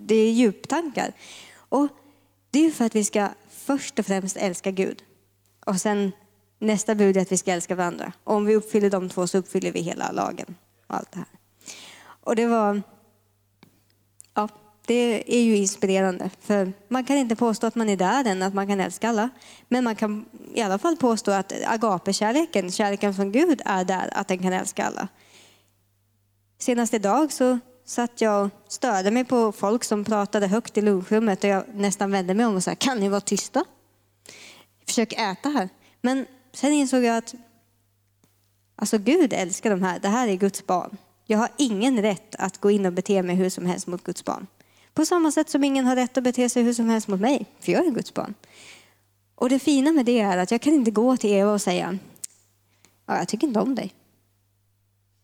Det 0.00 0.14
är 0.14 0.32
djuptankar. 0.32 1.12
Och 1.54 1.88
det 2.50 2.66
är 2.66 2.70
för 2.70 2.84
att 2.84 2.96
vi 2.96 3.04
ska 3.04 3.28
först 3.50 3.98
och 3.98 4.06
främst 4.06 4.36
älska 4.36 4.70
Gud. 4.70 5.02
Och 5.66 5.80
sen 5.80 6.12
Nästa 6.58 6.94
bud 6.94 7.16
är 7.16 7.22
att 7.22 7.32
vi 7.32 7.36
ska 7.36 7.52
älska 7.52 7.74
varandra. 7.74 8.12
Och 8.24 8.34
om 8.34 8.44
vi 8.44 8.56
uppfyller 8.56 8.90
de 8.90 9.08
två 9.08 9.26
så 9.26 9.38
uppfyller 9.38 9.72
vi 9.72 9.80
hela 9.80 10.12
lagen 10.12 10.54
och 10.86 10.94
allt 10.94 11.12
det 11.12 11.18
här. 11.18 11.28
Och 12.20 12.36
det 12.36 12.46
var, 12.46 12.82
ja, 14.34 14.48
det 14.86 15.36
är 15.38 15.42
ju 15.42 15.56
inspirerande. 15.56 16.30
För 16.40 16.72
man 16.88 17.04
kan 17.04 17.16
inte 17.16 17.36
påstå 17.36 17.66
att 17.66 17.74
man 17.74 17.88
är 17.88 17.96
där 17.96 18.24
än, 18.24 18.42
att 18.42 18.54
man 18.54 18.66
kan 18.66 18.80
älska 18.80 19.08
alla. 19.08 19.30
Men 19.68 19.84
man 19.84 19.96
kan 19.96 20.24
i 20.54 20.62
alla 20.62 20.78
fall 20.78 20.96
påstå 20.96 21.30
att 21.30 21.52
agapekärleken, 21.66 22.70
kärleken 22.70 23.14
från 23.14 23.32
Gud, 23.32 23.62
är 23.64 23.84
där, 23.84 24.10
att 24.12 24.28
den 24.28 24.38
kan 24.38 24.52
älska 24.52 24.84
alla. 24.86 25.08
Senast 26.58 26.94
idag 26.94 27.32
så 27.32 27.58
satt 27.84 28.20
jag 28.20 28.44
och 28.44 28.50
störde 28.68 29.10
mig 29.10 29.24
på 29.24 29.52
folk 29.52 29.84
som 29.84 30.04
pratade 30.04 30.46
högt 30.46 30.78
i 30.78 30.82
lunchrummet 30.82 31.44
och 31.44 31.50
jag 31.50 31.64
nästan 31.74 32.10
vände 32.10 32.34
mig 32.34 32.46
om 32.46 32.56
och 32.56 32.64
sa, 32.64 32.74
kan 32.74 33.00
ni 33.00 33.08
vara 33.08 33.20
tysta? 33.20 33.64
Försök 34.86 35.12
äta 35.12 35.48
här. 35.48 35.68
Men 36.00 36.26
sen 36.60 36.72
insåg 36.72 37.04
jag 37.04 37.16
att 37.16 37.34
alltså 38.76 38.98
Gud 38.98 39.32
älskar 39.32 39.70
de 39.70 39.82
här, 39.82 39.98
det 39.98 40.08
här 40.08 40.28
är 40.28 40.34
Guds 40.34 40.66
barn. 40.66 40.96
Jag 41.26 41.38
har 41.38 41.48
ingen 41.56 42.02
rätt 42.02 42.34
att 42.38 42.58
gå 42.58 42.70
in 42.70 42.86
och 42.86 42.92
bete 42.92 43.22
mig 43.22 43.36
hur 43.36 43.50
som 43.50 43.66
helst 43.66 43.86
mot 43.86 44.04
Guds 44.04 44.24
barn. 44.24 44.46
På 44.94 45.06
samma 45.06 45.32
sätt 45.32 45.50
som 45.50 45.64
ingen 45.64 45.84
har 45.84 45.96
rätt 45.96 46.18
att 46.18 46.24
bete 46.24 46.48
sig 46.48 46.62
hur 46.62 46.72
som 46.72 46.88
helst 46.88 47.08
mot 47.08 47.20
mig, 47.20 47.46
för 47.60 47.72
jag 47.72 47.86
är 47.86 47.90
Guds 47.90 48.14
barn. 48.14 48.34
Och 49.34 49.48
det 49.48 49.58
fina 49.58 49.92
med 49.92 50.06
det 50.06 50.20
är 50.20 50.38
att 50.38 50.50
jag 50.50 50.60
kan 50.60 50.72
inte 50.72 50.90
gå 50.90 51.16
till 51.16 51.30
Eva 51.30 51.52
och 51.52 51.62
säga, 51.62 51.98
ja, 53.06 53.18
jag 53.18 53.28
tycker 53.28 53.46
inte 53.46 53.60
om 53.60 53.74
dig. 53.74 53.94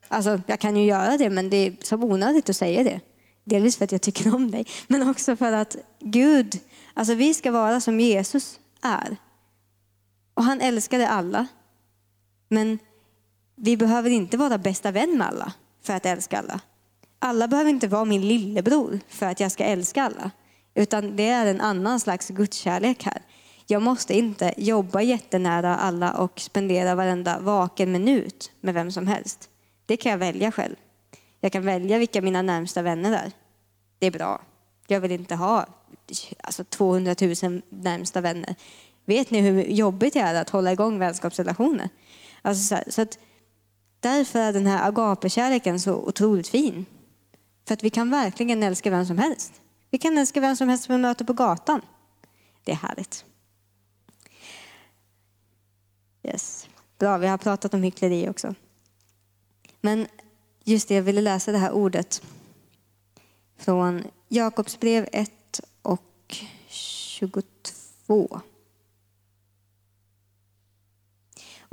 Alltså, 0.08 0.40
jag 0.46 0.60
kan 0.60 0.76
ju 0.76 0.84
göra 0.84 1.16
det, 1.16 1.30
men 1.30 1.50
det 1.50 1.56
är 1.56 1.76
så 1.82 1.96
onödigt 1.96 2.50
att 2.50 2.56
säga 2.56 2.82
det. 2.82 3.00
Delvis 3.44 3.76
för 3.76 3.84
att 3.84 3.92
jag 3.92 4.02
tycker 4.02 4.34
om 4.34 4.50
dig, 4.50 4.66
men 4.86 5.08
också 5.08 5.36
för 5.36 5.52
att 5.52 5.76
Gud, 6.00 6.60
alltså 6.94 7.14
vi 7.14 7.34
ska 7.34 7.52
vara 7.52 7.80
som 7.80 8.00
Jesus 8.00 8.60
är. 8.82 9.16
Och 10.34 10.44
han 10.44 10.60
älskade 10.60 11.08
alla. 11.08 11.46
Men 12.48 12.78
vi 13.56 13.76
behöver 13.76 14.10
inte 14.10 14.36
vara 14.36 14.58
bästa 14.58 14.90
vän 14.90 15.18
med 15.18 15.26
alla 15.26 15.52
för 15.82 15.92
att 15.92 16.06
älska 16.06 16.38
alla. 16.38 16.60
Alla 17.18 17.48
behöver 17.48 17.70
inte 17.70 17.88
vara 17.88 18.04
min 18.04 18.28
lillebror 18.28 19.00
för 19.08 19.26
att 19.26 19.40
jag 19.40 19.52
ska 19.52 19.64
älska 19.64 20.02
alla. 20.02 20.30
Utan 20.74 21.16
det 21.16 21.28
är 21.28 21.46
en 21.46 21.60
annan 21.60 22.00
slags 22.00 22.28
gudskärlek 22.28 23.04
här. 23.04 23.22
Jag 23.66 23.82
måste 23.82 24.18
inte 24.18 24.54
jobba 24.56 25.02
jättenära 25.02 25.76
alla 25.76 26.12
och 26.12 26.40
spendera 26.40 26.94
varenda 26.94 27.38
vaken 27.40 27.92
minut 27.92 28.52
med 28.60 28.74
vem 28.74 28.90
som 28.92 29.06
helst. 29.06 29.50
Det 29.86 29.96
kan 29.96 30.12
jag 30.12 30.18
välja 30.18 30.52
själv. 30.52 30.76
Jag 31.40 31.52
kan 31.52 31.64
välja 31.64 31.98
vilka 31.98 32.22
mina 32.22 32.42
närmsta 32.42 32.82
vänner 32.82 33.12
är. 33.12 33.32
Det 33.98 34.06
är 34.06 34.10
bra. 34.10 34.42
Jag 34.86 35.00
vill 35.00 35.12
inte 35.12 35.34
ha 35.34 35.66
alltså 36.40 36.64
200 36.64 37.14
000 37.20 37.62
närmsta 37.68 38.20
vänner. 38.20 38.54
Vet 39.04 39.30
ni 39.30 39.40
hur 39.40 39.62
jobbigt 39.62 40.14
det 40.14 40.20
är 40.20 40.34
att 40.34 40.50
hålla 40.50 40.72
igång 40.72 40.98
vänskapsrelationer? 40.98 41.88
Alltså 42.42 42.76
så, 42.76 42.92
så 42.92 43.02
att 43.02 43.18
därför 44.00 44.38
är 44.38 44.52
den 44.52 44.66
här 44.66 44.88
agapekärleken 44.88 45.80
så 45.80 45.94
otroligt 45.94 46.48
fin. 46.48 46.86
För 47.66 47.74
att 47.74 47.82
vi 47.82 47.90
kan 47.90 48.10
verkligen 48.10 48.62
älska 48.62 48.90
vem 48.90 49.06
som 49.06 49.18
helst. 49.18 49.62
Vi 49.90 49.98
kan 49.98 50.18
älska 50.18 50.40
vem 50.40 50.56
som 50.56 50.68
helst 50.68 50.84
som 50.84 50.94
vi 50.94 51.02
möter 51.02 51.24
på 51.24 51.32
gatan. 51.32 51.80
Det 52.64 52.72
är 52.72 52.76
härligt. 52.76 53.24
Yes. 56.22 56.68
Bra, 56.98 57.18
vi 57.18 57.26
har 57.26 57.38
pratat 57.38 57.74
om 57.74 57.82
hyckleri 57.82 58.28
också. 58.28 58.54
Men 59.80 60.06
just 60.64 60.88
det, 60.88 60.94
jag 60.94 61.02
ville 61.02 61.20
läsa 61.20 61.52
det 61.52 61.58
här 61.58 61.72
ordet 61.72 62.22
från 63.56 64.04
Jakobsbrev 64.28 65.08
1 65.12 65.60
och 65.82 66.36
22. 66.68 68.40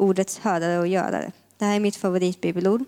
Ordets 0.02 0.40
hörare 0.40 0.80
och 0.80 0.88
görare. 0.88 1.32
Det 1.58 1.66
här 1.66 1.76
är 1.76 1.80
mitt 1.80 1.96
favoritbibelord. 1.96 2.84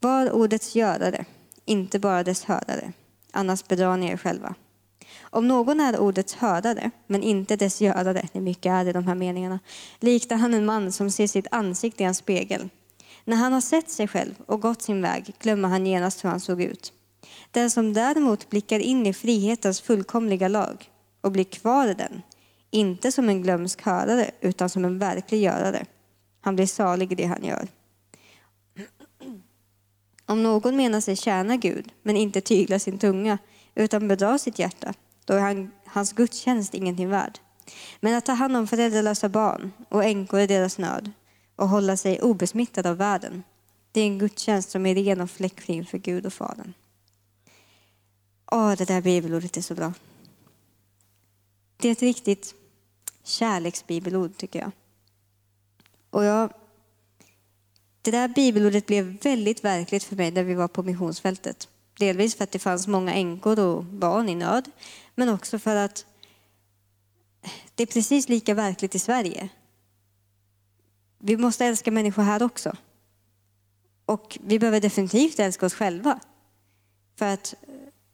Var 0.00 0.32
ordets 0.32 0.74
görare, 0.74 1.24
inte 1.64 1.98
bara 1.98 2.22
dess 2.22 2.44
hörare, 2.44 2.92
annars 3.32 3.68
bedrar 3.68 3.96
ni 3.96 4.06
er 4.06 4.16
själva. 4.16 4.54
Om 5.20 5.48
någon 5.48 5.80
är 5.80 6.00
ordets 6.00 6.34
hörare, 6.34 6.90
men 7.06 7.22
inte 7.22 7.56
dess 7.56 7.80
görare, 7.80 8.12
det 8.32 8.38
är 8.38 8.40
mycket 8.40 8.72
är 8.72 8.88
i 8.88 8.92
de 8.92 9.06
här 9.06 9.14
meningarna, 9.14 9.58
liknar 10.00 10.36
han 10.36 10.54
en 10.54 10.66
man 10.66 10.92
som 10.92 11.10
ser 11.10 11.26
sitt 11.26 11.46
ansikte 11.50 12.02
i 12.02 12.06
en 12.06 12.14
spegel. 12.14 12.68
När 13.24 13.36
han 13.36 13.52
har 13.52 13.60
sett 13.60 13.90
sig 13.90 14.08
själv 14.08 14.34
och 14.46 14.60
gått 14.60 14.82
sin 14.82 15.02
väg 15.02 15.34
glömmer 15.38 15.68
han 15.68 15.86
genast 15.86 16.24
hur 16.24 16.30
han 16.30 16.40
såg 16.40 16.62
ut. 16.62 16.92
Den 17.50 17.70
som 17.70 17.92
däremot 17.92 18.50
blickar 18.50 18.78
in 18.78 19.06
i 19.06 19.12
frihetens 19.12 19.80
fullkomliga 19.80 20.48
lag 20.48 20.90
och 21.20 21.32
blir 21.32 21.44
kvar 21.44 21.88
i 21.88 21.94
den, 21.94 22.22
inte 22.70 23.12
som 23.12 23.28
en 23.28 23.42
glömsk 23.42 23.82
hörare 23.82 24.30
utan 24.40 24.68
som 24.68 24.84
en 24.84 24.98
verklig 24.98 25.42
görare, 25.42 25.86
han 26.42 26.56
blir 26.56 26.66
salig 26.66 27.12
i 27.12 27.14
det 27.14 27.24
han 27.24 27.44
gör. 27.44 27.68
Om 30.26 30.42
någon 30.42 30.76
menar 30.76 31.00
sig 31.00 31.16
tjäna 31.16 31.56
Gud 31.56 31.92
men 32.02 32.16
inte 32.16 32.40
tyglar 32.40 32.78
sin 32.78 32.98
tunga 32.98 33.38
utan 33.74 34.08
bedrar 34.08 34.38
sitt 34.38 34.58
hjärta, 34.58 34.94
då 35.24 35.34
är 35.34 35.40
han, 35.40 35.70
hans 35.86 36.12
gudstjänst 36.12 36.74
ingenting 36.74 37.08
värd. 37.08 37.38
Men 38.00 38.14
att 38.14 38.26
ta 38.26 38.32
hand 38.32 38.56
om 38.56 38.66
föräldralösa 38.66 39.28
barn 39.28 39.72
och 39.88 40.04
änkor 40.04 40.40
i 40.40 40.46
deras 40.46 40.78
nöd 40.78 41.12
och 41.56 41.68
hålla 41.68 41.96
sig 41.96 42.20
obesmittad 42.22 42.86
av 42.86 42.96
världen, 42.96 43.42
det 43.92 44.00
är 44.00 44.06
en 44.06 44.18
gudstjänst 44.18 44.70
som 44.70 44.86
är 44.86 44.94
ren 44.94 45.20
och 45.20 45.30
fläckfri 45.30 45.84
för 45.84 45.98
Gud 45.98 46.26
och 46.26 46.32
Fadern. 46.32 46.72
Åh, 48.52 48.72
det 48.72 48.84
där 48.84 49.00
bibelordet 49.00 49.56
är 49.56 49.60
så 49.60 49.74
bra. 49.74 49.92
Det 51.76 51.88
är 51.88 51.92
ett 51.92 52.02
riktigt 52.02 52.54
kärleksbibelord 53.24 54.36
tycker 54.36 54.58
jag. 54.58 54.70
Och 56.12 56.24
jag, 56.24 56.52
det 58.02 58.10
där 58.10 58.28
bibelordet 58.28 58.86
blev 58.86 59.04
väldigt 59.22 59.64
verkligt 59.64 60.04
för 60.04 60.16
mig 60.16 60.30
när 60.30 60.44
vi 60.44 60.54
var 60.54 60.68
på 60.68 60.82
missionsfältet. 60.82 61.68
Delvis 61.98 62.34
för 62.34 62.44
att 62.44 62.50
det 62.50 62.58
fanns 62.58 62.86
många 62.86 63.12
änkor 63.14 63.58
och 63.58 63.84
barn 63.84 64.28
i 64.28 64.34
nöd, 64.34 64.70
men 65.14 65.28
också 65.28 65.58
för 65.58 65.76
att 65.76 66.06
det 67.74 67.82
är 67.82 67.86
precis 67.86 68.28
lika 68.28 68.54
verkligt 68.54 68.94
i 68.94 68.98
Sverige. 68.98 69.48
Vi 71.18 71.36
måste 71.36 71.66
älska 71.66 71.90
människor 71.90 72.22
här 72.22 72.42
också. 72.42 72.76
Och 74.04 74.38
vi 74.44 74.58
behöver 74.58 74.80
definitivt 74.80 75.38
älska 75.38 75.66
oss 75.66 75.74
själva. 75.74 76.20
För 77.16 77.26
att 77.26 77.54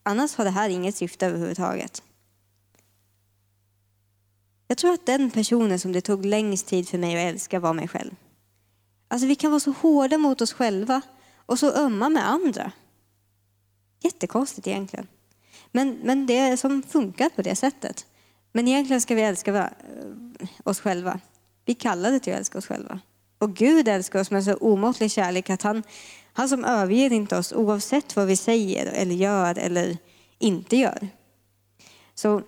annars 0.02 0.34
har 0.34 0.44
det 0.44 0.50
här 0.50 0.68
inget 0.68 0.96
syfte 0.96 1.26
överhuvudtaget. 1.26 2.02
Jag 4.68 4.78
tror 4.78 4.92
att 4.92 5.06
den 5.06 5.30
personen 5.30 5.78
som 5.78 5.92
det 5.92 6.00
tog 6.00 6.24
längst 6.24 6.66
tid 6.66 6.88
för 6.88 6.98
mig 6.98 7.14
att 7.16 7.34
älska 7.34 7.60
var 7.60 7.72
mig 7.72 7.88
själv. 7.88 8.10
Alltså 9.08 9.26
vi 9.26 9.34
kan 9.34 9.50
vara 9.50 9.60
så 9.60 9.70
hårda 9.70 10.18
mot 10.18 10.40
oss 10.40 10.52
själva 10.52 11.00
och 11.46 11.58
så 11.58 11.72
ömma 11.72 12.08
med 12.08 12.28
andra. 12.28 12.72
Jättekonstigt 14.02 14.66
egentligen. 14.66 15.06
Men, 15.72 15.98
men 16.02 16.26
det 16.26 16.38
är 16.38 16.56
som 16.56 16.82
funkar 16.82 17.28
på 17.28 17.42
det 17.42 17.56
sättet. 17.56 18.06
Men 18.52 18.68
egentligen 18.68 19.00
ska 19.00 19.14
vi 19.14 19.22
älska 19.22 19.70
oss 20.64 20.80
själva. 20.80 21.20
Vi 21.64 21.74
kallar 21.74 22.10
det 22.10 22.20
till 22.20 22.32
att 22.32 22.38
älska 22.38 22.58
oss 22.58 22.66
själva. 22.66 23.00
Och 23.38 23.54
Gud 23.54 23.88
älskar 23.88 24.20
oss 24.20 24.30
med 24.30 24.44
så 24.44 24.54
omåttlig 24.54 25.10
kärlek 25.10 25.50
att 25.50 25.62
han, 25.62 25.82
han 26.32 26.48
som 26.48 26.64
överger 26.64 27.12
inte 27.12 27.38
oss 27.38 27.52
oavsett 27.52 28.16
vad 28.16 28.26
vi 28.26 28.36
säger 28.36 28.86
eller 28.86 29.14
gör 29.14 29.58
eller 29.58 29.98
inte 30.38 30.76
gör. 30.76 31.08
Så 32.14 32.42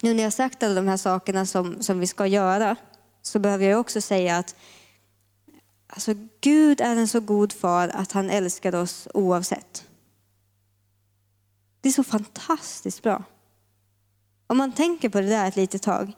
nu 0.00 0.14
när 0.14 0.22
jag 0.22 0.32
sagt 0.32 0.62
alla 0.62 0.74
de 0.74 0.88
här 0.88 0.96
sakerna 0.96 1.46
som, 1.46 1.82
som 1.82 2.00
vi 2.00 2.06
ska 2.06 2.26
göra 2.26 2.76
så 3.22 3.38
behöver 3.38 3.66
jag 3.66 3.80
också 3.80 4.00
säga 4.00 4.36
att 4.36 4.56
alltså, 5.86 6.14
Gud 6.40 6.80
är 6.80 6.96
en 6.96 7.08
så 7.08 7.20
god 7.20 7.52
far 7.52 7.88
att 7.88 8.12
han 8.12 8.30
älskar 8.30 8.74
oss 8.74 9.08
oavsett. 9.14 9.86
Det 11.80 11.88
är 11.88 11.92
så 11.92 12.04
fantastiskt 12.04 13.02
bra. 13.02 13.24
Om 14.46 14.56
man 14.56 14.72
tänker 14.72 15.08
på 15.08 15.20
det 15.20 15.28
där 15.28 15.48
ett 15.48 15.56
litet 15.56 15.82
tag. 15.82 16.12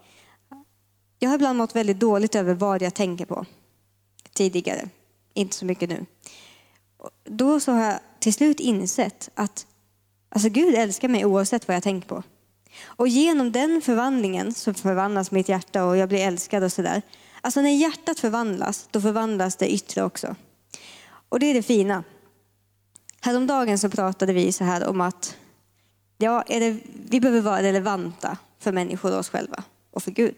Jag 1.18 1.30
har 1.30 1.34
ibland 1.34 1.58
mått 1.58 1.76
väldigt 1.76 2.00
dåligt 2.00 2.34
över 2.34 2.54
vad 2.54 2.82
jag 2.82 2.94
tänker 2.94 3.24
på 3.24 3.46
tidigare. 4.32 4.88
Inte 5.34 5.56
så 5.56 5.64
mycket 5.64 5.88
nu. 5.88 6.06
Då 7.24 7.60
så 7.60 7.72
har 7.72 7.84
jag 7.84 7.98
till 8.18 8.34
slut 8.34 8.60
insett 8.60 9.30
att 9.34 9.66
alltså 10.28 10.48
Gud 10.48 10.74
älskar 10.74 11.08
mig 11.08 11.24
oavsett 11.24 11.68
vad 11.68 11.76
jag 11.76 11.82
tänker 11.82 12.08
på. 12.08 12.22
Och 12.84 13.08
genom 13.08 13.52
den 13.52 13.82
förvandlingen 13.82 14.54
så 14.54 14.74
förvandlas 14.74 15.30
mitt 15.30 15.48
hjärta 15.48 15.84
och 15.84 15.96
jag 15.96 16.08
blir 16.08 16.26
älskad 16.26 16.62
och 16.62 16.72
sådär. 16.72 17.02
Alltså 17.40 17.60
när 17.60 17.70
hjärtat 17.70 18.20
förvandlas, 18.20 18.88
då 18.90 19.00
förvandlas 19.00 19.56
det 19.56 19.72
yttre 19.72 20.02
också. 20.02 20.36
Och 21.28 21.40
det 21.40 21.46
är 21.46 21.54
det 21.54 21.62
fina. 21.62 22.04
Häromdagen 23.20 23.78
så 23.78 23.90
pratade 23.90 24.32
vi 24.32 24.52
så 24.52 24.64
här 24.64 24.88
om 24.88 25.00
att 25.00 25.36
ja, 26.18 26.42
är 26.42 26.60
det, 26.60 26.76
vi 27.10 27.20
behöver 27.20 27.40
vara 27.40 27.62
relevanta 27.62 28.38
för 28.58 28.72
människor 28.72 29.12
och 29.12 29.18
oss 29.18 29.28
själva 29.28 29.64
och 29.90 30.02
för 30.02 30.10
Gud. 30.10 30.36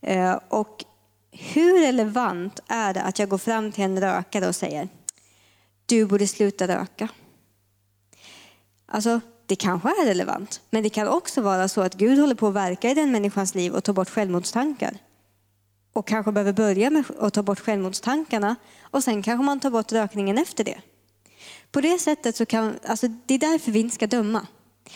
Eh, 0.00 0.38
och 0.48 0.84
hur 1.30 1.80
relevant 1.80 2.60
är 2.68 2.94
det 2.94 3.02
att 3.02 3.18
jag 3.18 3.28
går 3.28 3.38
fram 3.38 3.72
till 3.72 3.84
en 3.84 4.00
rökare 4.00 4.48
och 4.48 4.56
säger 4.56 4.88
du 5.86 6.06
borde 6.06 6.26
sluta 6.26 6.68
röka? 6.68 7.08
Alltså, 8.86 9.20
det 9.46 9.56
kanske 9.56 9.88
är 9.88 10.06
relevant, 10.06 10.60
men 10.70 10.82
det 10.82 10.90
kan 10.90 11.08
också 11.08 11.42
vara 11.42 11.68
så 11.68 11.80
att 11.80 11.94
Gud 11.94 12.18
håller 12.18 12.34
på 12.34 12.48
att 12.48 12.54
verka 12.54 12.90
i 12.90 12.94
den 12.94 13.12
människans 13.12 13.54
liv 13.54 13.74
och 13.74 13.84
ta 13.84 13.92
bort 13.92 14.10
självmordstankar. 14.10 14.98
Och 15.92 16.06
kanske 16.06 16.32
behöver 16.32 16.52
börja 16.52 16.90
med 16.90 17.04
att 17.20 17.34
ta 17.34 17.42
bort 17.42 17.60
självmordstankarna 17.60 18.56
och 18.80 19.04
sen 19.04 19.22
kanske 19.22 19.44
man 19.44 19.60
tar 19.60 19.70
bort 19.70 19.92
rökningen 19.92 20.38
efter 20.38 20.64
det. 20.64 20.80
På 21.70 21.80
det 21.80 21.98
sättet 21.98 22.36
så 22.36 22.46
kan, 22.46 22.78
alltså 22.86 23.08
det 23.08 23.34
är 23.34 23.38
därför 23.38 23.72
vi 23.72 23.80
inte 23.80 23.94
ska 23.94 24.06
döma. 24.06 24.46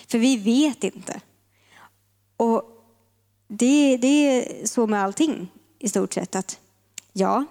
För 0.08 0.18
vi 0.18 0.36
vet 0.36 0.84
inte. 0.84 1.20
Och 2.36 2.62
det, 3.48 3.96
det 3.96 4.06
är 4.06 4.66
så 4.66 4.86
med 4.86 5.02
allting 5.02 5.52
i 5.78 5.88
stort 5.88 6.14
sett. 6.14 6.36
att 6.36 6.60
Ja, 7.12 7.44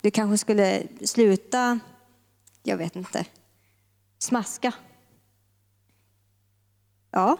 du 0.00 0.10
kanske 0.10 0.38
skulle 0.38 0.82
sluta, 1.04 1.78
jag 2.62 2.76
vet 2.76 2.96
inte, 2.96 3.24
smaska. 4.18 4.72
Ja, 7.14 7.36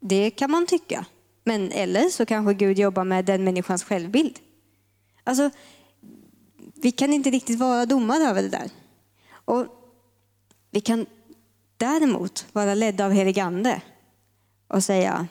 det 0.00 0.30
kan 0.30 0.50
man 0.50 0.66
tycka. 0.66 1.06
Men 1.44 1.72
eller 1.72 2.08
så 2.08 2.26
kanske 2.26 2.54
Gud 2.54 2.78
jobbar 2.78 3.04
med 3.04 3.24
den 3.24 3.44
människans 3.44 3.84
självbild. 3.84 4.38
Alltså, 5.24 5.50
vi 6.74 6.92
kan 6.92 7.12
inte 7.12 7.30
riktigt 7.30 7.58
vara 7.58 7.86
domare 7.86 8.22
över 8.22 8.42
det 8.42 8.48
där. 8.48 8.70
Och 9.44 9.66
vi 10.70 10.80
kan 10.80 11.06
däremot 11.76 12.46
vara 12.52 12.74
ledda 12.74 13.06
av 13.06 13.12
helig 13.12 13.40
ande 13.40 13.82
och 14.68 14.84
säga 14.84 15.28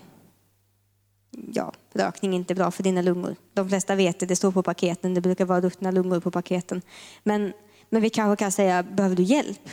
ja, 1.54 1.74
rökning 1.94 2.34
är 2.34 2.36
inte 2.36 2.56
bra 2.56 2.72
för 2.72 2.84
dina 2.84 3.02
lungor. 3.02 3.36
De 3.54 3.70
flesta 3.70 3.96
vet 3.96 4.20
det, 4.20 4.26
det 4.26 4.36
står 4.36 4.52
på 4.52 4.64
paketen, 4.64 5.14
det 5.14 5.22
brukar 5.22 5.46
vara 5.46 5.62
ruttna 5.62 5.92
lungor 5.92 6.20
på 6.20 6.32
paketen. 6.32 6.82
Men, 7.24 7.54
men 7.90 8.02
vi 8.02 8.10
kanske 8.10 8.44
kan 8.44 8.52
säga, 8.52 8.84
behöver 8.84 9.16
du 9.16 9.24
hjälp? 9.24 9.70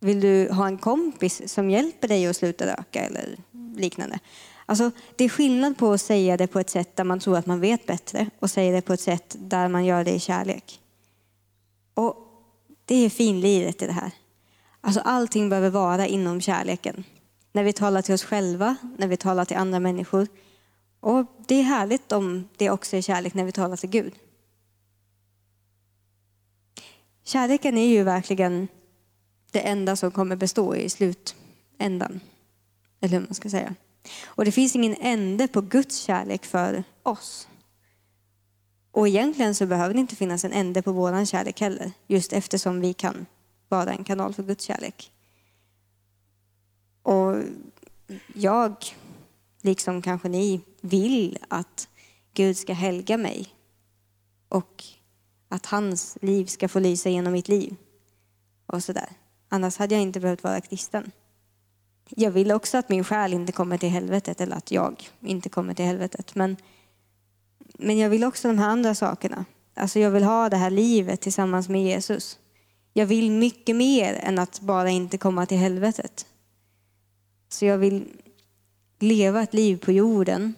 Vill 0.00 0.20
du 0.20 0.48
ha 0.52 0.66
en 0.66 0.78
kompis 0.78 1.52
som 1.52 1.70
hjälper 1.70 2.08
dig 2.08 2.26
att 2.26 2.36
sluta 2.36 2.66
röka 2.66 3.00
eller 3.00 3.36
liknande? 3.76 4.18
Alltså, 4.66 4.90
det 5.16 5.24
är 5.24 5.28
skillnad 5.28 5.78
på 5.78 5.92
att 5.92 6.00
säga 6.00 6.36
det 6.36 6.46
på 6.46 6.60
ett 6.60 6.70
sätt 6.70 6.96
där 6.96 7.04
man 7.04 7.20
tror 7.20 7.36
att 7.36 7.46
man 7.46 7.60
vet 7.60 7.86
bättre 7.86 8.30
och 8.38 8.50
säga 8.50 8.72
det 8.72 8.82
på 8.82 8.92
ett 8.92 9.00
sätt 9.00 9.36
där 9.38 9.68
man 9.68 9.84
gör 9.84 10.04
det 10.04 10.14
i 10.14 10.20
kärlek. 10.20 10.80
Och 11.94 12.16
det 12.84 12.94
är 12.94 13.10
finliret 13.10 13.82
i 13.82 13.86
det 13.86 13.92
här. 13.92 14.10
Alltså 14.80 15.00
allting 15.00 15.48
behöver 15.48 15.70
vara 15.70 16.06
inom 16.06 16.40
kärleken. 16.40 17.04
När 17.52 17.64
vi 17.64 17.72
talar 17.72 18.02
till 18.02 18.14
oss 18.14 18.24
själva, 18.24 18.76
när 18.98 19.06
vi 19.06 19.16
talar 19.16 19.44
till 19.44 19.56
andra 19.56 19.80
människor. 19.80 20.26
Och 21.00 21.26
det 21.46 21.54
är 21.54 21.62
härligt 21.62 22.12
om 22.12 22.48
det 22.56 22.70
också 22.70 22.96
är 22.96 23.02
kärlek 23.02 23.34
när 23.34 23.44
vi 23.44 23.52
talar 23.52 23.76
till 23.76 23.90
Gud. 23.90 24.14
Kärleken 27.24 27.78
är 27.78 27.86
ju 27.86 28.02
verkligen 28.02 28.68
det 29.50 29.60
enda 29.60 29.96
som 29.96 30.10
kommer 30.10 30.36
bestå 30.36 30.76
i 30.76 30.88
slutändan. 30.88 32.20
Eller 33.00 33.18
hur 33.18 33.26
man 33.26 33.34
ska 33.34 33.50
säga. 33.50 33.74
Och 34.24 34.44
det 34.44 34.52
finns 34.52 34.76
ingen 34.76 34.96
ände 35.00 35.48
på 35.48 35.60
Guds 35.60 35.96
kärlek 35.96 36.44
för 36.44 36.84
oss. 37.02 37.48
Och 38.90 39.08
egentligen 39.08 39.54
så 39.54 39.66
behöver 39.66 39.94
det 39.94 40.00
inte 40.00 40.16
finnas 40.16 40.44
en 40.44 40.52
ände 40.52 40.82
på 40.82 40.92
våran 40.92 41.26
kärlek 41.26 41.60
heller. 41.60 41.92
Just 42.06 42.32
eftersom 42.32 42.80
vi 42.80 42.92
kan 42.92 43.26
vara 43.68 43.92
en 43.92 44.04
kanal 44.04 44.34
för 44.34 44.42
Guds 44.42 44.64
kärlek. 44.64 45.12
Och 47.02 47.36
jag, 48.34 48.76
liksom 49.62 50.02
kanske 50.02 50.28
ni, 50.28 50.60
vill 50.80 51.38
att 51.48 51.88
Gud 52.34 52.56
ska 52.56 52.72
helga 52.72 53.16
mig. 53.16 53.54
Och 54.48 54.84
att 55.48 55.66
hans 55.66 56.18
liv 56.22 56.46
ska 56.46 56.68
få 56.68 56.80
lysa 56.80 57.08
genom 57.08 57.32
mitt 57.32 57.48
liv. 57.48 57.76
Och 58.66 58.84
sådär. 58.84 59.08
Annars 59.48 59.78
hade 59.78 59.94
jag 59.94 60.02
inte 60.02 60.20
behövt 60.20 60.44
vara 60.44 60.60
kristen. 60.60 61.10
Jag 62.10 62.30
vill 62.30 62.52
också 62.52 62.78
att 62.78 62.88
min 62.88 63.04
själ 63.04 63.32
inte 63.32 63.52
kommer 63.52 63.78
till 63.78 63.88
helvetet, 63.88 64.40
eller 64.40 64.56
att 64.56 64.70
jag 64.70 65.08
inte 65.20 65.48
kommer 65.48 65.74
till 65.74 65.84
helvetet. 65.84 66.34
Men, 66.34 66.56
men 67.78 67.98
jag 67.98 68.10
vill 68.10 68.24
också 68.24 68.48
de 68.48 68.58
här 68.58 68.68
andra 68.68 68.94
sakerna. 68.94 69.44
Alltså 69.74 69.98
jag 70.00 70.10
vill 70.10 70.24
ha 70.24 70.48
det 70.48 70.56
här 70.56 70.70
livet 70.70 71.20
tillsammans 71.20 71.68
med 71.68 71.84
Jesus. 71.84 72.38
Jag 72.92 73.06
vill 73.06 73.30
mycket 73.30 73.76
mer 73.76 74.14
än 74.14 74.38
att 74.38 74.60
bara 74.60 74.90
inte 74.90 75.18
komma 75.18 75.46
till 75.46 75.58
helvetet. 75.58 76.26
Så 77.48 77.64
jag 77.64 77.78
vill 77.78 78.04
leva 78.98 79.42
ett 79.42 79.54
liv 79.54 79.76
på 79.76 79.92
jorden 79.92 80.54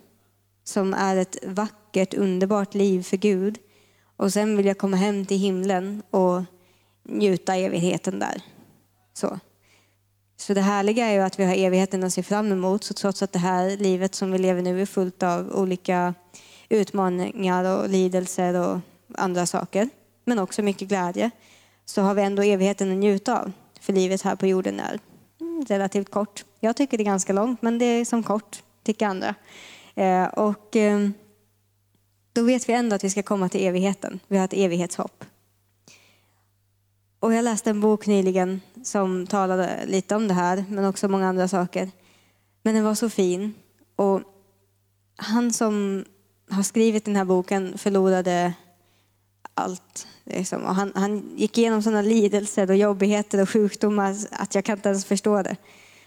som 0.64 0.94
är 0.94 1.16
ett 1.16 1.36
vackert, 1.46 2.14
underbart 2.14 2.74
liv 2.74 3.02
för 3.02 3.16
Gud. 3.16 3.58
Och 4.16 4.32
sen 4.32 4.56
vill 4.56 4.66
jag 4.66 4.78
komma 4.78 4.96
hem 4.96 5.26
till 5.26 5.38
himlen 5.38 6.02
och 6.10 6.42
njuta 7.02 7.56
evigheten 7.56 8.18
där. 8.18 8.42
Så. 9.20 9.38
Så 10.36 10.54
det 10.54 10.60
härliga 10.60 11.06
är 11.06 11.12
ju 11.12 11.20
att 11.20 11.38
vi 11.38 11.44
har 11.44 11.54
evigheten 11.54 12.04
att 12.04 12.12
se 12.12 12.22
fram 12.22 12.52
emot. 12.52 12.84
Så 12.84 12.94
trots 12.94 13.22
att 13.22 13.32
det 13.32 13.38
här 13.38 13.76
livet 13.76 14.14
som 14.14 14.32
vi 14.32 14.38
lever 14.38 14.62
nu 14.62 14.82
är 14.82 14.86
fullt 14.86 15.22
av 15.22 15.52
olika 15.52 16.14
utmaningar 16.68 17.64
och 17.64 17.88
lidelser 17.88 18.54
och 18.54 18.78
andra 19.14 19.46
saker, 19.46 19.88
men 20.24 20.38
också 20.38 20.62
mycket 20.62 20.88
glädje, 20.88 21.30
så 21.84 22.02
har 22.02 22.14
vi 22.14 22.22
ändå 22.22 22.42
evigheten 22.42 22.90
att 22.90 22.96
njuta 22.96 23.40
av. 23.40 23.52
För 23.80 23.92
livet 23.92 24.22
här 24.22 24.36
på 24.36 24.46
jorden 24.46 24.80
är 24.80 25.00
relativt 25.68 26.10
kort. 26.10 26.44
Jag 26.60 26.76
tycker 26.76 26.98
det 26.98 27.02
är 27.02 27.04
ganska 27.04 27.32
långt, 27.32 27.62
men 27.62 27.78
det 27.78 27.84
är 27.84 28.04
som 28.04 28.22
kort, 28.22 28.62
tycker 28.84 29.06
andra. 29.06 29.34
Eh, 29.94 30.24
och 30.24 30.76
eh, 30.76 31.08
då 32.32 32.42
vet 32.42 32.68
vi 32.68 32.72
ändå 32.72 32.96
att 32.96 33.04
vi 33.04 33.10
ska 33.10 33.22
komma 33.22 33.48
till 33.48 33.66
evigheten. 33.66 34.20
Vi 34.28 34.36
har 34.36 34.44
ett 34.44 34.52
evighetshopp. 34.52 35.24
Och 37.20 37.34
jag 37.34 37.44
läste 37.44 37.70
en 37.70 37.80
bok 37.80 38.06
nyligen 38.06 38.60
som 38.82 39.26
talade 39.26 39.86
lite 39.86 40.16
om 40.16 40.28
det 40.28 40.34
här, 40.34 40.64
men 40.68 40.84
också 40.84 41.08
många 41.08 41.28
andra 41.28 41.48
saker. 41.48 41.90
Men 42.62 42.74
den 42.74 42.84
var 42.84 42.94
så 42.94 43.10
fin. 43.10 43.54
Och 43.96 44.22
han 45.16 45.52
som 45.52 46.04
har 46.50 46.62
skrivit 46.62 47.04
den 47.04 47.16
här 47.16 47.24
boken 47.24 47.78
förlorade 47.78 48.54
allt. 49.54 50.06
Liksom. 50.24 50.62
Och 50.62 50.74
han, 50.74 50.92
han 50.94 51.36
gick 51.36 51.58
igenom 51.58 51.82
sådana 51.82 52.02
lidelser 52.02 52.70
och 52.70 52.76
jobbigheter 52.76 53.42
och 53.42 53.50
sjukdomar 53.50 54.16
att 54.30 54.54
jag 54.54 54.64
kan 54.64 54.78
inte 54.78 54.88
ens 54.88 55.04
förstå 55.04 55.42
det. 55.42 55.56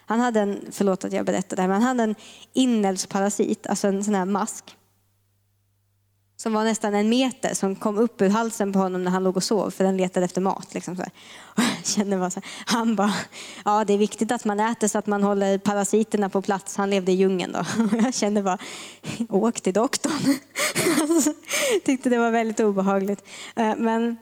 Han 0.05 0.20
hade 0.20 0.39
en, 0.39 0.61
förlåt 0.72 1.05
att 1.05 1.14
jag 1.14 1.26
berättar 1.26 1.55
det 1.55 1.61
här, 1.61 1.70
men 1.70 1.82
han 1.82 1.99
hade 1.99 2.03
en 2.03 2.16
inälvsparasit, 2.53 3.68
alltså 3.68 3.88
en 3.88 4.03
sån 4.03 4.16
här 4.16 4.26
mask 4.26 4.78
som 6.36 6.53
var 6.53 6.63
nästan 6.63 6.95
en 6.95 7.09
meter 7.09 7.53
som 7.53 7.75
kom 7.75 7.97
upp 7.97 8.21
ur 8.21 8.29
halsen 8.29 8.73
på 8.73 8.79
honom 8.79 9.03
när 9.03 9.11
han 9.11 9.23
låg 9.23 9.38
och 9.38 9.43
sov 9.43 9.71
för 9.71 9.84
den 9.84 9.97
letade 9.97 10.25
efter 10.25 10.41
mat. 10.41 10.73
Liksom 10.73 10.95
så 10.95 11.03
kände 11.84 12.17
bara 12.17 12.29
så 12.29 12.39
här, 12.39 12.49
han 12.65 12.95
bara, 12.95 13.13
ja 13.65 13.84
det 13.86 13.93
är 13.93 13.97
viktigt 13.97 14.31
att 14.31 14.45
man 14.45 14.59
äter 14.59 14.88
så 14.88 14.97
att 14.97 15.07
man 15.07 15.23
håller 15.23 15.57
parasiterna 15.57 16.29
på 16.29 16.41
plats. 16.41 16.77
Han 16.77 16.89
levde 16.89 17.11
i 17.11 17.15
djungeln 17.15 17.51
då. 17.51 17.65
Jag 18.03 18.13
kände 18.13 18.41
bara, 18.41 18.57
åk 19.29 19.61
till 19.61 19.73
doktorn. 19.73 20.36
Alltså, 21.01 21.34
tyckte 21.86 22.09
det 22.09 22.17
var 22.17 22.31
väldigt 22.31 22.59
obehagligt. 22.59 23.25
Eh, 23.55 23.75
men 23.77 24.17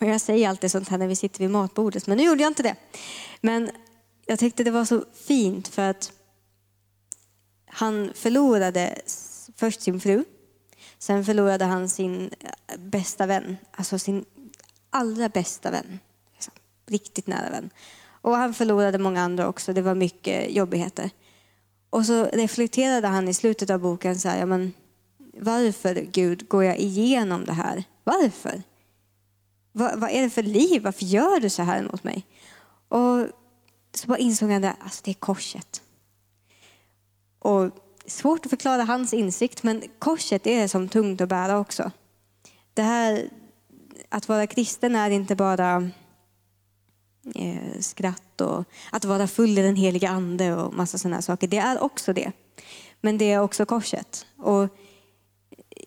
och 0.00 0.06
jag 0.06 0.20
säger 0.20 0.48
alltid 0.48 0.70
sånt 0.70 0.88
här 0.88 0.98
när 0.98 1.06
vi 1.06 1.16
sitter 1.16 1.40
vid 1.40 1.50
matbordet, 1.50 2.06
men 2.06 2.16
nu 2.16 2.24
gjorde 2.24 2.42
jag 2.42 2.50
inte 2.50 2.62
det. 2.62 2.76
Men 3.40 3.70
jag 4.26 4.38
tyckte 4.38 4.64
det 4.64 4.70
var 4.70 4.84
så 4.84 5.04
fint 5.26 5.68
för 5.68 5.90
att 5.90 6.12
han 7.66 8.10
förlorade 8.14 8.98
först 9.56 9.80
sin 9.80 10.00
fru 10.00 10.24
Sen 10.98 11.24
förlorade 11.24 11.64
han 11.64 11.88
sin 11.88 12.30
eh, 12.40 12.78
bästa 12.78 13.26
vän, 13.26 13.56
alltså 13.70 13.98
sin 13.98 14.24
allra 14.90 15.28
bästa 15.28 15.70
vän. 15.70 15.98
Liksom, 16.32 16.52
riktigt 16.86 17.26
nära 17.26 17.50
vän. 17.50 17.70
Och 18.20 18.36
han 18.36 18.54
förlorade 18.54 18.98
många 18.98 19.22
andra 19.22 19.48
också, 19.48 19.72
det 19.72 19.82
var 19.82 19.94
mycket 19.94 20.50
jobbigheter. 20.50 21.10
Och 21.90 22.06
så 22.06 22.24
reflekterade 22.24 23.08
han 23.08 23.28
i 23.28 23.34
slutet 23.34 23.70
av 23.70 23.80
boken 23.80 24.18
så 24.18 24.28
här, 24.28 24.38
ja, 24.38 24.46
men 24.46 24.72
varför 25.40 25.94
Gud 25.94 26.48
går 26.48 26.64
jag 26.64 26.78
igenom 26.78 27.44
det 27.44 27.52
här? 27.52 27.84
Varför? 28.04 28.62
Vad, 29.72 30.00
vad 30.00 30.10
är 30.10 30.22
det 30.22 30.30
för 30.30 30.42
liv? 30.42 30.82
Varför 30.82 31.04
gör 31.04 31.40
du 31.40 31.50
så 31.50 31.62
här 31.62 31.82
mot 31.82 32.04
mig? 32.04 32.26
Och 32.88 33.26
så 33.94 34.06
bara 34.06 34.18
insåg 34.18 34.50
han 34.50 34.64
att 34.64 34.82
alltså, 34.82 35.00
det 35.04 35.10
är 35.10 35.14
korset. 35.14 35.82
Och 37.38 37.70
svårt 38.08 38.46
att 38.46 38.50
förklara 38.50 38.84
hans 38.84 39.14
insikt, 39.14 39.62
men 39.62 39.82
korset 39.98 40.46
är 40.46 40.68
som 40.68 40.88
tungt 40.88 41.20
att 41.20 41.28
bära 41.28 41.58
också. 41.58 41.90
Det 42.74 42.82
här, 42.82 43.28
att 44.08 44.28
vara 44.28 44.46
kristen 44.46 44.96
är 44.96 45.10
inte 45.10 45.36
bara 45.36 45.90
eh, 47.34 47.80
skratt 47.80 48.40
och 48.40 48.64
att 48.90 49.04
vara 49.04 49.26
full 49.26 49.58
i 49.58 49.62
den 49.62 49.76
heliga 49.76 50.08
ande 50.08 50.54
och 50.54 50.74
massa 50.74 50.98
sådana 50.98 51.22
saker. 51.22 51.48
Det 51.48 51.58
är 51.58 51.82
också 51.82 52.12
det. 52.12 52.32
Men 53.00 53.18
det 53.18 53.32
är 53.32 53.40
också 53.40 53.66
korset. 53.66 54.26
Och 54.36 54.68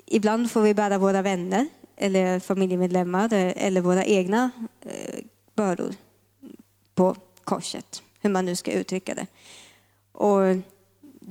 ibland 0.05 0.51
får 0.51 0.61
vi 0.61 0.73
bära 0.73 0.97
våra 0.97 1.21
vänner 1.21 1.67
eller 1.97 2.39
familjemedlemmar 2.39 3.33
eller 3.33 3.81
våra 3.81 4.05
egna 4.05 4.51
eh, 4.81 5.19
bördor 5.55 5.95
på 6.95 7.15
korset, 7.43 8.03
hur 8.21 8.29
man 8.29 8.45
nu 8.45 8.55
ska 8.55 8.71
uttrycka 8.71 9.15
det. 9.15 9.27
Och 10.11 10.41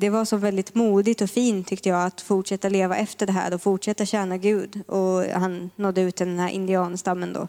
det 0.01 0.11
var 0.11 0.25
så 0.25 0.37
väldigt 0.37 0.75
modigt 0.75 1.21
och 1.21 1.31
fint 1.31 1.67
tyckte 1.69 1.89
jag 1.89 2.03
att 2.03 2.21
fortsätta 2.21 2.69
leva 2.69 2.97
efter 2.97 3.27
det 3.27 3.33
här 3.33 3.55
och 3.55 3.63
fortsätta 3.63 4.07
tjäna 4.07 4.37
Gud. 4.37 4.83
Och 4.87 5.25
han 5.25 5.71
nådde 5.77 6.01
ut 6.01 6.17
till 6.17 6.27
den 6.27 6.39
här 6.39 6.49
indianstammen 6.49 7.33
då. 7.33 7.49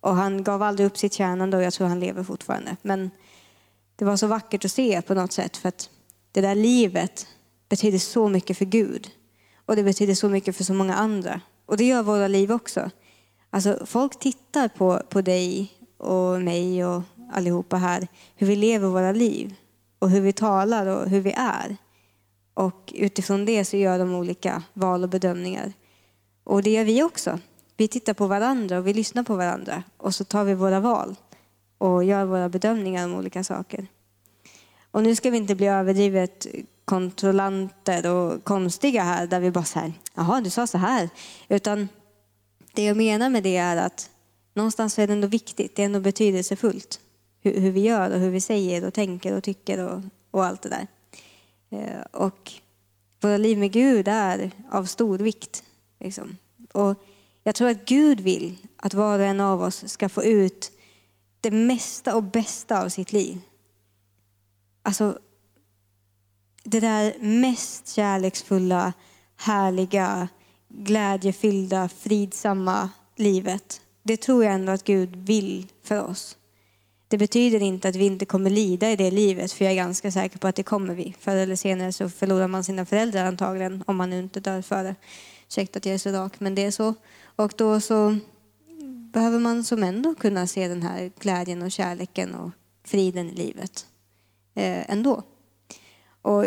Och 0.00 0.16
han 0.16 0.44
gav 0.44 0.62
aldrig 0.62 0.86
upp 0.86 0.98
sitt 0.98 1.12
tjänande 1.12 1.56
och 1.56 1.62
jag 1.62 1.72
tror 1.72 1.86
han 1.86 2.00
lever 2.00 2.22
fortfarande. 2.22 2.76
Men 2.82 3.10
det 3.96 4.04
var 4.04 4.16
så 4.16 4.26
vackert 4.26 4.64
att 4.64 4.72
se 4.72 5.02
på 5.02 5.14
något 5.14 5.32
sätt 5.32 5.56
för 5.56 5.68
att 5.68 5.90
det 6.32 6.40
där 6.40 6.54
livet 6.54 7.26
betyder 7.68 7.98
så 7.98 8.28
mycket 8.28 8.58
för 8.58 8.64
Gud. 8.64 9.10
Och 9.66 9.76
det 9.76 9.82
betyder 9.82 10.14
så 10.14 10.28
mycket 10.28 10.56
för 10.56 10.64
så 10.64 10.74
många 10.74 10.94
andra. 10.94 11.40
Och 11.66 11.76
det 11.76 11.84
gör 11.84 12.02
våra 12.02 12.28
liv 12.28 12.52
också. 12.52 12.90
Alltså 13.50 13.86
folk 13.86 14.18
tittar 14.18 14.68
på, 14.68 15.02
på 15.08 15.20
dig 15.20 15.72
och 15.98 16.42
mig 16.42 16.84
och 16.84 17.02
allihopa 17.32 17.76
här, 17.76 18.08
hur 18.36 18.46
vi 18.46 18.56
lever 18.56 18.88
våra 18.88 19.12
liv. 19.12 19.54
och 19.98 20.10
hur 20.10 20.20
vi 20.20 20.32
talar 20.32 20.86
och 20.86 21.10
hur 21.10 21.20
vi 21.20 21.32
är. 21.36 21.76
Och 22.56 22.92
utifrån 22.96 23.44
det 23.44 23.64
så 23.64 23.76
gör 23.76 23.98
de 23.98 24.14
olika 24.14 24.62
val 24.72 25.02
och 25.02 25.08
bedömningar. 25.08 25.72
Och 26.44 26.62
det 26.62 26.70
gör 26.70 26.84
vi 26.84 27.02
också. 27.02 27.38
Vi 27.76 27.88
tittar 27.88 28.14
på 28.14 28.26
varandra 28.26 28.78
och 28.78 28.86
vi 28.86 28.94
lyssnar 28.94 29.22
på 29.22 29.36
varandra 29.36 29.82
och 29.96 30.14
så 30.14 30.24
tar 30.24 30.44
vi 30.44 30.54
våra 30.54 30.80
val 30.80 31.16
och 31.78 32.04
gör 32.04 32.24
våra 32.24 32.48
bedömningar 32.48 33.06
om 33.06 33.14
olika 33.14 33.44
saker. 33.44 33.86
Och 34.90 35.02
nu 35.02 35.16
ska 35.16 35.30
vi 35.30 35.36
inte 35.36 35.54
bli 35.54 35.66
överdrivet 35.66 36.46
kontrollanter 36.84 38.10
och 38.10 38.44
konstiga 38.44 39.02
här 39.02 39.26
där 39.26 39.40
vi 39.40 39.50
bara 39.50 39.64
säger 39.64 39.92
jaha 40.14 40.40
du 40.40 40.50
sa 40.50 40.66
så 40.66 40.78
här. 40.78 41.08
Utan 41.48 41.88
det 42.72 42.84
jag 42.84 42.96
menar 42.96 43.30
med 43.30 43.42
det 43.42 43.56
är 43.56 43.76
att 43.76 44.10
någonstans 44.54 44.98
är 44.98 45.06
det 45.06 45.12
ändå 45.12 45.28
viktigt, 45.28 45.76
det 45.76 45.82
är 45.82 45.86
ändå 45.86 46.00
betydelsefullt 46.00 47.00
hur, 47.40 47.60
hur 47.60 47.70
vi 47.70 47.80
gör 47.80 48.10
och 48.10 48.20
hur 48.20 48.30
vi 48.30 48.40
säger 48.40 48.86
och 48.86 48.94
tänker 48.94 49.36
och 49.36 49.42
tycker 49.44 49.84
och, 49.84 50.00
och 50.30 50.44
allt 50.44 50.62
det 50.62 50.68
där. 50.68 50.86
Eh, 51.70 52.00
och 52.12 52.52
våra 53.20 53.36
liv 53.36 53.58
med 53.58 53.72
Gud 53.72 54.08
är 54.08 54.50
av 54.70 54.84
stor 54.84 55.18
vikt. 55.18 55.64
Liksom. 56.00 56.36
Och 56.72 57.04
jag 57.42 57.54
tror 57.54 57.68
att 57.68 57.84
Gud 57.84 58.20
vill 58.20 58.56
att 58.76 58.94
var 58.94 59.18
och 59.18 59.24
en 59.24 59.40
av 59.40 59.62
oss 59.62 59.88
ska 59.88 60.08
få 60.08 60.24
ut 60.24 60.72
det 61.40 61.50
mesta 61.50 62.16
och 62.16 62.22
bästa 62.22 62.82
av 62.84 62.88
sitt 62.88 63.12
liv. 63.12 63.40
Alltså, 64.82 65.18
det 66.64 66.80
där 66.80 67.14
mest 67.20 67.88
kärleksfulla, 67.88 68.92
härliga, 69.36 70.28
glädjefyllda, 70.68 71.88
fridsamma 71.88 72.90
livet. 73.16 73.80
Det 74.02 74.16
tror 74.16 74.44
jag 74.44 74.54
ändå 74.54 74.72
att 74.72 74.84
Gud 74.84 75.16
vill 75.16 75.66
för 75.82 76.02
oss. 76.02 76.36
Det 77.08 77.18
betyder 77.18 77.62
inte 77.62 77.88
att 77.88 77.96
vi 77.96 78.06
inte 78.06 78.26
kommer 78.26 78.50
lida 78.50 78.90
i 78.90 78.96
det 78.96 79.10
livet, 79.10 79.52
för 79.52 79.64
jag 79.64 79.72
är 79.72 79.76
ganska 79.76 80.10
säker 80.10 80.38
på 80.38 80.48
att 80.48 80.56
det 80.56 80.62
kommer 80.62 80.94
vi. 80.94 81.14
Förr 81.20 81.36
eller 81.36 81.56
senare 81.56 81.92
så 81.92 82.08
förlorar 82.08 82.48
man 82.48 82.64
sina 82.64 82.86
föräldrar 82.86 83.24
antagligen, 83.24 83.84
om 83.86 83.96
man 83.96 84.10
nu 84.10 84.18
inte 84.18 84.40
dör 84.40 84.62
före. 84.62 84.94
Ursäkta 85.48 85.76
att 85.76 85.86
jag 85.86 85.94
är 85.94 85.98
så 85.98 86.10
rak, 86.10 86.40
men 86.40 86.54
det 86.54 86.64
är 86.64 86.70
så. 86.70 86.94
Och 87.36 87.52
då 87.56 87.80
så 87.80 88.16
behöver 89.12 89.38
man 89.38 89.64
som 89.64 89.82
ändå 89.82 90.14
kunna 90.14 90.46
se 90.46 90.68
den 90.68 90.82
här 90.82 91.10
glädjen 91.18 91.62
och 91.62 91.72
kärleken 91.72 92.34
och 92.34 92.50
friden 92.84 93.30
i 93.30 93.34
livet 93.34 93.86
eh, 94.54 94.90
ändå. 94.90 95.22
Och 96.22 96.46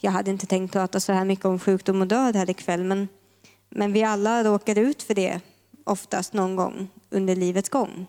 jag 0.00 0.10
hade 0.10 0.30
inte 0.30 0.46
tänkt 0.46 0.72
prata 0.72 1.00
så 1.00 1.12
här 1.12 1.24
mycket 1.24 1.44
om 1.44 1.58
sjukdom 1.58 2.00
och 2.00 2.06
död 2.06 2.36
här 2.36 2.50
ikväll, 2.50 2.84
men, 2.84 3.08
men 3.68 3.92
vi 3.92 4.02
alla 4.02 4.44
råkar 4.44 4.78
ut 4.78 5.02
för 5.02 5.14
det 5.14 5.40
oftast 5.84 6.32
någon 6.32 6.56
gång 6.56 6.88
under 7.10 7.36
livets 7.36 7.68
gång. 7.68 8.06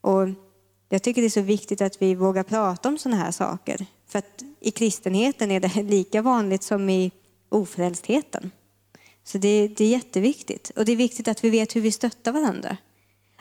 Och 0.00 0.28
jag 0.94 1.02
tycker 1.02 1.20
det 1.22 1.28
är 1.28 1.30
så 1.30 1.40
viktigt 1.40 1.80
att 1.80 2.02
vi 2.02 2.14
vågar 2.14 2.42
prata 2.42 2.88
om 2.88 2.98
sådana 2.98 3.22
här 3.22 3.30
saker. 3.30 3.86
För 4.08 4.18
att 4.18 4.42
i 4.60 4.70
kristenheten 4.70 5.50
är 5.50 5.60
det 5.60 5.82
lika 5.82 6.22
vanligt 6.22 6.62
som 6.62 6.90
i 6.90 7.12
ofrälstheten. 7.48 8.50
Så 9.24 9.38
det, 9.38 9.68
det 9.68 9.84
är 9.84 9.88
jätteviktigt. 9.88 10.70
Och 10.76 10.84
det 10.84 10.92
är 10.92 10.96
viktigt 10.96 11.28
att 11.28 11.44
vi 11.44 11.50
vet 11.50 11.76
hur 11.76 11.80
vi 11.80 11.92
stöttar 11.92 12.32
varandra. 12.32 12.76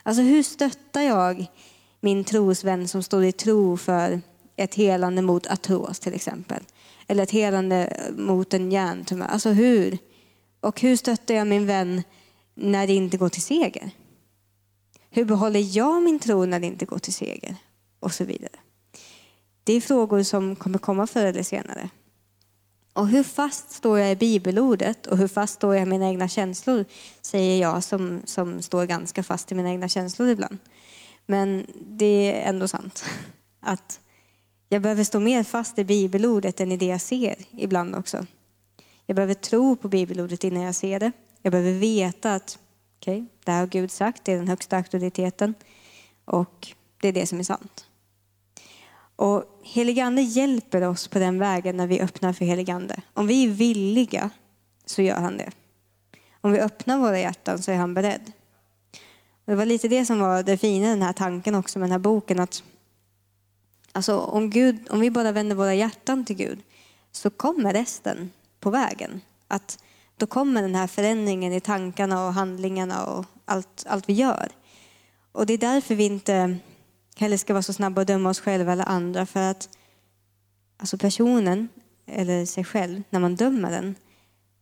Alltså 0.03 0.21
hur 0.21 0.43
stöttar 0.43 1.01
jag 1.01 1.45
min 1.99 2.23
trosvän 2.23 2.87
som 2.87 3.03
står 3.03 3.23
i 3.23 3.31
tro 3.31 3.77
för 3.77 4.21
ett 4.55 4.75
helande 4.75 5.21
mot 5.21 5.47
artros 5.47 5.99
till 5.99 6.13
exempel? 6.13 6.63
Eller 7.07 7.23
ett 7.23 7.31
helande 7.31 7.97
mot 8.17 8.53
en 8.53 8.71
hjärntumör. 8.71 9.25
Alltså 9.25 9.49
hur? 9.49 9.97
Och 10.59 10.81
hur 10.81 10.95
stöttar 10.95 11.35
jag 11.35 11.47
min 11.47 11.65
vän 11.65 12.03
när 12.55 12.87
det 12.87 12.93
inte 12.93 13.17
går 13.17 13.29
till 13.29 13.41
seger? 13.41 13.91
Hur 15.15 15.25
behåller 15.25 15.77
jag 15.77 16.03
min 16.03 16.19
tro 16.19 16.45
när 16.45 16.59
det 16.59 16.67
inte 16.67 16.85
går 16.85 16.99
till 16.99 17.13
seger? 17.13 17.55
Och 17.99 18.13
så 18.13 18.23
vidare. 18.23 18.59
Det 19.63 19.73
är 19.73 19.81
frågor 19.81 20.23
som 20.23 20.55
kommer 20.55 20.79
komma 20.79 21.07
förr 21.07 21.25
eller 21.25 21.43
senare. 21.43 21.89
Och 22.93 23.07
hur 23.07 23.23
fast 23.23 23.71
står 23.71 23.99
jag 23.99 24.11
i 24.11 24.15
bibelordet 24.15 25.07
och 25.07 25.17
hur 25.17 25.27
fast 25.27 25.53
står 25.53 25.75
jag 25.75 25.87
i 25.87 25.89
mina 25.89 26.07
egna 26.09 26.27
känslor, 26.27 26.85
säger 27.21 27.61
jag 27.61 27.83
som, 27.83 28.21
som 28.25 28.61
står 28.61 28.85
ganska 28.85 29.23
fast 29.23 29.51
i 29.51 29.55
mina 29.55 29.69
egna 29.69 29.87
känslor 29.87 30.29
ibland. 30.29 30.57
Men 31.25 31.65
det 31.87 32.41
är 32.41 32.49
ändå 32.49 32.67
sant 32.67 33.05
att 33.59 33.99
jag 34.69 34.81
behöver 34.81 35.03
stå 35.03 35.19
mer 35.19 35.43
fast 35.43 35.79
i 35.79 35.83
bibelordet 35.83 36.59
än 36.59 36.71
i 36.71 36.77
det 36.77 36.85
jag 36.85 37.01
ser 37.01 37.35
ibland 37.51 37.95
också. 37.95 38.25
Jag 39.05 39.15
behöver 39.15 39.33
tro 39.33 39.75
på 39.75 39.87
bibelordet 39.87 40.43
innan 40.43 40.63
jag 40.63 40.75
ser 40.75 40.99
det. 40.99 41.11
Jag 41.41 41.51
behöver 41.51 41.73
veta 41.73 42.35
att 42.35 42.59
okej, 42.99 43.21
okay, 43.21 43.32
det 43.45 43.51
här 43.51 43.59
har 43.59 43.67
Gud 43.67 43.91
sagt, 43.91 44.25
det 44.25 44.31
är 44.31 44.37
den 44.37 44.47
högsta 44.47 44.77
auktoriteten 44.77 45.53
och 46.25 46.67
det 47.01 47.07
är 47.07 47.13
det 47.13 47.27
som 47.27 47.39
är 47.39 47.43
sant. 47.43 47.85
Och 49.15 49.59
heligande 49.63 50.21
hjälper 50.21 50.81
oss 50.81 51.07
på 51.07 51.19
den 51.19 51.39
vägen 51.39 51.77
när 51.77 51.87
vi 51.87 52.01
öppnar 52.01 52.33
för 52.33 52.45
heligande. 52.45 53.01
Om 53.13 53.27
vi 53.27 53.43
är 53.43 53.49
villiga 53.49 54.29
så 54.85 55.01
gör 55.01 55.19
han 55.19 55.37
det. 55.37 55.51
Om 56.41 56.51
vi 56.51 56.59
öppnar 56.59 56.97
våra 56.97 57.19
hjärtan 57.19 57.61
så 57.61 57.71
är 57.71 57.75
han 57.75 57.93
beredd. 57.93 58.31
Det 59.45 59.55
var 59.55 59.65
lite 59.65 59.87
det 59.87 60.05
som 60.05 60.19
var 60.19 60.43
det 60.43 60.57
fina 60.57 60.87
i 60.87 60.89
den 60.89 61.01
här 61.01 61.13
tanken 61.13 61.55
också 61.55 61.79
med 61.79 61.85
den 61.85 61.91
här 61.91 61.99
boken. 61.99 62.39
Att 62.39 62.63
alltså 63.91 64.19
om, 64.19 64.49
Gud, 64.49 64.87
om 64.89 64.99
vi 64.99 65.11
bara 65.11 65.31
vänder 65.31 65.55
våra 65.55 65.73
hjärtan 65.73 66.25
till 66.25 66.35
Gud 66.35 66.59
så 67.11 67.29
kommer 67.29 67.73
resten 67.73 68.31
på 68.59 68.69
vägen. 68.69 69.21
Att 69.47 69.83
då 70.17 70.25
kommer 70.27 70.61
den 70.61 70.75
här 70.75 70.87
förändringen 70.87 71.53
i 71.53 71.59
tankarna 71.59 72.27
och 72.27 72.33
handlingarna 72.33 73.05
och 73.05 73.25
allt, 73.45 73.83
allt 73.87 74.09
vi 74.09 74.13
gör. 74.13 74.51
Och 75.31 75.45
det 75.45 75.53
är 75.53 75.57
därför 75.57 75.95
vi 75.95 76.05
inte 76.05 76.57
heller 77.15 77.37
ska 77.37 77.53
vara 77.53 77.63
så 77.63 77.73
snabba 77.73 78.01
att 78.01 78.07
döma 78.07 78.29
oss 78.29 78.39
själva 78.39 78.71
eller 78.71 78.89
andra. 78.89 79.25
För 79.25 79.51
att 79.51 79.69
alltså 80.77 80.97
personen, 80.97 81.69
eller 82.05 82.45
sig 82.45 82.63
själv, 82.63 83.03
när 83.09 83.19
man 83.19 83.35
dömer 83.35 83.71
den, 83.71 83.95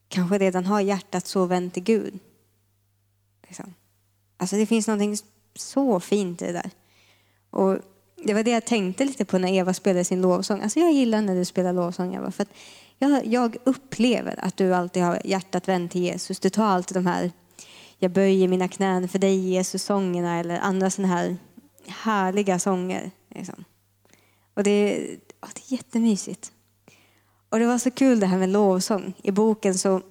kanske 0.08 0.38
redan 0.38 0.66
har 0.66 0.82
hjärtat 0.82 1.28
så 1.28 1.46
vänt 1.46 1.74
till 1.74 1.84
Gud. 1.84 2.20
Liksom. 3.48 3.74
Alltså 4.38 4.56
det 4.56 4.66
finns 4.66 4.88
någonting 4.88 5.18
så 5.56 6.00
fint 6.00 6.42
i 6.42 6.46
det 6.46 6.52
där. 6.52 6.72
Och 7.50 7.78
det 8.24 8.34
var 8.34 8.44
det 8.44 8.52
jag 8.52 8.66
tänkte 8.66 9.06
lite 9.06 9.26
på 9.26 9.38
när 9.38 9.54
Eva 9.54 9.74
spelade 9.74 10.06
sin 10.06 10.22
lovsång. 10.22 10.62
Alltså 10.62 10.80
jag 10.80 10.94
gillar 10.94 11.22
när 11.22 11.36
du 11.36 11.46
spelar 11.46 11.74
lovsång 11.74 12.16
Eva. 12.16 12.32
För 12.32 12.46
jag, 13.02 13.26
jag, 13.26 13.58
upplever 13.64 14.36
att 14.46 14.58
du 14.58 14.74
alltid 14.74 15.04
har 15.04 15.22
hjärtat 15.26 15.68
vänt 15.68 15.92
till 15.92 16.02
Jesus. 16.02 16.40
Du 16.40 16.50
tar 16.50 16.66
alltid 16.66 16.98
de 16.98 17.06
här 17.06 17.32
jag 18.00 18.12
böjer 18.12 18.48
mina 18.48 18.68
knän 18.68 19.08
för 19.08 19.20
dig 19.20 19.36
Jesus-sångerna 19.36 20.40
eller 20.40 20.60
andra 20.60 20.90
sådana 20.90 21.14
här 21.14 21.38
härliga 21.88 22.60
sånger. 22.60 23.12
Liksom. 23.36 23.66
Och 24.54 24.64
det, 24.64 25.08
oh, 25.42 25.50
det 25.54 25.62
är 25.68 25.74
jättemysigt. 25.74 26.52
Och 27.50 27.60
det 27.60 27.66
var 27.66 27.78
så 27.78 27.92
kul 27.92 28.20
det 28.20 28.26
här 28.26 28.38
med 28.38 28.50
lovsång. 28.50 29.14
I 29.24 29.32
boken 29.32 29.78
så 29.78 30.02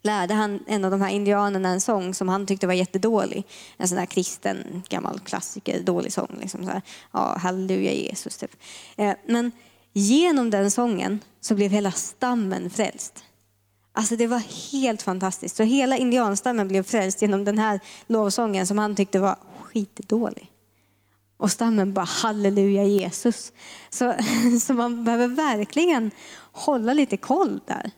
lärde 0.02 0.34
han 0.34 0.60
en 0.68 0.86
av 0.86 0.92
de 0.92 1.02
här 1.02 1.10
indianerna 1.10 1.70
en 1.70 1.82
sång 1.82 2.14
som 2.14 2.30
han 2.30 2.46
tyckte 2.46 2.68
var 2.68 2.74
jättedålig. 2.74 3.44
En 3.78 3.88
sån 3.88 3.98
här 3.98 4.06
kristen 4.06 4.84
gammal 4.90 5.20
klassiker, 5.20 5.80
dålig 5.80 6.14
sång. 6.14 6.38
Liksom 6.42 6.64
så 6.64 6.70
här, 6.70 6.82
ja, 7.12 7.38
halleluja 7.38 7.94
Jesus 7.94 8.38
typ. 8.38 8.56
Eh, 8.96 9.14
men 9.28 9.52
genom 9.94 10.50
den 10.50 10.72
sången 10.72 11.20
så 11.42 11.56
blev 11.56 11.72
hela 11.72 11.92
stammen 11.92 12.70
frälst. 12.70 13.24
Alltså 13.94 14.16
det 14.16 14.28
var 14.28 14.72
helt 14.72 15.02
fantastiskt. 15.02 15.56
Så 15.56 15.64
hela 15.64 15.98
indianstammen 15.98 16.68
blev 16.68 16.84
frälst 16.84 17.22
genom 17.22 17.46
den 17.46 17.58
här 17.58 17.80
lovsången 18.08 18.68
som 18.68 18.78
han 18.78 18.96
tyckte 18.96 19.20
var 19.20 19.36
skitdålig. 19.62 20.52
Och 21.38 21.52
stammen 21.52 21.94
bara 21.94 22.06
halleluja 22.06 22.84
Jesus. 22.84 23.54
Så, 23.90 24.14
så 24.62 24.74
man 24.74 25.04
behöver 25.04 25.28
verkligen 25.28 26.12
hålla 26.52 26.94
lite 26.94 27.18
koll 27.18 27.60
där. 27.68 27.92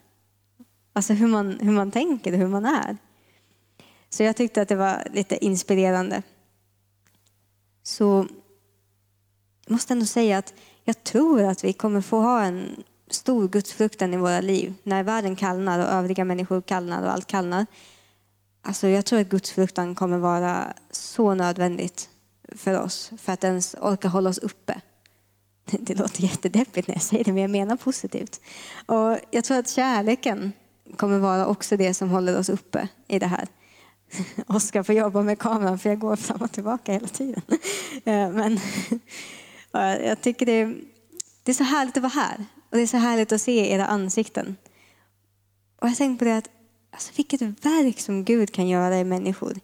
Alltså 0.94 1.14
hur 1.14 1.28
man, 1.28 1.60
hur 1.60 1.72
man 1.72 1.92
tänker 1.92 2.34
och 2.34 2.40
hur 2.40 2.48
man 2.48 2.66
är. 2.66 2.98
Så 4.10 4.24
jag 4.24 4.36
tyckte 4.36 4.62
att 4.62 4.70
det 4.70 4.76
var 4.76 5.08
lite 5.14 5.46
inspirerande. 5.46 6.24
Så 7.84 8.28
jag 9.66 9.72
måste 9.72 9.94
ändå 9.94 10.06
säga 10.06 10.38
att 10.38 10.54
jag 10.84 11.04
tror 11.04 11.44
att 11.44 11.64
vi 11.64 11.74
kommer 11.74 12.02
få 12.02 12.20
ha 12.20 12.44
en 12.44 12.84
stor 13.10 13.48
gudsfruktan 13.48 14.14
i 14.14 14.18
våra 14.18 14.42
liv 14.42 14.74
när 14.84 15.04
världen 15.04 15.36
kallnar 15.36 15.80
och 15.80 15.86
övriga 15.86 16.26
människor 16.26 16.62
kallnar 16.62 17.04
och 17.04 17.12
allt 17.12 17.28
kallnar. 17.28 17.66
Alltså 18.62 18.88
jag 18.88 19.06
tror 19.06 19.20
att 19.20 19.30
gudsfruktan 19.30 19.96
kommer 19.96 20.18
vara 20.18 20.74
så 20.92 21.34
nödvändigt 21.34 22.10
för 22.56 22.82
oss 22.82 23.12
för 23.18 23.34
att 23.34 23.44
ens 23.44 23.76
orka 23.82 24.08
hålla 24.08 24.30
oss 24.30 24.38
uppe. 24.38 24.82
Det 25.80 25.96
låter 25.96 26.24
jättedeppigt 26.24 26.88
när 26.88 26.96
jag 26.96 27.02
säger 27.02 27.24
det, 27.24 27.34
men 27.34 27.42
jag 27.42 27.52
menar 27.52 27.76
positivt. 27.76 28.42
Och 28.86 29.18
jag 29.32 29.44
tror 29.44 29.58
att 29.58 29.70
kärleken 29.70 30.52
kommer 30.98 31.20
vara 31.20 31.48
också 31.48 31.78
det 31.78 31.94
som 31.94 32.10
håller 32.10 32.40
oss 32.40 32.50
uppe 32.50 32.88
i 33.08 33.20
det 33.20 33.28
här. 33.28 33.48
Oskar 34.48 34.84
får 34.84 34.96
jobba 34.96 35.22
med 35.22 35.40
kameran 35.40 35.80
för 35.80 35.90
jag 35.90 36.00
går 36.00 36.16
fram 36.16 36.42
och 36.42 36.52
tillbaka 36.52 36.92
hela 36.92 37.08
tiden. 37.08 37.42
Eh, 38.06 38.30
men 38.30 38.60
jag 39.82 40.22
tycker 40.22 40.46
det 40.46 40.52
är, 40.52 40.76
det 41.44 41.52
är 41.52 41.56
så 41.56 41.64
härligt 41.64 41.98
att 41.98 42.04
vara 42.04 42.14
här 42.14 42.46
och 42.70 42.78
det 42.78 42.82
är 42.82 42.88
så 42.88 42.98
härligt 42.98 43.32
att 43.32 43.42
se 43.42 43.72
era 43.72 43.86
ansikten. 43.86 44.56
Och 45.82 45.88
jag 45.88 45.98
tänkte 45.98 46.26
på 46.26 46.30
det 46.30 46.38
att 46.38 46.50
alltså 46.92 47.12
vilket 47.16 47.42
verk 47.42 48.00
som 48.00 48.24
Gud 48.24 48.52
kan 48.52 48.68
göra 48.68 49.00
i 49.00 49.04
människor. 49.04 49.60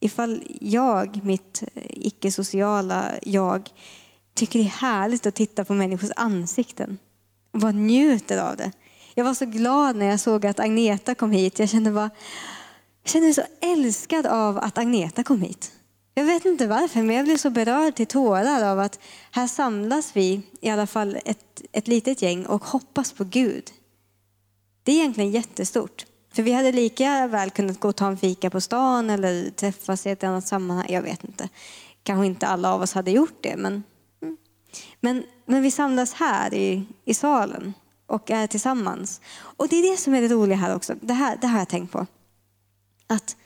Ifall 0.00 0.42
jag, 0.60 1.24
mitt 1.24 1.62
eh, 1.74 1.82
icke-sociala 1.88 3.10
jag, 3.22 3.70
tycker 4.34 4.58
det 4.58 4.64
är 4.64 4.68
härligt 4.68 5.26
att 5.26 5.34
titta 5.34 5.64
på 5.64 5.74
människors 5.74 6.10
ansikten 6.16 6.98
och 7.52 7.60
bara 7.60 7.72
njuter 7.72 8.38
av 8.38 8.56
det. 8.56 8.72
Jag 9.14 9.24
var 9.24 9.34
så 9.34 9.46
glad 9.46 9.96
när 9.96 10.06
jag 10.06 10.20
såg 10.20 10.46
att 10.46 10.60
Agneta 10.60 11.14
kom 11.14 11.30
hit. 11.30 11.58
Jag 11.58 11.68
kände, 11.68 11.90
bara, 11.90 12.10
jag 13.02 13.10
kände 13.10 13.26
mig 13.26 13.34
så 13.34 13.42
älskad 13.60 14.26
av 14.26 14.58
att 14.58 14.78
Agneta 14.78 15.24
kom 15.24 15.42
hit. 15.42 15.72
Jag 16.14 16.24
vet 16.24 16.44
inte 16.44 16.66
varför, 16.66 17.02
men 17.02 17.16
jag 17.16 17.24
blir 17.24 17.36
så 17.36 17.50
berörd 17.50 17.94
till 17.94 18.06
tårar 18.06 18.64
av 18.72 18.80
att 18.80 18.98
här 19.30 19.46
samlas 19.46 20.16
vi, 20.16 20.42
i 20.60 20.70
alla 20.70 20.86
fall 20.86 21.18
ett, 21.24 21.62
ett 21.72 21.88
litet 21.88 22.22
gäng, 22.22 22.46
och 22.46 22.64
hoppas 22.64 23.12
på 23.12 23.24
Gud. 23.24 23.70
Det 24.82 24.92
är 24.92 24.96
egentligen 24.96 25.30
jättestort. 25.30 26.06
För 26.34 26.42
vi 26.42 26.52
hade 26.52 26.72
lika 26.72 27.26
väl 27.26 27.50
kunnat 27.50 27.80
gå 27.80 27.88
och 27.88 27.96
ta 27.96 28.06
en 28.06 28.16
fika 28.16 28.50
på 28.50 28.60
stan 28.60 29.10
eller 29.10 29.50
träffas 29.50 30.06
i 30.06 30.10
ett 30.10 30.24
annat 30.24 30.46
sammanhang. 30.46 30.86
Jag 30.88 31.02
vet 31.02 31.24
inte. 31.24 31.48
Kanske 32.02 32.26
inte 32.26 32.46
alla 32.46 32.74
av 32.74 32.82
oss 32.82 32.92
hade 32.92 33.10
gjort 33.10 33.38
det, 33.40 33.56
men, 33.56 33.82
mm. 34.22 34.36
men, 35.00 35.24
men 35.46 35.62
vi 35.62 35.70
samlas 35.70 36.12
här 36.12 36.54
i, 36.54 36.86
i 37.04 37.14
salen 37.14 37.74
och 38.06 38.30
är 38.30 38.46
tillsammans. 38.46 39.20
Och 39.34 39.68
det 39.68 39.76
är 39.76 39.90
det 39.90 39.96
som 39.96 40.14
är 40.14 40.22
det 40.22 40.28
roliga 40.28 40.56
här 40.56 40.76
också. 40.76 40.94
Det 41.00 41.14
här, 41.14 41.38
det 41.40 41.46
har 41.46 41.58
jag 41.58 41.68
tänkt 41.68 41.92
på. 41.92 42.06
Att 43.06 43.36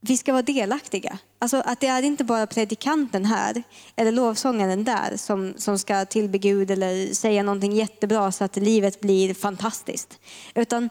vi 0.00 0.16
ska 0.16 0.32
vara 0.32 0.42
delaktiga. 0.42 1.18
Alltså 1.38 1.62
att 1.66 1.80
det 1.80 1.86
är 1.86 2.02
inte 2.02 2.24
bara 2.24 2.46
predikanten 2.46 3.24
här 3.24 3.62
eller 3.96 4.12
lovsångaren 4.12 4.84
där 4.84 5.16
som, 5.16 5.54
som 5.56 5.78
ska 5.78 6.04
tillbe 6.04 6.38
Gud 6.38 6.70
eller 6.70 7.14
säga 7.14 7.42
någonting 7.42 7.72
jättebra 7.72 8.32
så 8.32 8.44
att 8.44 8.56
livet 8.56 9.00
blir 9.00 9.34
fantastiskt. 9.34 10.18
Utan 10.54 10.90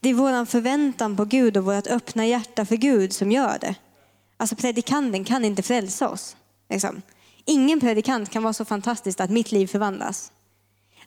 det 0.00 0.08
är 0.08 0.14
vår 0.14 0.44
förväntan 0.44 1.16
på 1.16 1.24
Gud 1.24 1.56
och 1.56 1.64
vårt 1.64 1.86
öppna 1.86 2.26
hjärta 2.26 2.66
för 2.66 2.76
Gud 2.76 3.12
som 3.12 3.32
gör 3.32 3.58
det. 3.60 3.74
Alltså 4.36 4.56
predikanten 4.56 5.24
kan 5.24 5.44
inte 5.44 5.62
frälsa 5.62 6.08
oss. 6.08 6.36
Liksom. 6.70 7.02
Ingen 7.44 7.80
predikant 7.80 8.30
kan 8.30 8.42
vara 8.42 8.52
så 8.52 8.64
fantastisk 8.64 9.20
att 9.20 9.30
mitt 9.30 9.52
liv 9.52 9.66
förvandlas. 9.66 10.32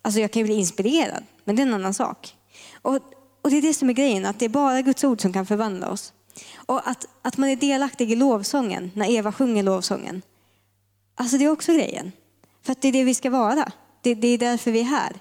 Alltså 0.02 0.20
jag 0.20 0.32
kan 0.32 0.40
ju 0.40 0.46
bli 0.46 0.56
inspirerad, 0.56 1.24
men 1.44 1.56
det 1.56 1.62
är 1.62 1.68
en 1.68 1.74
annan 1.74 1.94
sak. 1.94 2.36
Och, 2.82 3.00
och 3.42 3.50
det 3.50 3.58
är 3.58 3.62
det 3.62 3.74
som 3.74 3.90
är 3.90 3.94
grejen, 3.94 4.26
att 4.26 4.40
det 4.40 4.46
är 4.46 4.50
bara 4.50 4.82
Guds 4.82 5.04
ord 5.04 5.22
som 5.22 5.34
kan 5.34 5.46
förvandla 5.46 5.90
oss. 5.90 6.14
Och 6.56 6.90
att, 6.90 7.08
att 7.22 7.38
man 7.38 7.50
är 7.50 7.56
delaktig 7.56 8.12
i 8.12 8.16
lovsången, 8.16 8.92
när 8.96 9.12
Eva 9.12 9.32
sjunger 9.32 9.64
lovsången. 9.64 10.22
Alltså 11.16 11.38
det 11.38 11.46
är 11.46 11.52
också 11.52 11.74
grejen. 11.74 12.12
För 12.62 12.72
att 12.72 12.82
det 12.82 12.88
är 12.88 12.92
det 12.92 13.04
vi 13.04 13.14
ska 13.14 13.30
vara. 13.30 13.72
Det, 14.02 14.16
det 14.16 14.28
är 14.28 14.38
därför 14.38 14.72
vi 14.72 14.80
är 14.80 14.84
här. 14.84 15.14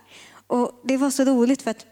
Och 0.47 0.81
det 0.85 0.97
var 0.97 1.11
så 1.11 1.25
roligt 1.25 1.63
för 1.63 1.71
att 1.71 1.87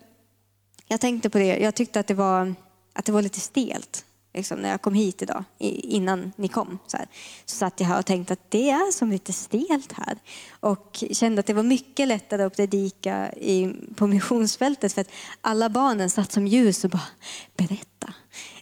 jag 0.86 1.00
tänkte 1.00 1.30
på 1.30 1.38
det, 1.38 1.58
jag 1.58 1.74
tyckte 1.74 2.00
att 2.00 2.06
det 2.06 2.14
var, 2.14 2.54
att 2.92 3.04
det 3.04 3.12
var 3.12 3.22
lite 3.22 3.40
stelt. 3.40 4.04
Liksom, 4.34 4.58
när 4.58 4.70
jag 4.70 4.82
kom 4.82 4.94
hit 4.94 5.22
idag, 5.22 5.44
innan 5.58 6.32
ni 6.36 6.48
kom. 6.48 6.78
Så, 6.86 6.96
här, 6.96 7.06
så 7.44 7.56
satt 7.56 7.80
jag 7.80 7.86
här 7.86 7.98
och 7.98 8.06
tänkte 8.06 8.32
att 8.32 8.50
det 8.50 8.70
är 8.70 8.92
som 8.92 9.10
lite 9.10 9.32
stelt 9.32 9.92
här. 9.92 10.18
Och 10.60 11.04
kände 11.10 11.40
att 11.40 11.46
det 11.46 11.52
var 11.52 11.62
mycket 11.62 12.08
lättare 12.08 12.42
att 12.42 12.56
predika 12.56 13.32
i, 13.32 13.74
på 13.96 14.06
missionsfältet 14.06 14.92
för 14.92 15.00
att 15.00 15.10
alla 15.40 15.68
barnen 15.68 16.10
satt 16.10 16.32
som 16.32 16.46
ljus 16.46 16.84
och 16.84 16.90
bara 16.90 17.08
berätta. 17.56 18.14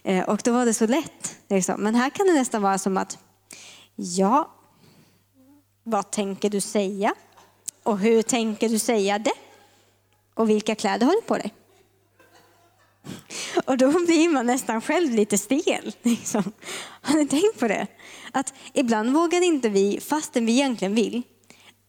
Eh, 0.03 0.29
och 0.29 0.41
då 0.43 0.51
var 0.51 0.65
det 0.65 0.73
så 0.73 0.87
lätt. 0.87 1.37
Liksom. 1.49 1.81
Men 1.81 1.95
här 1.95 2.09
kan 2.09 2.27
det 2.27 2.33
nästan 2.33 2.61
vara 2.61 2.77
som 2.77 2.97
att, 2.97 3.17
ja, 3.95 4.51
vad 5.83 6.11
tänker 6.11 6.49
du 6.49 6.61
säga? 6.61 7.13
Och 7.83 7.99
hur 7.99 8.21
tänker 8.21 8.69
du 8.69 8.79
säga 8.79 9.19
det? 9.19 9.33
Och 10.33 10.49
vilka 10.49 10.75
kläder 10.75 11.05
har 11.05 11.13
du 11.13 11.21
på 11.21 11.37
dig? 11.37 11.53
Och 13.65 13.77
då 13.77 13.91
blir 13.91 14.29
man 14.29 14.45
nästan 14.45 14.81
själv 14.81 15.11
lite 15.11 15.37
stel. 15.37 15.95
Liksom. 16.01 16.43
Har 17.01 17.15
ni 17.15 17.27
tänkt 17.27 17.59
på 17.59 17.67
det? 17.67 17.87
Att 18.31 18.53
ibland 18.73 19.13
vågar 19.13 19.41
inte 19.41 19.69
vi, 19.69 19.99
fastän 19.99 20.45
vi 20.45 20.51
egentligen 20.51 20.95
vill, 20.95 21.21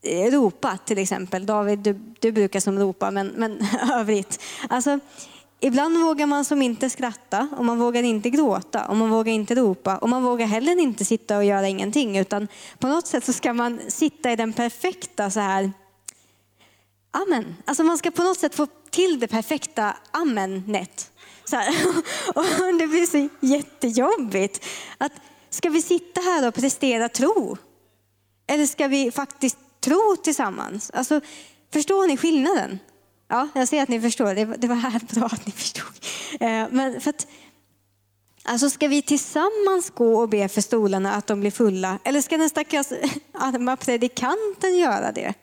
eh, 0.02 0.30
ropa 0.30 0.78
till 0.84 0.98
exempel. 0.98 1.46
David, 1.46 1.78
du, 1.78 1.92
du 2.20 2.32
brukar 2.32 2.60
som 2.60 2.78
ropa, 2.78 3.10
men, 3.10 3.26
men 3.26 3.66
övrigt. 3.94 4.42
Alltså, 4.68 4.98
ibland 5.60 5.98
vågar 5.98 6.26
man 6.26 6.44
som 6.44 6.62
inte 6.62 6.90
skratta 6.90 7.48
och 7.56 7.64
man 7.64 7.78
vågar 7.78 8.02
inte 8.02 8.30
gråta 8.30 8.86
och 8.86 8.96
man 8.96 9.10
vågar 9.10 9.32
inte 9.32 9.54
ropa 9.54 9.96
och 9.96 10.08
man 10.08 10.22
vågar 10.22 10.46
heller 10.46 10.80
inte 10.80 11.04
sitta 11.04 11.36
och 11.36 11.44
göra 11.44 11.68
ingenting 11.68 12.18
utan 12.18 12.48
på 12.78 12.88
något 12.88 13.06
sätt 13.06 13.24
så 13.24 13.32
ska 13.32 13.52
man 13.52 13.80
sitta 13.88 14.32
i 14.32 14.36
den 14.36 14.52
perfekta 14.52 15.30
så 15.30 15.40
här 15.40 15.72
Amen. 17.12 17.56
Alltså 17.64 17.82
man 17.82 17.98
ska 17.98 18.10
på 18.10 18.22
något 18.22 18.38
sätt 18.38 18.54
få 18.54 18.66
till 18.90 19.20
det 19.20 19.28
perfekta 19.28 19.96
amenet. 20.10 21.10
Så 21.44 21.56
här. 21.56 21.74
Och 22.34 22.44
det 22.78 22.86
blir 22.86 23.06
så 23.06 23.28
jättejobbigt. 23.46 24.66
Att, 24.98 25.12
ska 25.50 25.70
vi 25.70 25.82
sitta 25.82 26.20
här 26.20 26.48
och 26.48 26.54
prestera 26.54 27.08
tro? 27.08 27.56
Eller 28.46 28.66
ska 28.66 28.88
vi 28.88 29.10
faktiskt 29.10 29.58
tro 29.80 30.16
tillsammans? 30.22 30.90
Alltså, 30.94 31.20
förstår 31.72 32.06
ni 32.06 32.16
skillnaden? 32.16 32.78
Ja, 33.30 33.48
jag 33.54 33.68
ser 33.68 33.82
att 33.82 33.88
ni 33.88 34.00
förstår. 34.00 34.34
Det 34.34 34.44
var, 34.44 34.56
det 34.56 34.68
var 34.68 34.76
här 34.76 35.00
bra 35.14 35.26
att 35.26 35.46
ni 35.46 35.52
förstod. 35.52 35.86
Eh, 36.40 36.66
men 36.70 37.00
för 37.00 37.10
att, 37.10 37.26
alltså 38.42 38.70
ska 38.70 38.88
vi 38.88 39.02
tillsammans 39.02 39.90
gå 39.94 40.20
och 40.20 40.28
be 40.28 40.48
för 40.48 40.60
stolarna 40.60 41.14
att 41.14 41.26
de 41.26 41.40
blir 41.40 41.50
fulla? 41.50 41.98
Eller 42.04 42.20
ska 42.20 42.36
den 42.36 42.48
stackars 42.48 42.86
arma 43.32 43.76
predikanten 43.76 44.78
göra 44.78 45.12
det? 45.12 45.34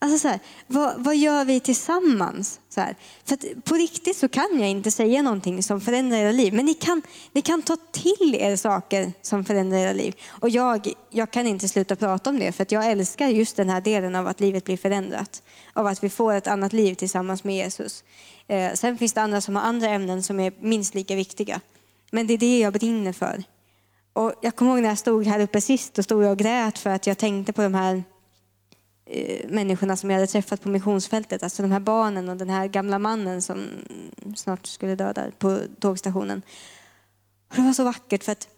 Alltså 0.00 0.18
så 0.18 0.28
här, 0.28 0.40
vad, 0.66 1.04
vad, 1.04 1.16
gör 1.16 1.44
vi 1.44 1.60
tillsammans? 1.60 2.60
Så 2.68 2.80
här. 2.80 2.96
För 3.24 3.60
på 3.60 3.74
riktigt 3.74 4.16
så 4.16 4.28
kan 4.28 4.60
jag 4.60 4.68
inte 4.68 4.90
säga 4.90 5.22
någonting 5.22 5.62
som 5.62 5.80
förändrar 5.80 6.18
era 6.18 6.32
liv. 6.32 6.54
Men 6.54 6.64
ni 6.64 6.74
kan, 6.74 7.02
ni 7.32 7.42
kan 7.42 7.62
ta 7.62 7.76
till 7.92 8.34
er 8.38 8.56
saker 8.56 9.12
som 9.22 9.44
förändrar 9.44 9.78
era 9.78 9.92
liv. 9.92 10.14
Och 10.28 10.48
jag, 10.48 10.92
jag 11.10 11.30
kan 11.30 11.46
inte 11.46 11.68
sluta 11.68 11.96
prata 11.96 12.30
om 12.30 12.38
det 12.38 12.52
för 12.52 12.62
att 12.62 12.72
jag 12.72 12.90
älskar 12.90 13.28
just 13.28 13.56
den 13.56 13.70
här 13.70 13.80
delen 13.80 14.14
av 14.14 14.26
att 14.26 14.40
livet 14.40 14.64
blir 14.64 14.76
förändrat. 14.76 15.42
Av 15.72 15.86
att 15.86 16.04
vi 16.04 16.10
får 16.10 16.34
ett 16.34 16.46
annat 16.46 16.72
liv 16.72 16.94
tillsammans 16.94 17.44
med 17.44 17.56
Jesus. 17.56 18.04
Eh, 18.46 18.72
sen 18.72 18.98
finns 18.98 19.12
det 19.12 19.22
andra 19.22 19.40
som 19.40 19.56
har 19.56 19.62
andra 19.62 19.88
ämnen 19.88 20.22
som 20.22 20.40
är 20.40 20.52
minst 20.60 20.94
lika 20.94 21.14
viktiga. 21.14 21.60
Men 22.10 22.26
det 22.26 22.34
är 22.34 22.38
det 22.38 22.58
jag 22.58 22.72
brinner 22.72 23.12
för. 23.12 23.42
Och 24.12 24.32
jag 24.42 24.56
kommer 24.56 24.70
ihåg 24.72 24.82
när 24.82 24.88
jag 24.88 24.98
stod 24.98 25.26
här 25.26 25.40
uppe 25.40 25.60
sist 25.60 25.98
och 25.98 26.04
stod 26.04 26.24
och 26.24 26.38
grät 26.38 26.78
för 26.78 26.90
att 26.90 27.06
jag 27.06 27.18
tänkte 27.18 27.52
på 27.52 27.62
de 27.62 27.74
här 27.74 28.04
Eh, 29.10 29.48
människorna 29.48 29.96
som 29.96 30.10
jag 30.10 30.16
hade 30.16 30.26
träffat 30.26 30.62
på 30.62 30.68
missionsfältet. 30.68 31.42
Alltså 31.42 31.62
de 31.62 31.72
här 31.72 31.80
barnen 31.80 32.28
och 32.28 32.36
den 32.36 32.50
här 32.50 32.66
gamla 32.66 32.98
mannen 32.98 33.42
som 33.42 33.68
snart 34.36 34.66
skulle 34.66 34.94
döda 34.94 35.24
på 35.38 35.58
tågstationen. 35.80 36.42
Och 37.48 37.56
det 37.56 37.62
var 37.62 37.72
så 37.72 37.84
vackert 37.84 38.24
för 38.24 38.32
att 38.32 38.48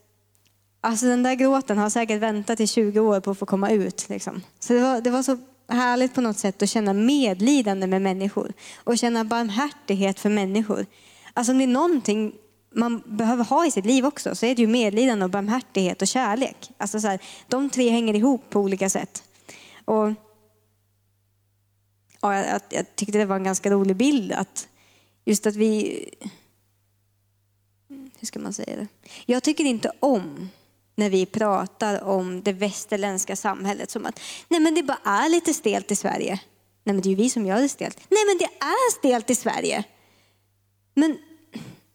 alltså 0.80 1.06
den 1.06 1.22
där 1.22 1.34
gråten 1.34 1.78
har 1.78 1.90
säkert 1.90 2.22
väntat 2.22 2.60
i 2.60 2.66
20 2.66 3.00
år 3.00 3.20
på 3.20 3.30
att 3.30 3.38
få 3.38 3.46
komma 3.46 3.70
ut. 3.70 4.08
Liksom. 4.08 4.42
Så 4.58 4.72
det 4.72 4.80
var, 4.80 5.00
det 5.00 5.10
var 5.10 5.22
så 5.22 5.38
härligt 5.68 6.14
på 6.14 6.20
något 6.20 6.38
sätt 6.38 6.62
att 6.62 6.68
känna 6.68 6.92
medlidande 6.92 7.86
med 7.86 8.02
människor 8.02 8.52
och 8.84 8.98
känna 8.98 9.24
barmhärtighet 9.24 10.20
för 10.20 10.28
människor. 10.28 10.86
Alltså 11.34 11.52
om 11.52 11.58
det 11.58 11.64
är 11.64 11.68
någonting 11.68 12.32
man 12.74 13.02
behöver 13.06 13.44
ha 13.44 13.66
i 13.66 13.70
sitt 13.70 13.86
liv 13.86 14.06
också 14.06 14.34
så 14.34 14.46
är 14.46 14.54
det 14.54 14.62
ju 14.62 14.68
medlidande 14.68 15.24
och 15.24 15.30
barmhärtighet 15.30 16.02
och 16.02 16.08
kärlek. 16.08 16.70
Alltså 16.78 17.00
så 17.00 17.08
här, 17.08 17.20
de 17.48 17.70
tre 17.70 17.90
hänger 17.90 18.14
ihop 18.14 18.50
på 18.50 18.60
olika 18.60 18.90
sätt. 18.90 19.22
Och 19.84 20.12
ja, 22.20 22.36
jag, 22.36 22.60
jag 22.68 22.96
tyckte 22.96 23.18
det 23.18 23.24
var 23.24 23.36
en 23.36 23.44
ganska 23.44 23.70
rolig 23.70 23.96
bild. 23.96 24.32
att 24.32 24.68
Just 25.24 25.46
att 25.46 25.56
vi... 25.56 26.04
Hur 28.18 28.26
ska 28.26 28.38
man 28.38 28.52
säga 28.52 28.76
det? 28.76 28.86
Jag 29.26 29.42
tycker 29.42 29.64
inte 29.64 29.92
om 30.00 30.48
när 30.94 31.10
vi 31.10 31.26
pratar 31.26 32.04
om 32.04 32.42
det 32.42 32.52
västerländska 32.52 33.36
samhället 33.36 33.90
som 33.90 34.06
att 34.06 34.20
nej 34.48 34.60
men 34.60 34.74
det 34.74 34.82
bara 34.82 34.98
är 35.04 35.28
lite 35.28 35.54
stelt 35.54 35.90
i 35.90 35.96
Sverige. 35.96 36.40
Nej 36.84 36.94
men 36.94 37.00
det 37.00 37.08
är 37.08 37.10
ju 37.10 37.16
vi 37.16 37.30
som 37.30 37.46
gör 37.46 37.60
det 37.60 37.68
stelt. 37.68 38.00
Nej 38.08 38.24
men 38.26 38.38
det 38.38 38.64
är 38.64 38.92
stelt 38.98 39.30
i 39.30 39.34
Sverige. 39.34 39.84
Men 40.94 41.18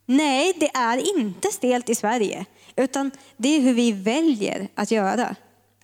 nej, 0.05 0.53
det 0.59 0.69
är 0.75 1.17
inte 1.17 1.47
stelt 1.51 1.89
i 1.89 1.95
Sverige. 1.95 2.45
Utan 2.75 3.11
det 3.37 3.49
är 3.49 3.59
hur 3.59 3.73
vi 3.73 3.91
väljer 3.91 4.67
att 4.75 4.91
göra. 4.91 5.35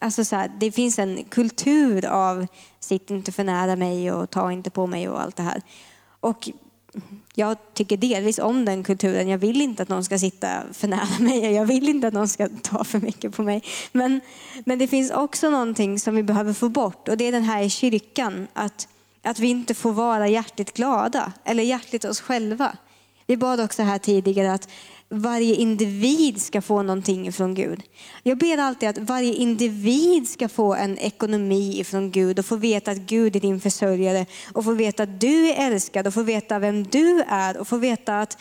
Alltså 0.02 0.26
så 0.26 0.36
här, 0.36 0.52
det 0.60 0.72
finns 0.72 1.00
en 1.00 1.24
kultur 1.24 2.06
av 2.06 2.48
sitt 2.80 3.12
inte 3.12 3.32
för 3.32 3.44
nära 3.44 3.76
mig 3.76 4.12
och 4.12 4.30
ta 4.30 4.52
inte 4.52 4.70
på 4.70 4.88
mig 4.88 5.10
och 5.10 5.22
allt 5.22 5.36
det 5.36 5.44
här. 5.44 5.62
Och 6.20 6.50
jag 7.34 7.58
tycker 7.74 7.98
delvis 7.98 8.40
om 8.40 8.66
den 8.66 8.84
kulturen. 8.84 9.28
Jag 9.28 9.38
vill 9.38 9.62
inte 9.62 9.84
att 9.84 9.90
någon 9.90 10.04
ska 10.04 10.20
sitta 10.20 10.48
för 10.74 10.88
nära 10.88 11.20
mig. 11.20 11.54
Jag 11.54 11.66
vill 11.66 11.90
inte 11.90 12.08
att 12.08 12.14
någon 12.14 12.28
ska 12.28 12.50
ta 12.62 12.84
för 12.84 13.00
mycket 13.00 13.36
på 13.36 13.44
mig. 13.44 13.64
Men, 13.92 14.22
men 14.66 14.80
det 14.80 14.88
finns 14.88 15.12
också 15.12 15.50
någonting 15.50 16.00
som 16.00 16.16
vi 16.16 16.24
behöver 16.24 16.54
få 16.54 16.70
bort 16.70 17.08
och 17.08 17.18
det 17.18 17.28
är 17.28 17.32
den 17.32 17.44
här 17.44 17.64
i 17.64 17.70
kyrkan. 17.70 18.48
Att, 18.54 18.88
att 19.22 19.40
vi 19.40 19.48
inte 19.48 19.74
får 19.74 19.92
vara 19.92 20.28
hjärtligt 20.28 20.74
glada 20.74 21.34
eller 21.44 21.64
hjärtligt 21.64 22.06
oss 22.06 22.22
själva. 22.22 22.78
Vi 23.26 23.38
bad 23.38 23.62
också 23.62 23.84
här 23.84 23.98
tidigare 23.98 24.54
att 24.54 24.70
varje 25.12 25.56
individ 25.56 26.42
ska 26.42 26.62
få 26.62 26.82
någonting 26.82 27.34
från 27.34 27.54
Gud. 27.54 27.84
Jag 28.24 28.38
ber 28.38 28.58
alltid 28.58 28.90
att 28.90 28.98
varje 28.98 29.34
individ 29.34 30.30
ska 30.30 30.50
få 30.50 30.74
en 30.74 30.98
ekonomi 30.98 31.84
från 31.84 32.12
Gud 32.12 32.40
och 32.40 32.46
få 32.46 32.56
veta 32.56 32.92
att 32.92 32.98
Gud 32.98 33.36
är 33.36 33.40
din 33.40 33.60
försörjare 33.60 34.26
och 34.54 34.64
få 34.64 34.74
veta 34.74 35.04
att 35.04 35.22
du 35.22 35.50
är 35.50 35.68
älskad 35.68 36.08
och 36.08 36.14
få 36.14 36.24
veta 36.24 36.60
vem 36.60 36.84
du 36.84 37.24
är 37.28 37.58
och 37.58 37.68
få 37.68 37.78
veta 37.78 38.22
att 38.22 38.38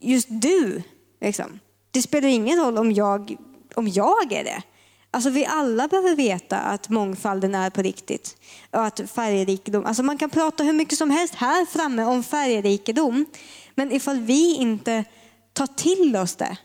just 0.00 0.26
du, 0.30 0.82
liksom, 1.20 1.60
det 1.90 2.02
spelar 2.02 2.28
ingen 2.28 2.58
roll 2.58 2.78
om 2.78 2.92
jag, 2.92 3.36
om 3.74 3.88
jag 3.88 4.32
är 4.32 4.44
det. 4.44 4.62
Alltså 5.10 5.30
vi 5.30 5.46
alla 5.46 5.88
behöver 5.88 6.16
veta 6.16 6.58
att 6.58 6.88
mångfalden 6.88 7.54
är 7.54 7.70
på 7.70 7.82
riktigt. 7.82 8.36
Och 8.70 8.84
att 8.84 9.00
färgrikedom, 9.14 9.86
alltså 9.86 10.02
man 10.02 10.18
kan 10.18 10.30
prata 10.30 10.64
hur 10.64 10.72
mycket 10.72 10.98
som 10.98 11.10
helst 11.10 11.34
här 11.34 11.66
framme 11.66 12.04
om 12.04 12.22
färgrikedom. 12.22 13.26
Men 13.74 13.92
ifall 13.92 14.20
vi 14.20 14.56
inte 14.56 15.04
tar 15.52 15.66
till 15.66 16.16
oss 16.16 16.36
det 16.36 16.56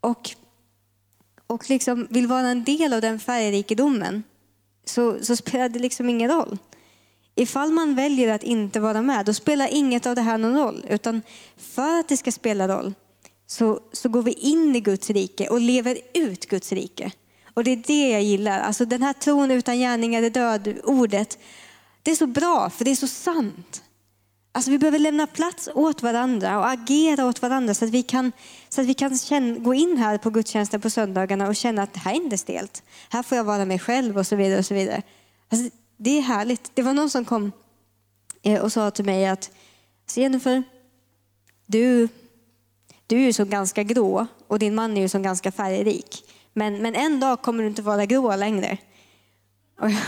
och, 0.00 0.30
och 1.46 1.70
liksom 1.70 2.06
vill 2.10 2.26
vara 2.26 2.48
en 2.48 2.64
del 2.64 2.92
av 2.92 3.00
den 3.00 3.20
färgrikedomen 3.20 4.22
så, 4.84 5.24
så 5.24 5.36
spelar 5.36 5.68
det 5.68 5.78
liksom 5.78 6.08
ingen 6.08 6.30
roll. 6.30 6.58
Ifall 7.34 7.72
man 7.72 7.94
väljer 7.94 8.34
att 8.34 8.42
inte 8.42 8.80
vara 8.80 9.02
med, 9.02 9.26
då 9.26 9.34
spelar 9.34 9.68
inget 9.72 10.06
av 10.06 10.14
det 10.14 10.22
här 10.22 10.38
någon 10.38 10.58
roll. 10.58 10.86
Utan 10.88 11.22
för 11.56 12.00
att 12.00 12.08
det 12.08 12.16
ska 12.16 12.32
spela 12.32 12.68
roll 12.68 12.94
så, 13.46 13.80
så 13.92 14.08
går 14.08 14.22
vi 14.22 14.32
in 14.32 14.76
i 14.76 14.80
Guds 14.80 15.10
rike 15.10 15.48
och 15.48 15.60
lever 15.60 15.98
ut 16.14 16.46
Guds 16.46 16.72
rike. 16.72 17.12
Och 17.54 17.64
det 17.64 17.70
är 17.70 17.82
det 17.86 18.10
jag 18.10 18.22
gillar. 18.22 18.60
Alltså 18.60 18.84
den 18.84 19.02
här 19.02 19.12
tron 19.12 19.50
utan 19.50 19.78
gärningar 19.78 20.22
är 20.22 20.30
död, 20.30 20.78
ordet. 20.84 21.38
Det 22.02 22.10
är 22.10 22.14
så 22.14 22.26
bra, 22.26 22.70
för 22.70 22.84
det 22.84 22.90
är 22.90 22.96
så 22.96 23.06
sant. 23.06 23.82
Alltså 24.54 24.70
vi 24.70 24.78
behöver 24.78 24.98
lämna 24.98 25.26
plats 25.26 25.68
åt 25.74 26.02
varandra 26.02 26.58
och 26.58 26.70
agera 26.70 27.26
åt 27.26 27.42
varandra 27.42 27.74
så 27.74 27.84
att 27.84 27.90
vi 27.90 28.02
kan, 28.02 28.32
så 28.68 28.80
att 28.80 28.86
vi 28.86 28.94
kan 28.94 29.18
känna, 29.18 29.58
gå 29.58 29.74
in 29.74 29.96
här 29.96 30.18
på 30.18 30.30
gudstjänsten 30.30 30.80
på 30.80 30.90
söndagarna 30.90 31.48
och 31.48 31.56
känna 31.56 31.82
att 31.82 31.94
det 31.94 32.00
här 32.00 32.12
är 32.12 32.16
inte 32.16 32.38
stelt. 32.38 32.82
Här 33.08 33.22
får 33.22 33.36
jag 33.36 33.44
vara 33.44 33.64
mig 33.64 33.78
själv 33.78 34.18
och 34.18 34.26
så 34.26 34.36
vidare. 34.36 34.58
och 34.58 34.66
så 34.66 34.74
vidare. 34.74 35.02
Alltså, 35.48 35.76
det 35.96 36.18
är 36.18 36.22
härligt. 36.22 36.70
Det 36.74 36.82
var 36.82 36.92
någon 36.94 37.10
som 37.10 37.24
kom 37.24 37.52
eh, 38.42 38.60
och 38.60 38.72
sa 38.72 38.90
till 38.90 39.04
mig 39.04 39.26
att 39.26 39.50
Jennifer, 40.14 40.62
du, 41.66 42.08
du 43.06 43.16
är 43.16 43.20
ju 43.20 43.32
som 43.32 43.50
ganska 43.50 43.82
grå 43.82 44.26
och 44.46 44.58
din 44.58 44.74
man 44.74 44.96
är 44.96 45.00
ju 45.00 45.08
som 45.08 45.22
ganska 45.22 45.52
färgrik. 45.52 46.24
Men, 46.52 46.82
men 46.82 46.94
en 46.94 47.20
dag 47.20 47.42
kommer 47.42 47.62
du 47.62 47.68
inte 47.68 47.82
vara 47.82 48.06
grå 48.06 48.36
längre. 48.36 48.78
Och 49.80 49.90
jag, 49.90 50.02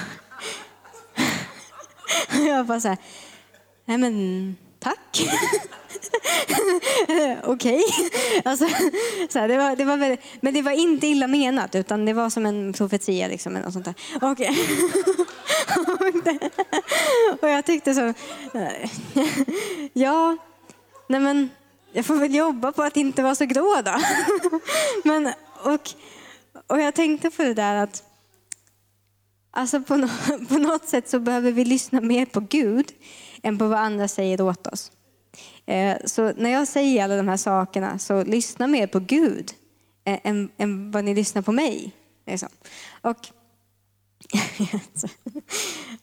och 2.40 2.46
jag 2.46 2.66
bara 2.66 2.80
så 2.80 2.88
här, 2.88 2.98
nej 3.84 3.98
men 3.98 4.56
tack. 4.78 5.28
Okej. 7.44 7.82
Alltså, 8.44 8.64
det 9.32 9.56
var, 9.56 9.76
det 9.76 9.84
var 9.84 9.96
väldigt, 9.96 10.20
men 10.40 10.54
det 10.54 10.62
var 10.62 10.72
inte 10.72 11.06
illa 11.06 11.26
menat, 11.26 11.74
utan 11.74 12.04
det 12.04 12.12
var 12.12 12.30
som 12.30 12.46
en 12.46 12.72
profetia. 12.72 13.28
Liksom, 13.28 13.56
eller 13.56 13.70
sånt 13.70 13.84
där. 13.84 13.94
Okay. 14.30 14.56
och 17.40 17.48
jag 17.48 17.64
tyckte 17.64 17.94
så... 17.94 18.14
Ja, 19.92 20.36
nej 21.08 21.20
men 21.20 21.50
jag 21.92 22.06
får 22.06 22.16
väl 22.16 22.34
jobba 22.34 22.72
på 22.72 22.82
att 22.82 22.96
inte 22.96 23.22
vara 23.22 23.34
så 23.34 23.44
grå 23.44 23.82
då. 23.84 24.00
Men, 25.04 25.32
och, 25.62 25.90
och 26.66 26.80
jag 26.80 26.94
tänkte 26.94 27.30
på 27.30 27.42
det 27.42 27.54
där 27.54 27.74
att 27.74 28.02
alltså 29.50 29.80
på, 29.80 29.96
no, 29.96 30.08
på 30.48 30.58
något 30.58 30.88
sätt 30.88 31.08
så 31.08 31.18
behöver 31.18 31.52
vi 31.52 31.64
lyssna 31.64 32.00
mer 32.00 32.26
på 32.26 32.40
Gud 32.40 32.92
än 33.44 33.58
på 33.58 33.66
vad 33.66 33.78
andra 33.78 34.08
säger 34.08 34.40
åt 34.40 34.66
oss. 34.66 34.92
Eh, 35.66 35.96
så 36.04 36.32
när 36.36 36.50
jag 36.50 36.68
säger 36.68 37.04
alla 37.04 37.16
de 37.16 37.28
här 37.28 37.36
sakerna, 37.36 37.98
så 37.98 38.24
lyssna 38.24 38.66
mer 38.66 38.86
på 38.86 38.98
Gud 38.98 39.52
eh, 40.04 40.18
än, 40.24 40.50
än 40.56 40.90
vad 40.90 41.04
ni 41.04 41.14
lyssnar 41.14 41.42
på 41.42 41.52
mig. 41.52 41.92
Liksom. 42.26 42.48
Och, 43.00 43.16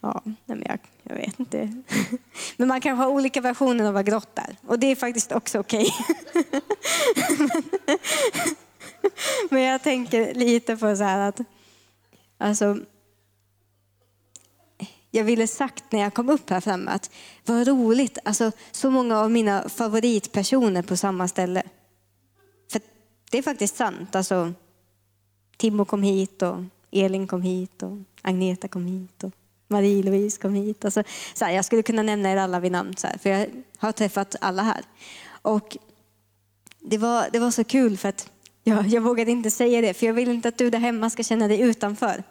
ja, 0.01 0.21
men 0.45 0.63
jag, 0.67 0.79
jag 1.03 1.15
vet 1.15 1.39
inte. 1.39 1.83
Men 2.57 2.67
man 2.67 2.81
kan 2.81 2.97
ha 2.97 3.07
olika 3.07 3.41
versioner 3.41 3.85
av 3.85 3.93
vad 3.93 4.05
grått 4.05 4.39
är. 4.39 4.55
Och 4.67 4.79
det 4.79 4.87
är 4.87 4.95
faktiskt 4.95 5.31
också 5.31 5.59
okej. 5.59 5.89
Men 9.49 9.61
jag 9.61 9.83
tänker 9.83 10.33
lite 10.33 10.77
på 10.77 10.95
så 10.95 11.03
här 11.03 11.29
att 11.29 11.39
alltså, 12.37 12.77
jag 15.11 15.23
ville 15.23 15.47
sagt 15.47 15.83
när 15.91 15.99
jag 15.99 16.13
kom 16.13 16.29
upp 16.29 16.49
här 16.49 16.61
framme 16.61 16.91
att 16.91 17.11
vad 17.45 17.67
roligt, 17.67 18.17
alltså 18.25 18.51
så 18.71 18.91
många 18.91 19.19
av 19.19 19.31
mina 19.31 19.69
favoritpersoner 19.69 20.81
på 20.81 20.97
samma 20.97 21.27
ställe. 21.27 21.63
För 22.71 22.81
det 23.31 23.37
är 23.37 23.41
faktiskt 23.41 23.75
sant. 23.75 24.15
Alltså, 24.15 24.53
Timo 25.57 25.85
kom 25.85 26.03
hit 26.03 26.41
och 26.41 26.63
Elin 26.91 27.27
kom 27.27 27.41
hit 27.41 27.83
och 27.83 27.97
Agneta 28.21 28.67
kom 28.67 28.85
hit 28.85 29.23
och 29.23 29.31
Marie-Louise 29.67 30.41
kom 30.41 30.53
hit. 30.53 30.85
Alltså, 30.85 31.03
så 31.33 31.45
här, 31.45 31.51
jag 31.51 31.65
skulle 31.65 31.83
kunna 31.83 32.03
nämna 32.03 32.31
er 32.31 32.37
alla 32.37 32.59
vid 32.59 32.71
namn, 32.71 32.95
så 32.97 33.07
här, 33.07 33.17
för 33.17 33.29
jag 33.29 33.47
har 33.77 33.91
träffat 33.91 34.35
alla 34.41 34.63
här. 34.63 34.81
Och 35.41 35.77
det 36.79 36.97
var, 36.97 37.29
det 37.31 37.39
var 37.39 37.51
så 37.51 37.63
kul 37.63 37.97
för 37.97 38.09
att 38.09 38.29
jag, 38.63 38.87
jag 38.87 39.01
vågade 39.01 39.31
inte 39.31 39.51
säga 39.51 39.81
det, 39.81 39.93
för 39.93 40.05
jag 40.05 40.13
vill 40.13 40.29
inte 40.29 40.47
att 40.47 40.57
du 40.57 40.69
där 40.69 40.79
hemma 40.79 41.09
ska 41.09 41.23
känna 41.23 41.47
dig 41.47 41.61
utanför. 41.61 42.23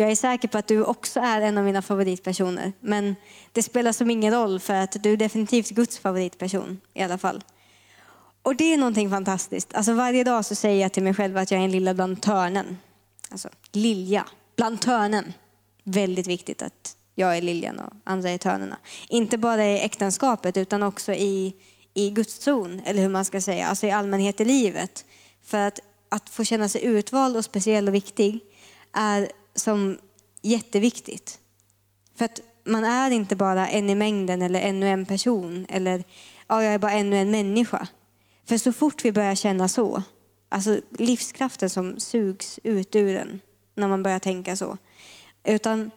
Jag 0.00 0.10
är 0.10 0.16
säker 0.16 0.48
på 0.48 0.58
att 0.58 0.66
du 0.66 0.84
också 0.84 1.20
är 1.20 1.40
en 1.40 1.58
av 1.58 1.64
mina 1.64 1.82
favoritpersoner. 1.82 2.72
Men 2.80 3.16
det 3.52 3.62
spelar 3.62 3.92
som 3.92 4.10
ingen 4.10 4.32
roll 4.32 4.60
för 4.60 4.74
att 4.74 5.02
du 5.02 5.12
är 5.12 5.16
definitivt 5.16 5.70
Guds 5.70 5.98
favoritperson 5.98 6.80
i 6.94 7.02
alla 7.02 7.18
fall. 7.18 7.44
Och 8.42 8.56
det 8.56 8.72
är 8.72 8.78
någonting 8.78 9.10
fantastiskt. 9.10 9.74
Alltså 9.74 9.92
varje 9.92 10.24
dag 10.24 10.44
så 10.44 10.54
säger 10.54 10.82
jag 10.82 10.92
till 10.92 11.02
mig 11.02 11.14
själv 11.14 11.36
att 11.36 11.50
jag 11.50 11.60
är 11.60 11.64
en 11.64 11.70
lilla 11.70 11.94
bland 11.94 12.22
törnen. 12.22 12.78
Alltså 13.30 13.48
lilja, 13.72 14.26
bland 14.56 14.80
törnen. 14.80 15.32
Väldigt 15.84 16.26
viktigt 16.26 16.62
att 16.62 16.96
jag 17.14 17.36
är 17.36 17.42
liljan 17.42 17.78
och 17.78 17.92
andra 18.04 18.30
är 18.30 18.38
törnena. 18.38 18.76
Inte 19.08 19.38
bara 19.38 19.66
i 19.66 19.80
äktenskapet 19.80 20.56
utan 20.56 20.82
också 20.82 21.12
i, 21.12 21.54
i 21.94 22.10
gudstron, 22.10 22.82
eller 22.84 23.02
hur 23.02 23.08
man 23.08 23.24
ska 23.24 23.40
säga, 23.40 23.66
alltså 23.66 23.86
i 23.86 23.90
allmänhet 23.90 24.40
i 24.40 24.44
livet. 24.44 25.04
För 25.44 25.58
att, 25.58 25.80
att 26.08 26.28
få 26.28 26.44
känna 26.44 26.68
sig 26.68 26.84
utvald 26.84 27.36
och 27.36 27.44
speciell 27.44 27.88
och 27.88 27.94
viktig 27.94 28.40
är 28.92 29.28
som 29.58 29.98
jätteviktigt. 30.42 31.38
För 32.16 32.24
att 32.24 32.40
man 32.64 32.84
är 32.84 33.10
inte 33.10 33.36
bara 33.36 33.68
en 33.68 33.90
i 33.90 33.94
mängden 33.94 34.42
eller 34.42 34.60
ännu 34.60 34.88
en 34.88 35.06
person 35.06 35.66
eller 35.68 36.04
ja, 36.48 36.62
jag 36.62 36.74
är 36.74 36.78
bara 36.78 36.92
ännu 36.92 37.16
en 37.16 37.30
människa. 37.30 37.88
För 38.44 38.58
så 38.58 38.72
fort 38.72 39.04
vi 39.04 39.12
börjar 39.12 39.34
känna 39.34 39.68
så, 39.68 40.02
alltså 40.48 40.80
livskraften 40.90 41.70
som 41.70 42.00
sugs 42.00 42.60
ut 42.62 42.96
ur 42.96 43.16
en 43.16 43.40
när 43.74 43.88
man 43.88 44.02
börjar 44.02 44.18
tänka 44.18 44.56
så. 44.56 44.76
Utan 45.44 45.90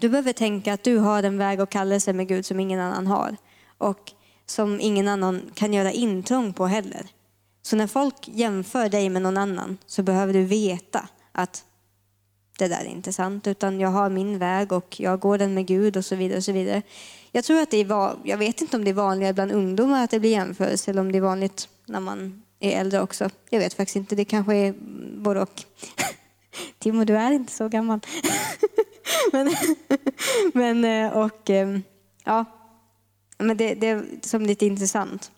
du 0.00 0.08
behöver 0.08 0.32
tänka 0.32 0.72
att 0.72 0.84
du 0.84 0.98
har 0.98 1.22
en 1.22 1.38
väg 1.38 1.60
och 1.60 1.70
kallelse 1.70 2.12
med 2.12 2.28
Gud 2.28 2.46
som 2.46 2.60
ingen 2.60 2.80
annan 2.80 3.06
har. 3.06 3.36
Och 3.78 4.12
som 4.46 4.80
ingen 4.80 5.08
annan 5.08 5.50
kan 5.54 5.72
göra 5.72 5.92
intrång 5.92 6.52
på 6.52 6.66
heller. 6.66 7.06
Så 7.62 7.76
när 7.76 7.86
folk 7.86 8.28
jämför 8.28 8.88
dig 8.88 9.08
med 9.08 9.22
någon 9.22 9.36
annan 9.36 9.78
så 9.86 10.02
behöver 10.02 10.32
du 10.32 10.44
veta 10.44 11.08
att 11.32 11.64
det 12.58 12.68
där 12.68 12.80
är 12.80 12.88
inte 12.88 13.12
sant, 13.12 13.46
utan 13.46 13.80
jag 13.80 13.88
har 13.88 14.10
min 14.10 14.38
väg 14.38 14.72
och 14.72 15.00
jag 15.00 15.20
går 15.20 15.38
den 15.38 15.54
med 15.54 15.66
Gud 15.66 15.96
och 15.96 16.04
så 16.04 16.16
vidare. 16.16 16.38
och 16.38 16.44
så 16.44 16.52
vidare. 16.52 16.82
Jag 17.32 17.44
tror 17.44 17.60
att 17.60 17.70
det 17.70 17.80
är, 17.80 18.16
jag 18.24 18.38
vet 18.38 18.60
inte 18.60 18.76
om 18.76 18.84
det 18.84 18.90
är 18.90 18.94
vanligare 18.94 19.34
bland 19.34 19.52
ungdomar 19.52 20.04
att 20.04 20.10
det 20.10 20.20
blir 20.20 20.30
jämförelse 20.30 20.90
eller 20.90 21.00
om 21.00 21.12
det 21.12 21.18
är 21.18 21.22
vanligt 21.22 21.68
när 21.86 22.00
man 22.00 22.42
är 22.60 22.80
äldre 22.80 23.00
också. 23.00 23.30
Jag 23.50 23.58
vet 23.58 23.74
faktiskt 23.74 23.96
inte, 23.96 24.16
det 24.16 24.24
kanske 24.24 24.54
är 24.54 24.74
både 25.18 25.40
och. 25.40 25.62
Timo, 26.78 27.04
du 27.04 27.16
är 27.16 27.30
inte 27.30 27.52
så 27.52 27.68
gammal. 27.68 28.00
men, 29.32 29.54
men, 30.54 30.84
eh, 30.84 31.16
och, 31.16 31.50
eh, 31.50 31.78
ja, 32.24 32.44
men 33.38 33.56
det, 33.56 33.74
det 33.74 33.86
är 33.86 34.04
som 34.20 34.42
lite 34.42 34.66
intressant. 34.66 35.32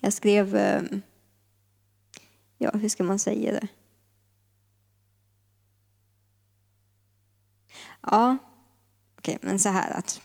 Jag 0.00 0.12
skrev, 0.12 0.56
eh, 0.56 0.82
ja 2.58 2.70
hur 2.74 2.88
ska 2.88 3.04
man 3.04 3.18
säga 3.18 3.52
det? 3.52 3.68
Ja, 8.02 8.36
okej, 9.18 9.36
okay, 9.36 9.48
men 9.48 9.58
så 9.58 9.68
här 9.68 9.98
att 9.98 10.20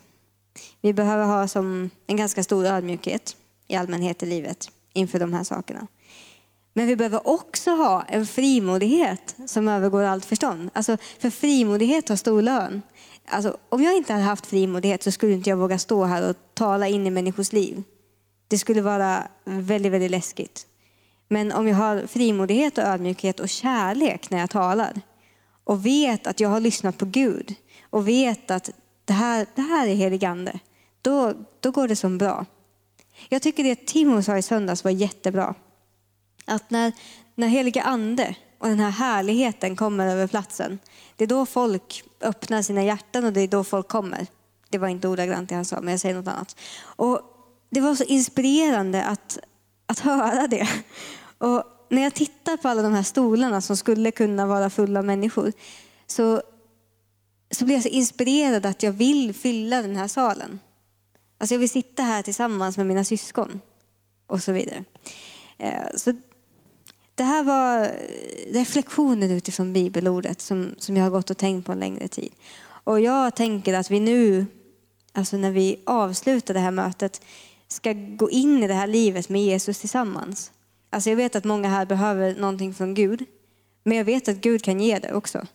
vi 0.82 0.93
behöver 0.93 1.26
ha 1.26 1.47
som 1.47 1.89
en 2.07 2.17
ganska 2.17 2.43
stor 2.43 2.65
ödmjukhet 2.65 3.38
i 3.67 3.76
allmänhet 3.76 4.23
i 4.23 4.26
livet 4.26 4.71
inför 4.93 5.19
de 5.19 5.34
här 5.34 5.43
sakerna. 5.43 5.88
Men 6.73 6.88
vi 6.88 6.95
behöver 6.95 7.28
också 7.28 7.71
ha 7.71 8.03
en 8.03 8.26
frimodighet 8.26 9.36
som 9.45 9.67
övergår 9.67 10.03
allt 10.03 10.26
förstånd. 10.26 10.69
Alltså, 10.73 10.97
för 11.19 11.30
frimodighet 11.30 12.09
har 12.09 12.15
stor 12.15 12.41
lön. 12.41 12.82
Alltså, 13.26 13.57
om 13.69 13.84
jag 13.84 13.97
inte 13.97 14.13
hade 14.13 14.26
haft 14.26 14.45
frimodighet 14.45 15.03
så 15.03 15.11
skulle 15.11 15.34
inte 15.34 15.49
jag 15.49 15.57
våga 15.57 15.80
stå 15.80 16.03
här 16.03 16.30
och 16.30 16.36
tala 16.53 16.88
in 16.88 17.07
i 17.07 17.09
människors 17.09 17.53
liv. 17.53 17.84
Det 18.47 18.57
skulle 18.57 18.82
vara 18.82 19.28
väldigt, 19.45 19.91
väldigt 19.91 20.11
läskigt. 20.11 20.67
Men 21.28 21.51
om 21.51 21.67
jag 21.67 21.76
har 21.76 22.07
frimodighet 22.07 22.78
och 22.78 22.84
ödmjukhet 22.84 23.39
och 23.39 23.49
kärlek 23.49 24.30
när 24.30 24.38
jag 24.38 24.49
talar 24.49 25.01
och 25.63 25.86
vet 25.86 26.28
att 26.28 26.39
jag 26.39 26.49
har 26.49 26.59
lyssnat 26.59 26.97
på 26.97 27.05
Gud 27.05 27.55
och 27.96 28.08
vet 28.08 28.52
att 28.52 28.70
det 29.06 29.14
här, 29.14 29.48
det 29.56 29.62
här 29.62 29.88
är 29.88 29.96
heligande, 29.96 30.60
då, 31.02 31.34
då 31.60 31.72
går 31.72 31.88
det 31.88 31.96
som 31.96 32.18
bra. 32.18 32.46
Jag 33.30 33.41
tycker 33.41 33.64
det 33.64 33.88
Timo 33.88 34.22
sa 34.22 34.38
i 34.38 34.41
söndags 34.41 34.84
var 34.84 34.91
jättebra. 34.91 35.56
Att 36.46 36.70
när, 36.70 36.91
när 37.36 37.48
heliga 37.48 37.84
ande 37.84 38.36
och 38.60 38.68
den 38.68 38.80
här 38.80 38.89
härligheten 38.89 39.76
kommer 39.76 40.08
över 40.08 40.28
platsen, 40.28 40.80
det 41.16 41.24
är 41.24 41.28
då 41.28 41.46
folk 41.46 42.04
öppnar 42.22 42.62
sina 42.62 42.84
hjärtan 42.84 43.26
och 43.26 43.34
det 43.34 43.41
är 43.41 43.48
då 43.48 43.64
folk 43.64 43.88
kommer. 43.88 44.28
Det 44.70 44.78
var 44.78 44.88
inte 44.88 45.08
ordagrant 45.08 45.50
det 45.50 45.56
han 45.56 45.66
sa, 45.66 45.82
men 45.82 45.91
jag 45.91 46.00
säger 46.00 46.16
något 46.16 46.28
annat. 46.28 46.56
Och 46.82 47.22
det 47.70 47.82
var 47.82 47.96
så 47.96 48.04
inspirerande 48.04 49.04
att, 49.04 49.39
att 49.86 50.00
höra 50.00 50.48
det. 50.48 50.70
Och 51.38 51.64
när 51.89 52.02
jag 52.02 52.14
tittar 52.14 52.58
på 52.58 52.68
alla 52.68 52.82
de 52.82 52.93
här 52.93 53.04
stolarna 53.04 53.62
som 53.62 53.78
skulle 53.78 54.12
kunna 54.12 54.46
vara 54.46 54.70
fulla 54.70 55.00
av 55.00 55.06
människor 55.06 55.54
så, 56.08 56.41
så 57.56 57.66
blir 57.66 57.76
jag 57.76 57.84
så 57.84 57.89
inspirerad 57.89 58.66
att 58.66 58.84
jag 58.84 58.91
vill 58.91 59.34
fylla 59.34 59.82
den 59.82 59.95
här 59.95 60.08
salen. 60.08 60.60
Alltså 61.38 61.56
jag 61.56 61.60
vill 61.60 61.70
sitta 61.70 62.03
här 62.03 62.22
tillsammans 62.22 62.78
med 62.78 62.86
mina 62.86 63.03
syskon 63.03 63.62
och 64.28 64.43
så 64.43 64.51
vidare. 64.51 64.84
Eh, 65.58 65.95
så 65.95 66.14
det 67.16 67.24
här 67.24 67.43
var 67.43 67.91
reflektioner 68.53 69.30
utifrån 69.30 69.74
bibelordet 69.74 70.41
som, 70.41 70.76
som 70.78 70.97
jag 70.97 71.03
har 71.03 71.12
gått 71.12 71.30
och 71.30 71.38
tänkt 71.38 71.66
på 71.66 71.72
en 71.72 71.80
längre 71.80 72.08
tid. 72.08 72.34
Och 72.66 72.99
jag 72.99 73.36
tänker 73.36 73.74
att 73.74 73.91
vi 73.91 73.99
nu, 73.99 74.45
alltså 75.14 75.38
när 75.38 75.51
vi 75.51 75.80
avslutar 75.86 76.53
det 76.53 76.60
här 76.60 76.72
mötet, 76.72 77.22
ska 77.68 77.93
gå 77.93 78.30
in 78.30 78.64
i 78.64 78.68
det 78.68 78.74
här 78.74 78.88
livet 78.88 79.30
med 79.30 79.41
Jesus 79.41 79.80
tillsammans. 79.80 80.51
Alltså 80.89 81.10
jag 81.10 81.18
vet 81.18 81.36
att 81.36 81.43
många 81.43 81.70
här 81.70 81.86
behöver 81.86 82.36
någonting 82.36 82.74
från 82.74 82.93
Gud, 82.93 83.26
men 83.84 83.97
jag 83.97 84.06
vet 84.06 84.28
att 84.28 84.36
Gud 84.36 84.64
kan 84.64 84.80
ge 84.80 84.99
det 84.99 85.14
också. 85.14 85.47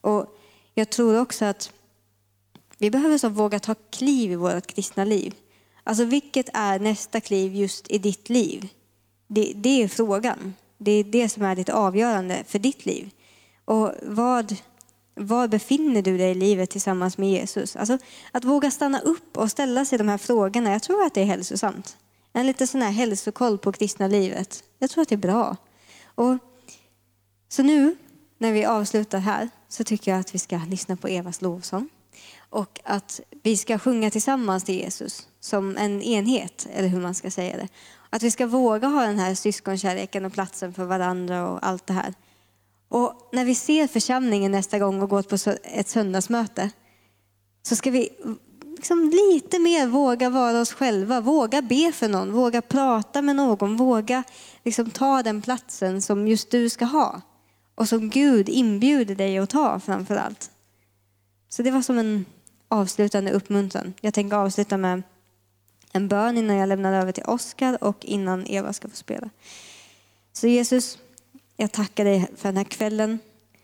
Och 0.00 0.37
jag 0.78 0.90
tror 0.90 1.20
också 1.20 1.44
att 1.44 1.72
vi 2.78 2.90
behöver 2.90 3.18
så 3.18 3.28
våga 3.28 3.58
ta 3.58 3.74
kliv 3.74 4.32
i 4.32 4.34
vårt 4.34 4.66
kristna 4.66 5.04
liv. 5.04 5.34
Alltså 5.84 6.04
vilket 6.04 6.48
är 6.54 6.78
nästa 6.78 7.20
kliv 7.20 7.54
just 7.54 7.90
i 7.90 7.98
ditt 7.98 8.28
liv? 8.28 8.68
Det, 9.26 9.52
det 9.56 9.82
är 9.82 9.88
frågan. 9.88 10.54
Det 10.78 10.90
är 10.90 11.04
det 11.04 11.28
som 11.28 11.42
är 11.42 11.56
lite 11.56 11.74
avgörande 11.74 12.44
för 12.46 12.58
ditt 12.58 12.86
liv. 12.86 13.10
Och 13.64 13.92
vad, 14.02 14.56
var 15.14 15.48
befinner 15.48 16.02
du 16.02 16.18
dig 16.18 16.30
i 16.30 16.34
livet 16.34 16.70
tillsammans 16.70 17.18
med 17.18 17.30
Jesus? 17.30 17.76
Alltså, 17.76 17.98
att 18.32 18.44
våga 18.44 18.70
stanna 18.70 19.00
upp 19.00 19.36
och 19.36 19.50
ställa 19.50 19.84
sig 19.84 19.98
de 19.98 20.08
här 20.08 20.18
frågorna, 20.18 20.72
jag 20.72 20.82
tror 20.82 21.02
att 21.02 21.14
det 21.14 21.20
är 21.20 21.24
hälsosamt. 21.24 21.96
En 22.32 22.46
liten 22.46 22.66
sån 22.66 22.82
här 22.82 22.90
hälsokoll 22.90 23.58
på 23.58 23.72
kristna 23.72 24.06
livet. 24.06 24.64
Jag 24.78 24.90
tror 24.90 25.02
att 25.02 25.08
det 25.08 25.14
är 25.14 25.16
bra. 25.16 25.56
Och, 26.14 26.36
så 27.48 27.62
nu 27.62 27.96
när 28.38 28.52
vi 28.52 28.64
avslutar 28.64 29.18
här 29.18 29.48
så 29.68 29.84
tycker 29.84 30.10
jag 30.10 30.20
att 30.20 30.34
vi 30.34 30.38
ska 30.38 30.58
lyssna 30.68 30.96
på 30.96 31.08
Evas 31.08 31.42
lovsång. 31.42 31.88
Och 32.50 32.80
att 32.84 33.20
vi 33.42 33.56
ska 33.56 33.78
sjunga 33.78 34.10
tillsammans 34.10 34.64
till 34.64 34.74
Jesus 34.74 35.28
som 35.40 35.76
en 35.76 36.02
enhet, 36.02 36.68
eller 36.72 36.88
hur 36.88 37.00
man 37.00 37.14
ska 37.14 37.30
säga 37.30 37.56
det. 37.56 37.68
Att 38.10 38.22
vi 38.22 38.30
ska 38.30 38.46
våga 38.46 38.88
ha 38.88 39.02
den 39.02 39.18
här 39.18 39.34
syskonkärleken 39.34 40.24
och 40.24 40.32
platsen 40.32 40.74
för 40.74 40.84
varandra 40.84 41.48
och 41.48 41.66
allt 41.66 41.86
det 41.86 41.92
här. 41.92 42.14
Och 42.88 43.28
när 43.32 43.44
vi 43.44 43.54
ser 43.54 43.86
församlingen 43.86 44.52
nästa 44.52 44.78
gång 44.78 45.02
och 45.02 45.08
går 45.08 45.22
på 45.22 45.58
ett 45.62 45.88
söndagsmöte 45.88 46.70
så 47.62 47.76
ska 47.76 47.90
vi 47.90 48.08
liksom 48.76 49.10
lite 49.10 49.58
mer 49.58 49.86
våga 49.86 50.30
vara 50.30 50.60
oss 50.60 50.72
själva, 50.72 51.20
våga 51.20 51.62
be 51.62 51.92
för 51.92 52.08
någon, 52.08 52.32
våga 52.32 52.62
prata 52.62 53.22
med 53.22 53.36
någon, 53.36 53.76
våga 53.76 54.24
liksom 54.64 54.90
ta 54.90 55.22
den 55.22 55.42
platsen 55.42 56.02
som 56.02 56.28
just 56.28 56.50
du 56.50 56.68
ska 56.68 56.84
ha 56.84 57.20
och 57.78 57.88
som 57.88 58.10
Gud 58.10 58.48
inbjuder 58.48 59.14
dig 59.14 59.38
att 59.38 59.50
ta 59.50 59.80
framför 59.80 60.16
allt. 60.16 60.50
Så 61.48 61.62
det 61.62 61.70
var 61.70 61.82
som 61.82 61.98
en 61.98 62.24
avslutande 62.68 63.32
uppmuntran. 63.32 63.94
Jag 64.00 64.14
tänker 64.14 64.36
avsluta 64.36 64.76
med 64.76 65.02
en 65.92 66.08
bön 66.08 66.38
innan 66.38 66.56
jag 66.56 66.68
lämnar 66.68 66.92
över 66.92 67.12
till 67.12 67.24
Oskar 67.24 67.84
och 67.84 68.04
innan 68.04 68.46
Eva 68.46 68.72
ska 68.72 68.88
få 68.88 68.96
spela. 68.96 69.30
Så 70.32 70.46
Jesus, 70.46 70.98
jag 71.56 71.72
tackar 71.72 72.04
dig 72.04 72.28
för 72.36 72.48
den 72.48 72.56
här 72.56 72.64
kvällen. 72.64 73.18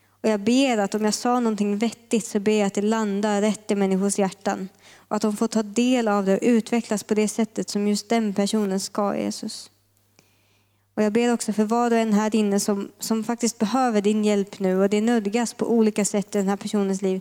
Och 0.09 0.29
jag 0.29 0.41
ber 0.41 0.79
att 0.79 0.95
om 0.95 1.05
jag 1.05 1.15
sa 1.15 1.41
någonting 1.41 1.79
vettigt 1.79 2.27
så 2.27 2.41
ber 2.41 2.59
jag 2.59 2.67
att 2.67 2.75
det 2.75 2.83
landar 2.83 3.41
rätt 3.41 3.71
i 3.71 3.75
människors 3.75 4.19
hjärtan. 4.19 4.69
Och 4.97 5.17
att 5.17 5.23
de 5.23 5.37
får 5.37 5.49
ta 5.49 5.63
del 5.63 6.09
av 6.09 6.25
det 6.25 6.35
och 6.35 6.43
utvecklas 6.43 7.03
på 7.03 7.15
det 7.15 7.29
sättet 7.29 7.69
som 7.69 7.89
just 7.89 8.09
den 8.09 8.35
personen 8.35 8.81
ska, 8.81 9.17
Jesus. 9.17 9.71
Och 10.95 11.03
jag 11.03 11.13
ber 11.13 11.33
också 11.33 11.53
för 11.53 11.65
var 11.65 11.91
och 11.91 11.97
en 11.97 12.13
här 12.13 12.37
inne 12.37 12.61
som, 12.61 12.91
som 12.99 13.25
faktiskt 13.25 13.59
behöver 13.59 14.01
din 14.01 14.25
hjälp 14.25 14.59
nu 14.59 14.81
och 14.81 14.89
det 14.89 15.01
nödgas 15.01 15.55
på 15.55 15.73
olika 15.73 16.05
sätt 16.05 16.35
i 16.35 16.39
den 16.39 16.49
här 16.49 16.57
personens 16.57 17.03
liv. 17.03 17.21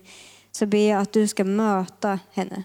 Så 0.52 0.66
ber 0.66 0.90
jag 0.90 1.02
att 1.02 1.14
du 1.14 1.28
ska 1.28 1.44
möta 1.44 2.20
henne. 2.32 2.64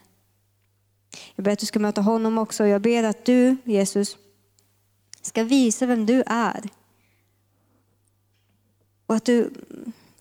Jag 1.34 1.44
ber 1.44 1.52
att 1.52 1.58
du 1.58 1.66
ska 1.66 1.78
möta 1.78 2.00
honom 2.00 2.38
också. 2.38 2.66
Jag 2.66 2.82
ber 2.82 3.02
att 3.02 3.24
du, 3.24 3.56
Jesus, 3.64 4.16
ska 5.22 5.44
visa 5.44 5.86
vem 5.86 6.06
du 6.06 6.22
är. 6.26 6.68
Och 9.06 9.14
att 9.14 9.24
du 9.24 9.50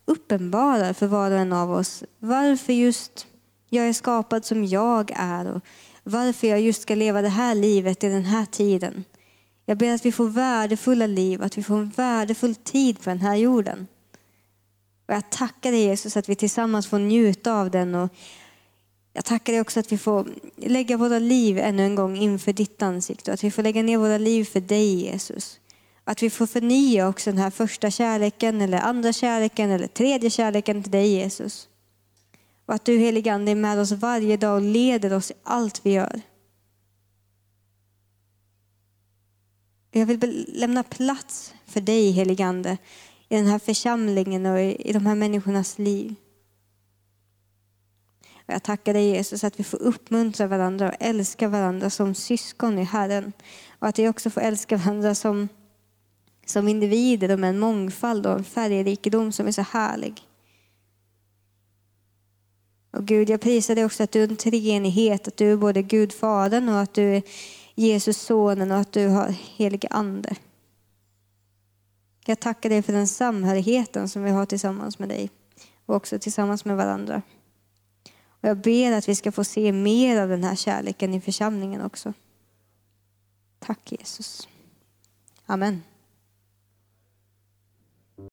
uppenbarar 0.05 0.93
för 0.93 1.07
var 1.07 1.31
och 1.31 1.37
en 1.37 1.53
av 1.53 1.71
oss 1.71 2.03
varför 2.19 2.73
just 2.73 3.27
jag 3.69 3.87
är 3.87 3.93
skapad 3.93 4.45
som 4.45 4.65
jag 4.65 5.11
är 5.15 5.51
och 5.51 5.61
varför 6.03 6.47
jag 6.47 6.61
just 6.61 6.81
ska 6.81 6.95
leva 6.95 7.21
det 7.21 7.29
här 7.29 7.55
livet 7.55 8.03
i 8.03 8.09
den 8.09 8.25
här 8.25 8.45
tiden. 8.45 9.03
Jag 9.69 9.77
ber 9.77 9.93
att 9.93 10.05
vi 10.05 10.11
får 10.11 10.29
värdefulla 10.29 11.07
liv, 11.07 11.43
att 11.43 11.57
vi 11.57 11.63
får 11.63 11.77
en 11.77 11.89
värdefull 11.89 12.55
tid 12.55 13.01
på 13.01 13.09
den 13.09 13.21
här 13.21 13.35
jorden. 13.35 13.87
Och 15.07 15.13
jag 15.13 15.29
tackar 15.29 15.71
dig 15.71 15.81
Jesus 15.81 16.17
att 16.17 16.29
vi 16.29 16.35
tillsammans 16.35 16.87
får 16.87 16.99
njuta 16.99 17.53
av 17.53 17.71
den 17.71 17.95
och 17.95 18.09
jag 19.13 19.25
tackar 19.25 19.53
dig 19.53 19.61
också 19.61 19.79
att 19.79 19.91
vi 19.91 19.97
får 19.97 20.27
lägga 20.55 20.97
våra 20.97 21.19
liv 21.19 21.57
ännu 21.57 21.83
en 21.83 21.95
gång 21.95 22.17
inför 22.17 22.53
ditt 22.53 22.81
ansikte. 22.81 23.33
Att 23.33 23.43
vi 23.43 23.51
får 23.51 23.63
lägga 23.63 23.83
ner 23.83 23.97
våra 23.97 24.17
liv 24.17 24.45
för 24.45 24.59
dig 24.59 24.95
Jesus. 24.95 25.59
Att 26.03 26.23
vi 26.23 26.29
får 26.29 26.47
förnya 26.47 27.07
också 27.07 27.29
den 27.29 27.39
här 27.39 27.49
första 27.49 27.91
kärleken 27.91 28.61
eller 28.61 28.77
andra 28.77 29.13
kärleken 29.13 29.69
eller 29.69 29.87
tredje 29.87 30.29
kärleken 30.29 30.83
till 30.83 30.91
dig 30.91 31.07
Jesus. 31.07 31.67
Och 32.65 32.73
att 32.73 32.85
du 32.85 32.97
helige 32.97 33.33
Ande 33.33 33.51
är 33.51 33.55
med 33.55 33.79
oss 33.79 33.91
varje 33.91 34.37
dag 34.37 34.55
och 34.55 34.61
leder 34.61 35.13
oss 35.13 35.31
i 35.31 35.33
allt 35.43 35.81
vi 35.83 35.91
gör. 35.91 36.21
Jag 39.91 40.05
vill 40.05 40.45
lämna 40.53 40.83
plats 40.83 41.53
för 41.65 41.81
dig 41.81 42.11
helige 42.11 42.45
Ande 42.45 42.77
i 43.29 43.35
den 43.35 43.47
här 43.47 43.59
församlingen 43.59 44.45
och 44.45 44.61
i 44.61 44.91
de 44.93 45.05
här 45.05 45.15
människornas 45.15 45.79
liv. 45.79 46.15
Och 48.47 48.53
jag 48.53 48.63
tackar 48.63 48.93
dig 48.93 49.09
Jesus 49.09 49.43
att 49.43 49.59
vi 49.59 49.63
får 49.63 49.81
uppmuntra 49.81 50.47
varandra 50.47 50.89
och 50.89 50.95
älska 50.99 51.47
varandra 51.47 51.89
som 51.89 52.15
syskon 52.15 52.79
i 52.79 52.83
Herren. 52.83 53.33
Och 53.79 53.87
att 53.87 53.99
vi 53.99 54.09
också 54.09 54.29
får 54.29 54.41
älska 54.41 54.77
varandra 54.77 55.15
som, 55.15 55.47
som 56.45 56.67
individer 56.67 57.31
och 57.31 57.39
med 57.39 57.49
en 57.49 57.59
mångfald 57.59 58.25
och 58.25 58.33
en 58.33 58.43
färgrikedom 58.43 59.31
som 59.31 59.47
är 59.47 59.51
så 59.51 59.61
härlig. 59.61 60.21
Och 62.91 63.05
Gud, 63.05 63.29
jag 63.29 63.41
prisar 63.41 63.75
dig 63.75 63.85
också 63.85 64.03
att 64.03 64.11
du 64.11 64.23
är 64.23 64.27
en 64.27 64.35
treenighet, 64.35 65.27
att 65.27 65.37
du 65.37 65.51
är 65.51 65.57
både 65.57 65.81
Gud 65.81 66.13
Fadern 66.13 66.69
och 66.69 66.79
att 66.79 66.93
du 66.93 67.15
är 67.15 67.23
Jesus 67.79 68.21
Sonen 68.21 68.71
och 68.71 68.77
att 68.77 68.91
du 68.91 69.07
har 69.07 69.29
helig 69.29 69.85
Ande. 69.89 70.35
Jag 72.25 72.39
tackar 72.39 72.69
dig 72.69 72.81
för 72.81 72.93
den 72.93 73.07
samhörigheten 73.07 74.09
som 74.09 74.23
vi 74.23 74.31
har 74.31 74.45
tillsammans 74.45 74.99
med 74.99 75.09
dig 75.09 75.29
och 75.85 75.95
också 75.95 76.19
tillsammans 76.19 76.65
med 76.65 76.77
varandra. 76.77 77.21
Och 78.29 78.49
jag 78.49 78.57
ber 78.57 78.91
att 78.91 79.09
vi 79.09 79.15
ska 79.15 79.31
få 79.31 79.43
se 79.43 79.71
mer 79.71 80.21
av 80.21 80.29
den 80.29 80.43
här 80.43 80.55
kärleken 80.55 81.13
i 81.13 81.21
församlingen 81.21 81.81
också. 81.81 82.13
Tack 83.59 83.91
Jesus. 83.91 84.47
Amen. 85.45 85.81